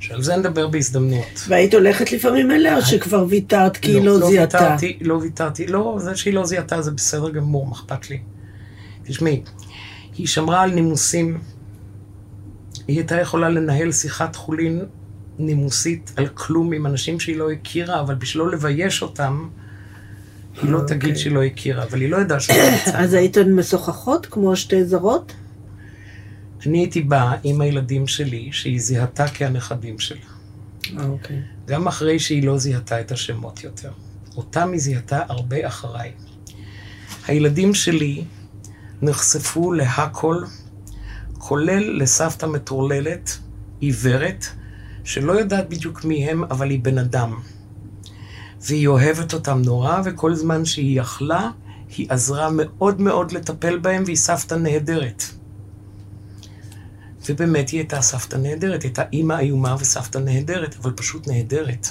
שעל 0.00 0.22
זה 0.22 0.36
נדבר 0.36 0.68
בהזדמנות. 0.68 1.44
והיית 1.48 1.74
הולכת 1.74 2.12
לפעמים 2.12 2.50
אליה, 2.50 2.76
או 2.76 2.82
שכבר 2.82 3.24
ויתרת 3.28 3.76
כי 3.76 3.90
היא 3.90 4.02
לא 4.02 4.26
זיהתה? 4.26 4.58
ויתרתי, 4.58 4.98
לא 5.00 5.14
ויתרתי. 5.14 5.66
לא, 5.66 5.96
זה 6.00 6.16
שהיא 6.16 6.34
לא 6.34 6.44
זיהתה 6.46 6.82
זה 6.82 6.90
בסדר 6.90 7.30
גמור, 7.30 7.66
מה 7.66 7.72
אכפת 7.72 8.10
לי? 8.10 8.18
תשמעי, 9.04 9.42
היא 10.18 10.26
שמרה 10.26 10.62
על 10.62 10.70
נימוסים. 10.70 11.38
היא 12.88 12.96
הייתה 12.96 13.20
יכולה 13.20 13.48
לנהל 13.48 13.92
שיחת 13.92 14.36
חולין 14.36 14.84
נימוסית 15.38 16.12
על 16.16 16.28
כלום 16.28 16.72
עם 16.72 16.86
אנשים 16.86 17.20
שהיא 17.20 17.36
לא 17.36 17.50
הכירה, 17.50 18.00
אבל 18.00 18.14
בשביל 18.14 18.42
לא 18.42 18.50
לבייש 18.50 19.02
אותם, 19.02 19.48
היא 20.62 20.70
לא 20.70 20.80
תגיד 20.86 21.10
אוקיי. 21.10 21.16
שהיא 21.16 21.32
לא 21.32 21.42
הכירה, 21.42 21.82
אבל 21.82 22.00
היא 22.00 22.10
לא 22.10 22.16
ידעה 22.16 22.40
שזה 22.40 22.52
יצא. 22.52 22.98
אז 23.02 23.14
הייתן 23.14 23.52
משוחחות 23.52 24.26
כמו 24.26 24.56
שתי 24.56 24.84
זרות? 24.84 25.32
אני 26.66 26.78
הייתי 26.78 27.00
באה 27.00 27.36
עם 27.44 27.60
הילדים 27.60 28.06
שלי, 28.06 28.48
שהיא 28.52 28.80
זיהתה 28.80 29.28
כהנכדים 29.28 29.98
שלה. 29.98 30.20
אוקיי. 30.98 31.42
גם 31.66 31.86
אחרי 31.86 32.18
שהיא 32.18 32.42
לא 32.42 32.58
זיהתה 32.58 33.00
את 33.00 33.12
השמות 33.12 33.64
יותר. 33.64 33.90
אותם 34.36 34.72
היא 34.72 34.80
זיהתה 34.80 35.22
הרבה 35.28 35.66
אחריי. 35.66 36.12
הילדים 37.26 37.74
שלי 37.74 38.24
נחשפו 39.02 39.72
להכל, 39.72 40.42
כולל 41.38 42.02
לסבתא 42.02 42.46
מטורללת, 42.46 43.38
עיוורת, 43.80 44.46
שלא 45.04 45.32
יודעת 45.32 45.68
בדיוק 45.68 46.04
מי 46.04 46.30
הם, 46.30 46.44
אבל 46.44 46.70
היא 46.70 46.80
בן 46.82 46.98
אדם. 46.98 47.40
והיא 48.60 48.86
אוהבת 48.86 49.34
אותם 49.34 49.62
נורא, 49.64 50.00
וכל 50.04 50.34
זמן 50.34 50.64
שהיא 50.64 51.00
יכלה, 51.00 51.50
היא 51.96 52.06
עזרה 52.08 52.48
מאוד 52.52 53.00
מאוד 53.00 53.32
לטפל 53.32 53.78
בהם, 53.78 54.02
והיא 54.06 54.16
סבתא 54.16 54.54
נהדרת. 54.54 55.24
ובאמת 57.28 57.68
היא 57.68 57.80
הייתה 57.80 58.02
סבתא 58.02 58.36
נהדרת, 58.36 58.82
הייתה 58.82 59.02
אימא 59.12 59.34
איומה 59.38 59.76
וסבתא 59.78 60.18
נהדרת, 60.18 60.76
אבל 60.82 60.92
פשוט 60.92 61.28
נהדרת. 61.28 61.88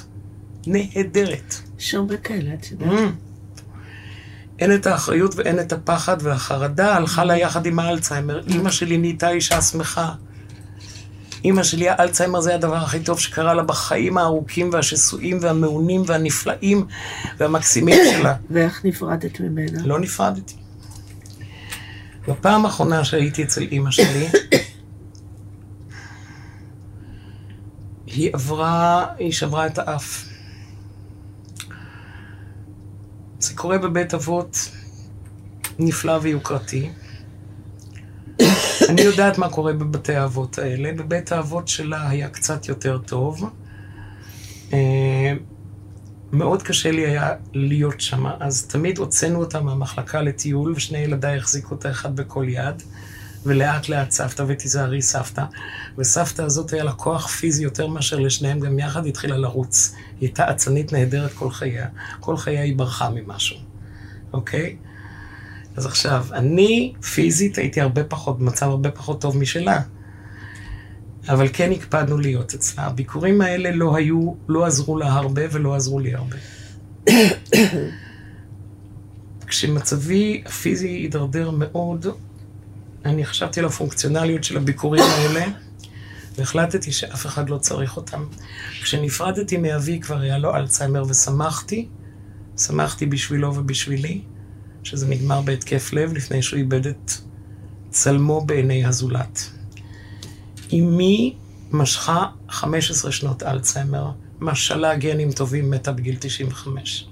נהדרת. 0.67 1.55
יש 1.79 1.95
הרבה 1.95 2.17
כאלה, 2.17 2.53
את 2.53 2.71
יודעת. 2.71 2.89
Mm. 2.89 3.27
אין 4.59 4.75
את 4.75 4.87
האחריות 4.87 5.35
ואין 5.35 5.59
את 5.59 5.73
הפחד 5.73 6.17
והחרדה, 6.19 6.95
הלכה 6.95 7.23
לה 7.23 7.37
יחד 7.37 7.65
עם 7.65 7.79
האלצהיימר. 7.79 8.41
אימא 8.47 8.69
שלי 8.69 8.97
נהייתה 8.97 9.29
אישה 9.29 9.61
שמחה. 9.61 10.11
אימא 11.43 11.63
שלי, 11.63 11.89
האלצהיימר 11.89 12.41
זה 12.41 12.55
הדבר 12.55 12.75
הכי 12.75 12.99
טוב 12.99 13.19
שקרה 13.19 13.53
לה 13.53 13.63
בחיים 13.63 14.17
הארוכים 14.17 14.69
והשסועים 14.73 15.37
והמעונים 15.41 16.03
והנפלאים 16.05 16.85
והמקסימים 17.37 17.99
שלה. 18.11 18.35
ואיך 18.49 18.85
נפרדת 18.85 19.39
ממנה? 19.39 19.81
לא 19.85 19.99
נפרדתי. 19.99 20.53
בפעם 22.27 22.65
האחרונה 22.65 23.03
שהייתי 23.03 23.43
אצל 23.43 23.61
אימא 23.61 23.91
שלי, 23.91 24.27
היא 28.17 28.29
עברה, 28.33 29.05
היא 29.17 29.31
שברה 29.31 29.67
את 29.67 29.77
האף. 29.79 30.25
זה 33.39 33.53
קורה 33.55 33.77
בבית 33.77 34.13
אבות 34.13 34.71
נפלא 35.79 36.19
ויוקרתי. 36.21 36.89
אני 38.89 39.01
יודעת 39.01 39.37
מה 39.37 39.49
קורה 39.49 39.73
בבתי 39.73 40.15
האבות 40.15 40.59
האלה. 40.59 40.91
בבית 40.93 41.31
האבות 41.31 41.67
שלה 41.67 42.09
היה 42.09 42.29
קצת 42.29 42.67
יותר 42.67 42.97
טוב. 42.97 43.49
אה, 44.73 45.33
מאוד 46.31 46.63
קשה 46.63 46.91
לי 46.91 47.05
היה 47.05 47.33
להיות 47.53 48.01
שם, 48.01 48.25
אז 48.39 48.67
תמיד 48.67 48.97
הוצאנו 48.97 49.39
אותה 49.39 49.61
מהמחלקה 49.61 50.21
לטיול, 50.21 50.73
ושני 50.75 50.97
ילדיי 50.97 51.37
החזיקו 51.37 51.75
אותה 51.75 51.89
אחד 51.89 52.15
בכל 52.15 52.45
יד, 52.49 52.83
ולאט 53.47 53.89
לאט 53.89 54.11
סבתא, 54.11 54.43
ותיזהרי 54.47 55.01
סבתא. 55.01 55.43
וסבתא 55.97 56.41
הזאת 56.41 56.73
היה 56.73 56.83
לה 56.83 56.93
כוח 56.93 57.27
פיזי 57.27 57.63
יותר 57.63 57.87
מאשר 57.87 58.19
לשניהם, 58.19 58.59
גם 58.59 58.79
יחד 58.79 59.05
התחילה 59.05 59.37
לרוץ. 59.37 59.95
היא 59.95 60.27
הייתה 60.27 60.51
אצנית 60.51 60.93
נהדרת 60.93 61.33
כל 61.33 61.51
חייה. 61.51 61.87
כל 62.19 62.37
חייה 62.37 62.61
היא 62.61 62.77
ברחה 62.77 63.09
ממשהו, 63.09 63.57
אוקיי? 64.33 64.75
אז 65.75 65.85
עכשיו, 65.85 66.25
אני 66.31 66.93
פיזית 67.13 67.57
הייתי 67.57 67.81
הרבה 67.81 68.03
פחות, 68.03 68.39
במצב 68.39 68.65
הרבה 68.65 68.91
פחות 68.91 69.21
טוב 69.21 69.37
משלה. 69.37 69.81
אבל 71.29 71.47
כן 71.53 71.71
הקפדנו 71.71 72.17
להיות 72.17 72.53
אצלה. 72.53 72.83
הביקורים 72.83 73.41
האלה 73.41 73.71
לא 73.71 73.95
היו, 73.95 74.33
לא 74.47 74.65
עזרו 74.65 74.97
לה 74.97 75.13
הרבה 75.13 75.41
ולא 75.51 75.75
עזרו 75.75 75.99
לי 75.99 76.13
הרבה. 76.15 76.37
כשמצבי 79.47 80.43
הפיזי 80.45 80.87
הידרדר 80.87 81.51
מאוד, 81.51 82.05
אני 83.07 83.25
חשבתי 83.25 83.59
על 83.59 83.65
הפונקציונליות 83.65 84.43
של 84.43 84.57
הביקורים 84.57 85.03
האלה, 85.03 85.45
והחלטתי 86.37 86.91
שאף 86.91 87.25
אחד 87.25 87.49
לא 87.49 87.57
צריך 87.57 87.97
אותם. 87.97 88.25
כשנפרדתי 88.81 89.57
מאבי 89.57 89.99
כבר 89.99 90.19
היה 90.19 90.37
לו 90.37 90.55
אלצהיימר 90.55 91.03
ושמחתי, 91.07 91.87
שמחתי 92.57 93.05
בשבילו 93.05 93.55
ובשבילי, 93.55 94.21
שזה 94.83 95.07
נגמר 95.07 95.41
בהתקף 95.41 95.93
לב 95.93 96.13
לפני 96.13 96.41
שהוא 96.41 96.57
איבד 96.57 96.87
את 96.87 97.11
צלמו 97.89 98.45
בעיני 98.45 98.85
הזולת. 98.85 99.49
אמי 100.73 101.35
משכה 101.71 102.25
15 102.49 103.11
שנות 103.11 103.43
אלצהיימר, 103.43 104.11
משלה 104.39 104.95
גנים 104.95 105.31
טובים, 105.31 105.69
מתה 105.69 105.91
בגיל 105.91 106.15
95. 106.19 107.07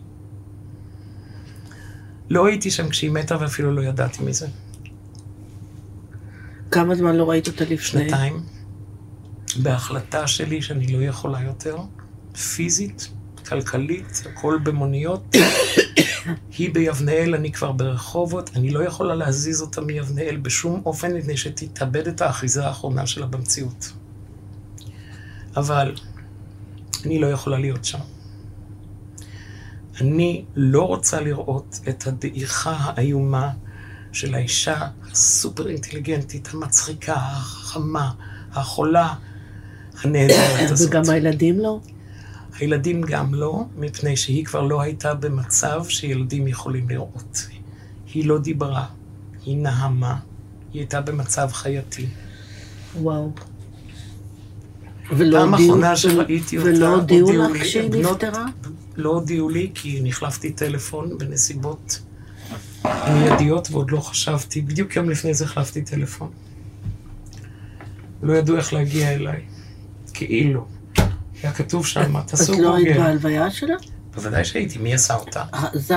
לא 2.30 2.48
הייתי 2.48 2.72
שם 2.72 2.89
כשהיא 2.89 3.12
מתה 3.12 3.38
ואפילו 3.39 3.76
לא 3.76 3.82
ידעתי 3.82 4.24
מזה. 4.24 4.48
כמה 6.76 6.95
זמן 6.95 7.15
לא 7.15 7.30
ראית 7.30 7.47
אותה 7.47 7.63
לפני? 7.63 7.78
שנתיים. 7.78 8.43
בהחלטה 9.55 10.28
שלי 10.28 10.61
שאני 10.61 10.88
לא 10.88 11.03
יכולה 11.03 11.41
יותר, 11.41 11.78
פיזית, 12.55 13.09
כלכלית, 13.49 14.23
הכל 14.26 14.59
במוניות. 14.63 15.36
היא 16.57 16.73
ביבנאל, 16.73 17.36
אני 17.36 17.51
כבר 17.51 17.71
ברחובות, 17.71 18.49
אני 18.55 18.71
לא 18.71 18.84
יכולה 18.84 19.15
להזיז 19.15 19.61
אותה 19.61 19.82
מיבנאל 19.82 20.38
בשום 20.38 20.82
אופן, 20.86 21.13
מפני 21.13 21.38
שתתאבד 21.38 22.07
את 22.07 22.21
האחיזה 22.21 22.65
האחרונה 22.65 23.07
שלה 23.07 23.26
במציאות. 23.26 23.91
אבל 25.57 25.95
אני 27.05 27.19
לא 27.19 27.28
יכולה 27.28 27.59
להיות 27.59 27.86
שם. 27.86 27.99
אני 30.01 30.45
לא 30.55 30.88
רוצה 30.88 31.21
לראות 31.21 31.80
את 31.89 32.07
הדעיכה 32.07 32.76
האיומה 32.80 33.51
של 34.11 34.36
האישה 34.36 34.88
הסופר 35.16 35.68
אינטליגנטית, 35.68 36.49
המצחיקה, 36.53 37.13
החכמה, 37.16 38.11
החולה, 38.51 39.13
הנהדרת 40.03 40.72
הזאת. 40.72 40.89
וגם 40.89 41.01
הילדים 41.09 41.59
לא? 41.59 41.80
הילדים 42.59 43.01
גם 43.01 43.34
לא, 43.34 43.66
מפני 43.78 44.18
שהיא 44.18 44.45
כבר 44.45 44.61
לא 44.61 44.82
הייתה 44.82 45.13
במצב 45.13 45.84
שילדים 45.89 46.47
יכולים 46.47 46.89
לראות. 46.89 47.47
היא 48.13 48.26
לא 48.28 48.38
דיברה, 48.38 48.86
היא 49.45 49.57
נהמה, 49.57 50.16
היא 50.74 50.82
הייתה 50.82 51.01
במצב 51.01 51.49
חייתי. 51.51 52.07
וואו. 53.01 53.32
פעם 55.32 55.53
אחרונה 55.53 55.95
שראיתי 55.95 56.57
אותה, 56.57 56.70
ולא 56.70 56.95
הודיעו 56.95 57.32
לך 57.32 57.51
לי, 57.51 57.66
שהיא 57.66 57.91
בנות- 57.91 58.24
נפטרה? 58.24 58.45
לא 58.95 59.09
הודיעו 59.09 59.49
לי, 59.49 59.72
כי 59.76 59.99
נחלפתי 60.03 60.51
טלפון 60.51 61.18
בנסיבות 61.18 61.99
מיידיות 63.13 63.67
ועוד 63.71 63.91
לא 63.91 63.99
חשבתי. 63.99 64.61
בדיוק 64.61 64.95
יום 64.95 65.09
לפני 65.09 65.33
זה 65.33 65.45
החלפתי 65.45 65.81
טלפון. 65.81 66.29
לא 68.21 68.33
ידעו 68.33 68.57
איך 68.57 68.73
להגיע 68.73 69.11
אליי. 69.11 69.41
כאילו. 70.13 70.67
היה 71.43 71.53
כתוב 71.53 71.86
שם, 71.86 72.21
תעשו 72.21 72.61
לא 72.61 72.75
היית 72.75 72.88
גוגל. 72.88 73.03
בהלוויה 73.03 73.51
שלה? 73.51 73.75
בוודאי 74.15 74.45
שהייתי, 74.45 74.79
מי 74.79 74.93
עשה 74.93 75.15
אותה? 75.15 75.43
אה, 75.53 75.67
זז. 75.73 75.91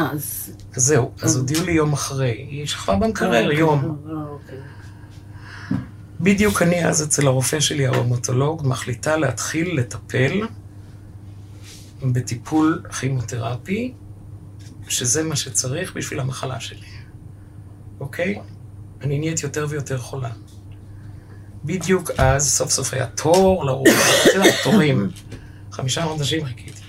אז 0.76 0.84
זהו, 0.84 1.10
אז 1.22 1.36
הודיעו 1.36 1.64
לי 1.64 1.72
יום 1.72 1.92
אחרי. 1.92 2.46
היא 2.50 2.66
שכבה 2.66 2.96
במקרר 2.96 3.52
יום. 3.52 3.98
אה, 4.08 4.12
אוקיי. 4.14 4.58
בדיוק 6.20 6.62
אני 6.62 6.86
אז 6.86 7.02
אצל 7.02 7.26
הרופא 7.26 7.60
שלי, 7.60 7.86
הראומטולוג, 7.86 8.66
מחליטה 8.66 9.16
להתחיל 9.16 9.78
לטפל 9.78 10.40
בטיפול 12.02 12.82
כימותרפי, 13.00 13.92
שזה 14.88 15.22
מה 15.22 15.36
שצריך 15.36 15.96
בשביל 15.96 16.20
המחלה 16.20 16.60
שלי, 16.60 16.86
אוקיי? 18.00 18.40
אני 19.00 19.18
נהיית 19.18 19.42
יותר 19.42 19.66
ויותר 19.68 19.98
חולה. 19.98 20.30
בדיוק 21.64 22.10
אז, 22.10 22.48
סוף 22.48 22.70
סוף 22.70 22.94
היה 22.94 23.06
תור 23.06 23.64
לרופא, 23.64 23.90
את 24.30 24.34
יודעת, 24.34 24.54
תורים. 24.64 25.10
חמישה 25.72 26.04
חודשים 26.04 26.44
חיכיתי. 26.44 26.82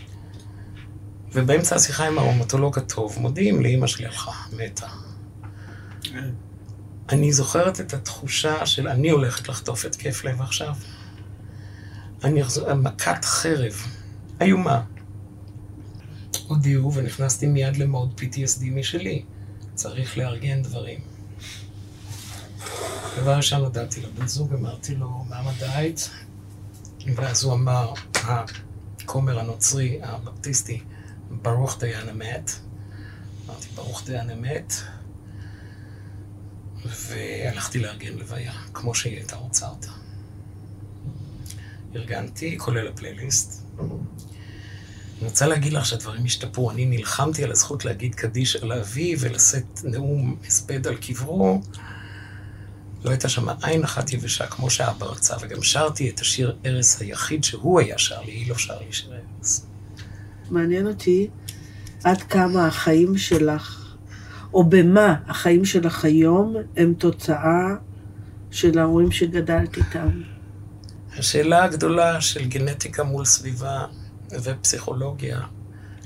ובאמצע 1.33 1.75
השיחה 1.75 2.07
עם 2.07 2.17
הראומטולוג 2.17 2.79
הטוב, 2.79 3.17
מודיעים 3.19 3.61
לי, 3.61 3.75
אמא 3.75 3.87
שלי 3.87 4.05
הלכה, 4.05 4.31
מתה. 4.53 4.87
אני 7.09 7.33
זוכרת 7.33 7.79
את 7.79 7.93
התחושה 7.93 8.65
של 8.65 8.87
אני 8.87 9.09
הולכת 9.09 9.49
לחטוף 9.49 9.85
התקף 9.85 10.23
לב 10.23 10.41
עכשיו. 10.41 10.75
אני 12.23 12.41
אחזור, 12.41 12.73
מכת 12.73 13.25
חרב, 13.25 13.73
איומה. 14.41 14.81
הודיעו 16.49 16.93
ונכנסתי 16.93 17.47
מיד 17.47 17.77
למוד 17.77 18.21
PTSD 18.21 18.63
משלי. 18.63 19.23
צריך 19.73 20.17
לארגן 20.17 20.61
דברים. 20.61 20.99
דבר 23.21 23.35
ראשון 23.35 23.61
הודעתי 23.61 24.01
לבן 24.01 24.27
זוג, 24.27 24.53
אמרתי 24.53 24.95
לו, 24.95 25.09
מה 25.09 25.51
מדעית? 25.51 26.09
ואז 27.15 27.43
הוא 27.43 27.53
אמר, 27.53 27.93
הכומר 28.15 29.39
הנוצרי, 29.39 29.99
הבפטיסטי, 30.03 30.81
ברוך 31.29 31.79
דיין 31.79 32.09
אמת. 32.09 32.51
אמרתי, 33.45 33.67
ברוך 33.75 34.03
דיין 34.05 34.29
אמת. 34.29 34.73
והלכתי 36.85 37.79
לארגן 37.79 38.13
לוויה, 38.13 38.53
כמו 38.73 38.95
שהיא 38.95 39.15
הייתה 39.17 39.35
רוצה 39.35 39.69
אותה. 39.69 39.91
ארגנתי, 41.95 42.57
כולל 42.57 42.87
הפלייליסט. 42.87 43.63
אני 45.19 45.27
רוצה 45.27 45.47
להגיד 45.47 45.73
לך 45.73 45.85
שהדברים 45.85 46.25
השתפרו. 46.25 46.71
אני 46.71 46.85
נלחמתי 46.85 47.43
על 47.43 47.51
הזכות 47.51 47.85
להגיד 47.85 48.15
קדיש 48.15 48.55
על 48.55 48.71
אבי 48.71 49.15
ולשאת 49.19 49.81
נאום 49.83 50.35
הספד 50.47 50.87
על 50.87 50.95
קברו. 50.95 51.61
לא 53.03 53.09
הייתה 53.09 53.29
שם 53.29 53.45
עין 53.63 53.83
אחת 53.83 54.13
יבשה 54.13 54.47
כמו 54.47 54.69
שאבא 54.69 55.05
רצה, 55.05 55.35
וגם 55.41 55.63
שרתי 55.63 56.09
את 56.09 56.19
השיר 56.19 56.55
ארס 56.65 57.01
היחיד 57.01 57.43
שהוא 57.43 57.79
היה 57.79 57.97
שר 57.97 58.21
לי, 58.21 58.31
היא 58.31 58.49
לא 58.49 58.57
שר 58.57 58.79
לי 58.79 58.93
שיר 58.93 59.13
ארס. 59.39 59.65
מעניין 60.49 60.87
אותי 60.87 61.27
עד 62.03 62.21
כמה 62.21 62.67
החיים 62.67 63.17
שלך, 63.17 63.95
או 64.53 64.63
במה 64.63 65.15
החיים 65.27 65.65
שלך 65.65 66.05
היום, 66.05 66.55
הם 66.77 66.93
תוצאה 66.93 67.75
של 68.51 68.79
ההורים 68.79 69.11
שגדלת 69.11 69.77
איתם. 69.77 70.21
השאלה 71.17 71.63
הגדולה 71.63 72.21
של 72.21 72.45
גנטיקה 72.45 73.03
מול 73.03 73.25
סביבה 73.25 73.85
ופסיכולוגיה 74.31 75.39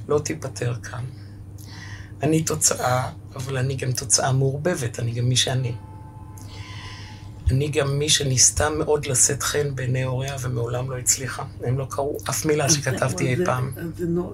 לא 0.07 0.19
תיפתר 0.19 0.75
כאן. 0.83 1.03
אני 2.23 2.43
תוצאה, 2.43 3.09
אבל 3.35 3.57
אני 3.57 3.75
גם 3.75 3.91
תוצאה 3.91 4.31
מעורבבת, 4.31 4.99
אני 4.99 5.11
גם 5.11 5.25
מי 5.25 5.35
שאני. 5.35 5.75
אני 7.51 7.67
גם 7.67 7.99
מי 7.99 8.09
שניסתה 8.09 8.69
מאוד 8.69 9.05
לשאת 9.05 9.43
חן 9.43 9.75
בעיני 9.75 10.03
הוריה 10.03 10.35
ומעולם 10.41 10.91
לא 10.91 10.97
הצליחה. 10.97 11.43
הם 11.63 11.77
לא 11.77 11.87
קראו 11.89 12.17
אף 12.29 12.45
מילה 12.45 12.69
שכתבתי 12.69 13.27
אי 13.27 13.45
פעם. 13.45 13.71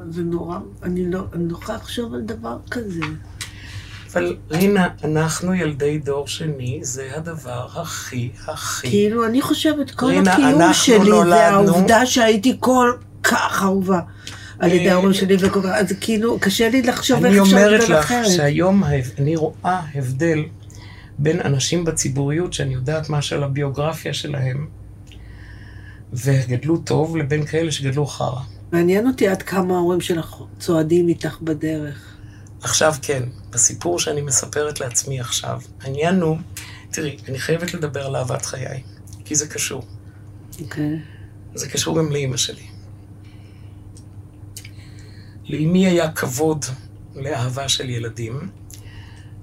זה 0.10 0.24
נורא, 0.24 0.58
אני 0.84 1.12
לא, 1.12 1.24
אני 1.34 1.50
לא 1.50 1.58
יכולה 1.58 1.78
לחשוב 1.78 2.14
על 2.14 2.22
דבר 2.22 2.58
כזה. 2.72 3.02
אבל 4.14 4.38
רינה, 4.52 4.88
אנחנו 5.04 5.54
ילדי 5.54 5.98
דור 5.98 6.28
שני, 6.28 6.80
זה 6.82 7.12
הדבר 7.16 7.68
הכי 7.76 8.30
הכי... 8.48 8.90
כאילו, 8.90 9.26
אני 9.26 9.42
חושבת, 9.42 9.92
כל 9.92 10.12
הקיום 10.12 10.74
שלי 10.74 11.12
זה 11.30 11.48
העובדה 11.48 12.06
שהייתי 12.06 12.58
כל 12.60 12.92
כך 13.24 13.60
אהובה 13.64 14.00
על 14.60 14.72
ידי 14.72 14.88
אה, 14.88 14.94
ההורים 14.94 15.14
שלי, 15.14 15.36
וכל 15.40 15.62
כך, 15.62 15.70
אז 15.76 15.94
כאילו, 16.02 16.40
קשה 16.40 16.70
לי 16.70 16.82
לחשוב 16.82 17.26
אני 17.26 17.36
איך 17.36 17.44
אפשר 17.44 17.56
אומרת 17.58 17.82
לדבר 17.84 18.00
לך 18.00 18.06
אחרת. 18.06 18.32
שהיום 18.32 18.84
ההב- 18.84 19.12
אני 19.20 19.36
רואה 19.36 19.82
הבדל 19.96 20.44
בין 21.18 21.40
אנשים 21.42 21.86
בציבוריות, 21.86 22.54
שאני 22.54 22.74
יודעת 22.74 23.10
משהו 23.10 23.38
על 23.38 23.44
הביוגרפיה 23.44 24.14
שלהם, 24.14 24.68
וגדלו 26.14 26.78
טוב, 26.78 27.18
לבין 27.18 27.46
כאלה 27.46 27.72
שגדלו 27.72 28.06
חרא. 28.06 28.42
מעניין 28.72 29.08
אותי 29.08 29.28
עד 29.28 29.42
כמה 29.44 29.74
ההורים 29.76 30.02
שלך 30.02 30.36
צועדים 30.60 31.08
איתך 31.08 31.38
בדרך. 31.42 32.16
עכשיו 32.62 32.94
כן, 33.02 33.24
בסיפור 33.52 34.00
שאני 34.00 34.22
מספרת 34.22 34.80
לעצמי 34.80 35.20
עכשיו, 35.20 35.62
העניין 35.82 36.22
הוא, 36.22 36.38
תראי, 36.92 37.18
אני 37.30 37.40
חייבת 37.40 37.74
לדבר 37.74 38.06
על 38.06 38.16
אהבת 38.16 38.46
חיי, 38.46 38.82
כי 39.26 39.36
זה 39.36 39.48
קשור. 39.48 39.84
אוקיי? 40.62 41.00
זה 41.56 41.70
קשור 41.70 41.98
גם 41.98 42.12
לאימא 42.12 42.38
שלי. 42.38 42.62
לאמי 45.50 45.88
היה 45.88 46.12
כבוד 46.12 46.66
לאהבה 47.16 47.70
של 47.70 47.90
ילדים, 47.90 48.50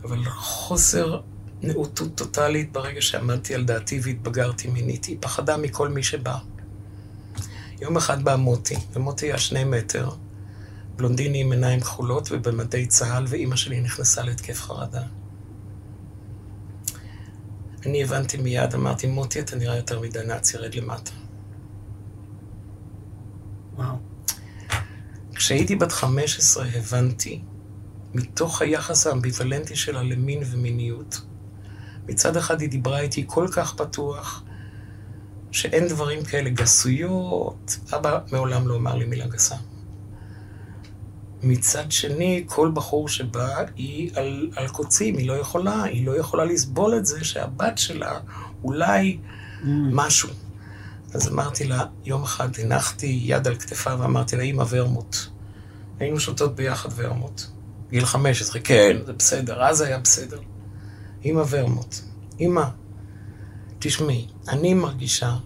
אבל 0.04 0.24
חוסר 0.24 1.20
נאותות 1.62 2.14
טוטאלית 2.14 2.72
ברגע 2.72 3.02
שעמדתי 3.02 3.54
על 3.54 3.64
דעתי 3.64 4.00
והתבגרתי 4.02 4.68
מינית. 4.68 5.04
היא 5.04 5.16
פחדה 5.20 5.56
מכל 5.56 5.88
מי 5.88 6.02
שבא. 6.02 6.38
יום 7.80 7.96
אחד 7.96 8.24
בא 8.24 8.36
מוטי, 8.36 8.76
ומוטי 8.92 9.26
היה 9.26 9.38
שני 9.38 9.64
מטר, 9.64 10.10
בלונדיני 10.96 11.40
עם 11.40 11.52
עיניים 11.52 11.80
כחולות 11.80 12.28
ובמדי 12.32 12.86
צה"ל, 12.86 13.24
ואימא 13.28 13.56
שלי 13.56 13.80
נכנסה 13.80 14.22
להתקף 14.22 14.60
חרדה. 14.60 15.02
אני 17.86 18.02
הבנתי 18.02 18.36
מיד, 18.36 18.74
אמרתי, 18.74 19.06
מוטי, 19.06 19.40
אתה 19.40 19.56
נראה 19.56 19.76
יותר 19.76 20.00
מדי 20.00 20.18
נאצי, 20.26 20.56
רד 20.56 20.74
למטה. 20.74 21.10
וואו. 23.76 24.05
כשהייתי 25.36 25.76
בת 25.76 25.92
15 25.92 26.66
הבנתי, 26.74 27.42
מתוך 28.14 28.62
היחס 28.62 29.06
האמביוולנטי 29.06 29.76
שלה 29.76 30.02
למין 30.02 30.42
ומיניות, 30.46 31.20
מצד 32.08 32.36
אחד 32.36 32.60
היא 32.60 32.68
דיברה 32.68 33.00
איתי 33.00 33.24
כל 33.26 33.48
כך 33.52 33.74
פתוח, 33.74 34.42
שאין 35.52 35.88
דברים 35.88 36.24
כאלה 36.24 36.50
גסויות, 36.50 37.78
אבא 37.96 38.18
מעולם 38.32 38.68
לא 38.68 38.76
אמר 38.76 38.96
לי 38.96 39.04
מילה 39.04 39.26
גסה. 39.26 39.56
מצד 41.42 41.92
שני, 41.92 42.44
כל 42.46 42.70
בחור 42.74 43.08
שבא 43.08 43.62
היא 43.76 44.10
על, 44.14 44.50
על 44.56 44.68
קוצים, 44.68 45.16
היא 45.16 45.28
לא 45.28 45.32
יכולה, 45.32 45.82
היא 45.82 46.06
לא 46.06 46.18
יכולה 46.18 46.44
לסבול 46.44 46.96
את 46.96 47.06
זה 47.06 47.24
שהבת 47.24 47.78
שלה 47.78 48.18
אולי 48.64 49.18
mm. 49.18 49.66
משהו. 49.92 50.28
אז 51.16 51.28
אמרתי 51.28 51.64
לה, 51.64 51.84
יום 52.04 52.22
אחד 52.22 52.48
הנחתי 52.58 53.20
יד 53.22 53.46
על 53.46 53.56
כתפה 53.56 54.00
ואמרתי 54.00 54.36
לה, 54.36 54.42
אמא 54.42 54.64
ורמוט. 54.68 55.16
היינו 56.00 56.20
שותות 56.20 56.54
ביחד 56.54 56.88
ורמוט. 56.96 57.42
גיל 57.90 58.04
15, 58.04 58.60
כן, 58.60 58.96
זה 59.06 59.12
בסדר, 59.12 59.62
אז 59.62 59.80
היה 59.80 59.98
בסדר. 59.98 60.40
אמא 61.24 61.42
ורמוט, 61.50 61.94
אמא, 62.40 62.64
תשמעי, 63.78 64.26
אני 64.48 64.74
מרגישה 64.74 65.36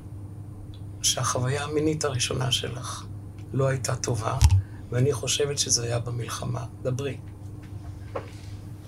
שהחוויה 1.02 1.64
המינית 1.64 2.04
הראשונה 2.04 2.52
שלך 2.52 3.04
לא 3.52 3.68
הייתה 3.68 3.96
טובה, 3.96 4.38
ואני 4.90 5.12
חושבת 5.12 5.58
שזה 5.58 5.84
היה 5.84 5.98
במלחמה. 5.98 6.64
דברי. 6.82 7.16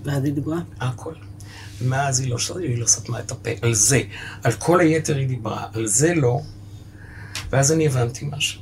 ואז 0.04 0.24
היא 0.24 0.32
דיברה? 0.32 0.58
הכל. 0.80 1.14
מאז 1.80 2.20
היא 2.20 2.30
לא, 2.30 2.36
היא 2.58 2.78
לא 2.78 2.86
סתמה 2.86 3.20
את 3.20 3.30
הפה. 3.30 3.50
על 3.62 3.74
זה. 3.74 4.02
על 4.42 4.52
כל 4.52 4.80
היתר 4.80 5.16
היא 5.16 5.28
דיברה. 5.28 5.66
על 5.74 5.86
זה 5.86 6.14
לא. 6.14 6.40
ואז 7.52 7.72
אני 7.72 7.86
הבנתי 7.86 8.24
משהו. 8.32 8.60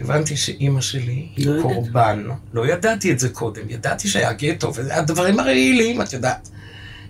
הבנתי 0.00 0.36
שאימא 0.36 0.80
שלי 0.80 1.28
היא 1.36 1.46
לא 1.46 1.62
קורבן. 1.62 2.20
ידעת. 2.24 2.38
לא 2.52 2.66
ידעתי 2.66 3.12
את 3.12 3.18
זה 3.18 3.28
קודם. 3.28 3.62
ידעתי 3.70 4.08
שהיה 4.08 4.32
גטו, 4.32 4.74
וזה 4.74 4.96
הדברים 4.96 5.40
הרעילים, 5.40 6.02
את 6.02 6.12
יודעת. 6.12 6.48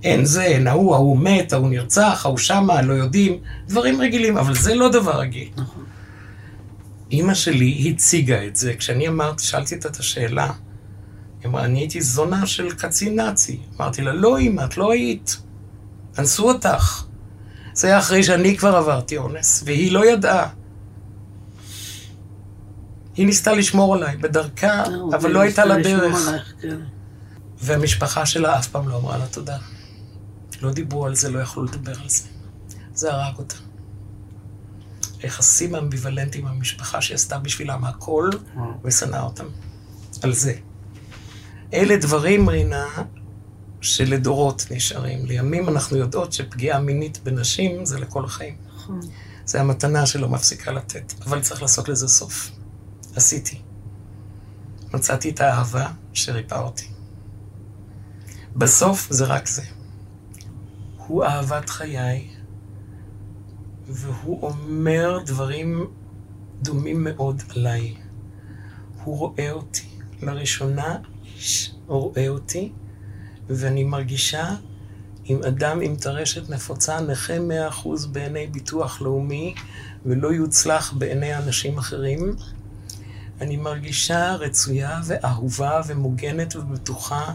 אין 0.03 0.25
זה, 0.25 0.43
אין 0.43 0.67
ההוא, 0.67 0.95
ההוא 0.95 1.19
מת, 1.19 1.53
ההוא 1.53 1.69
נרצח, 1.69 2.23
ההוא 2.25 2.39
שמה, 2.39 2.83
לא 2.83 2.93
יודעים. 2.93 3.39
דברים 3.69 4.01
רגילים, 4.01 4.39
אבל 4.39 4.55
זה 4.55 4.75
לא 4.75 4.89
דבר 4.89 5.21
רגיל. 5.21 5.49
נכון. 5.57 5.85
אימא 7.11 7.35
שלי 7.35 7.93
הציגה 7.95 8.47
את 8.47 8.57
זה. 8.57 8.75
כשאני 8.79 9.09
אמרתי, 9.09 9.45
שאלתי 9.45 9.75
את 9.75 9.97
השאלה, 9.97 10.51
היא 11.41 11.49
אמרה, 11.49 11.65
אני 11.65 11.79
הייתי 11.79 12.01
זונה 12.01 12.47
של 12.47 12.71
קצין 12.71 13.17
נאצי. 13.17 13.59
אמרתי 13.77 14.03
לה, 14.03 14.12
לא 14.12 14.39
אימא, 14.39 14.65
את 14.65 14.77
לא 14.77 14.93
היית. 14.93 15.37
אנסו 16.19 16.49
אותך. 16.49 17.04
זה 17.75 17.87
היה 17.87 17.99
אחרי 17.99 18.22
שאני 18.22 18.57
כבר 18.57 18.77
עברתי 18.77 19.16
אונס, 19.16 19.62
והיא 19.66 19.93
לא 19.93 20.07
ידעה. 20.07 20.49
היא 23.16 23.27
ניסתה 23.27 23.53
לשמור 23.53 23.95
עליי 23.95 24.16
בדרכה, 24.16 24.89
לא, 24.89 25.11
אבל 25.14 25.31
לא 25.31 25.41
הייתה 25.41 25.64
לה 25.64 25.83
דרך. 25.83 26.31
כן. 26.61 26.77
והמשפחה 27.59 28.27
שלה 28.27 28.59
אף 28.59 28.66
פעם 28.66 28.89
לא 28.89 28.97
אמרה 28.97 29.18
לה 29.18 29.27
תודה. 29.27 29.59
לא 30.62 30.72
דיברו 30.72 31.07
על 31.07 31.14
זה, 31.14 31.31
לא 31.31 31.39
יכלו 31.39 31.64
לדבר 31.64 31.93
על 32.03 32.09
זה. 32.09 32.22
זה 32.95 33.12
הרג 33.12 33.39
אותה. 33.39 33.55
היחסים 35.22 35.75
האמביוולנטיים 35.75 36.47
עם 36.47 36.53
המשפחה 36.57 37.01
שהיא 37.01 37.14
עשתה 37.14 37.39
בשבילם 37.39 37.85
הכל, 37.85 38.31
ושנאה 38.85 39.22
אותם. 39.22 39.47
על 40.22 40.33
זה. 40.33 40.55
אלה 41.72 41.97
דברים, 41.97 42.49
רינה, 42.49 42.87
שלדורות 43.85 44.66
נשארים. 44.70 45.26
לימים 45.26 45.68
אנחנו 45.68 45.97
יודעות 45.97 46.32
שפגיעה 46.32 46.80
מינית 46.80 47.20
בנשים 47.24 47.85
זה 47.85 47.99
לכל 48.01 48.24
החיים. 48.24 48.57
נכון. 48.76 49.01
זה 49.47 49.61
המתנה 49.61 50.07
שלא 50.07 50.28
מפסיקה 50.28 50.72
לתת, 50.72 51.12
אבל 51.26 51.41
צריך 51.41 51.62
לעשות 51.62 51.89
לזה 51.89 52.09
סוף. 52.09 52.51
עשיתי. 53.16 53.61
מצאתי 54.95 55.30
את 55.30 55.41
האהבה 55.41 55.91
שריפאה 56.12 56.61
אותי. 56.61 56.87
בסוף 58.57 59.07
זה 59.11 59.24
רק 59.24 59.49
זה. 59.49 59.62
הוא 60.97 61.24
אהבת 61.24 61.70
חיי, 61.70 62.28
והוא 63.87 64.43
אומר 64.43 65.18
דברים 65.26 65.87
דומים 66.62 67.05
מאוד 67.05 67.43
עליי. 67.49 67.95
הוא 69.05 69.18
רואה 69.18 69.51
אותי. 69.51 69.87
לראשונה 70.22 70.97
רואה 71.87 72.28
אותי, 72.28 72.72
ואני 73.49 73.84
מרגישה 73.84 74.51
עם 75.24 75.42
אדם 75.42 75.80
עם 75.80 75.97
טרשת 75.97 76.51
נפוצה, 76.51 77.01
נכה 77.01 77.38
מאה 77.38 77.68
אחוז 77.68 78.07
בעיני 78.07 78.47
ביטוח 78.47 79.01
לאומי, 79.03 79.55
ולא 80.07 80.32
יוצלח 80.32 80.92
בעיני 80.92 81.36
אנשים 81.36 81.78
אחרים. 81.78 82.36
אני 83.40 83.57
מרגישה 83.57 84.34
רצויה 84.34 85.01
ואהובה 85.05 85.80
ומוגנת 85.86 86.57
ובטוחה 86.57 87.34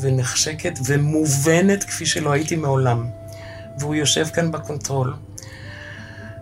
ונחשקת 0.00 0.78
ומובנת 0.86 1.84
כפי 1.84 2.06
שלא 2.06 2.32
הייתי 2.32 2.56
מעולם. 2.56 3.06
והוא 3.78 3.94
יושב 3.94 4.26
כאן 4.34 4.52
ב 4.52 4.59
control. 4.59 5.14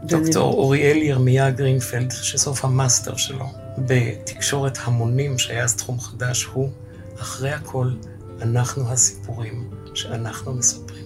דוקטור 0.05 0.55
אוריאל 0.55 0.97
ירמיה 0.97 1.51
גרינפלד, 1.51 2.11
שסוף 2.11 2.65
המאסטר 2.65 3.17
שלו 3.17 3.47
בתקשורת 3.79 4.79
המונים, 4.85 5.39
שהיה 5.39 5.65
אז 5.65 5.77
תחום 5.77 6.01
חדש, 6.01 6.45
הוא, 6.45 6.71
אחרי 7.21 7.51
הכל, 7.51 7.91
אנחנו 8.43 8.93
הסיפורים 8.93 9.65
שאנחנו 9.95 10.55
מספרים. 10.55 11.05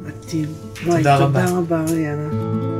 מדהים. 0.00 0.48
תודה 0.84 1.16
רבה. 1.16 1.46
תודה 1.46 1.58
רבה, 1.58 1.80
אריאנה. 1.80 2.75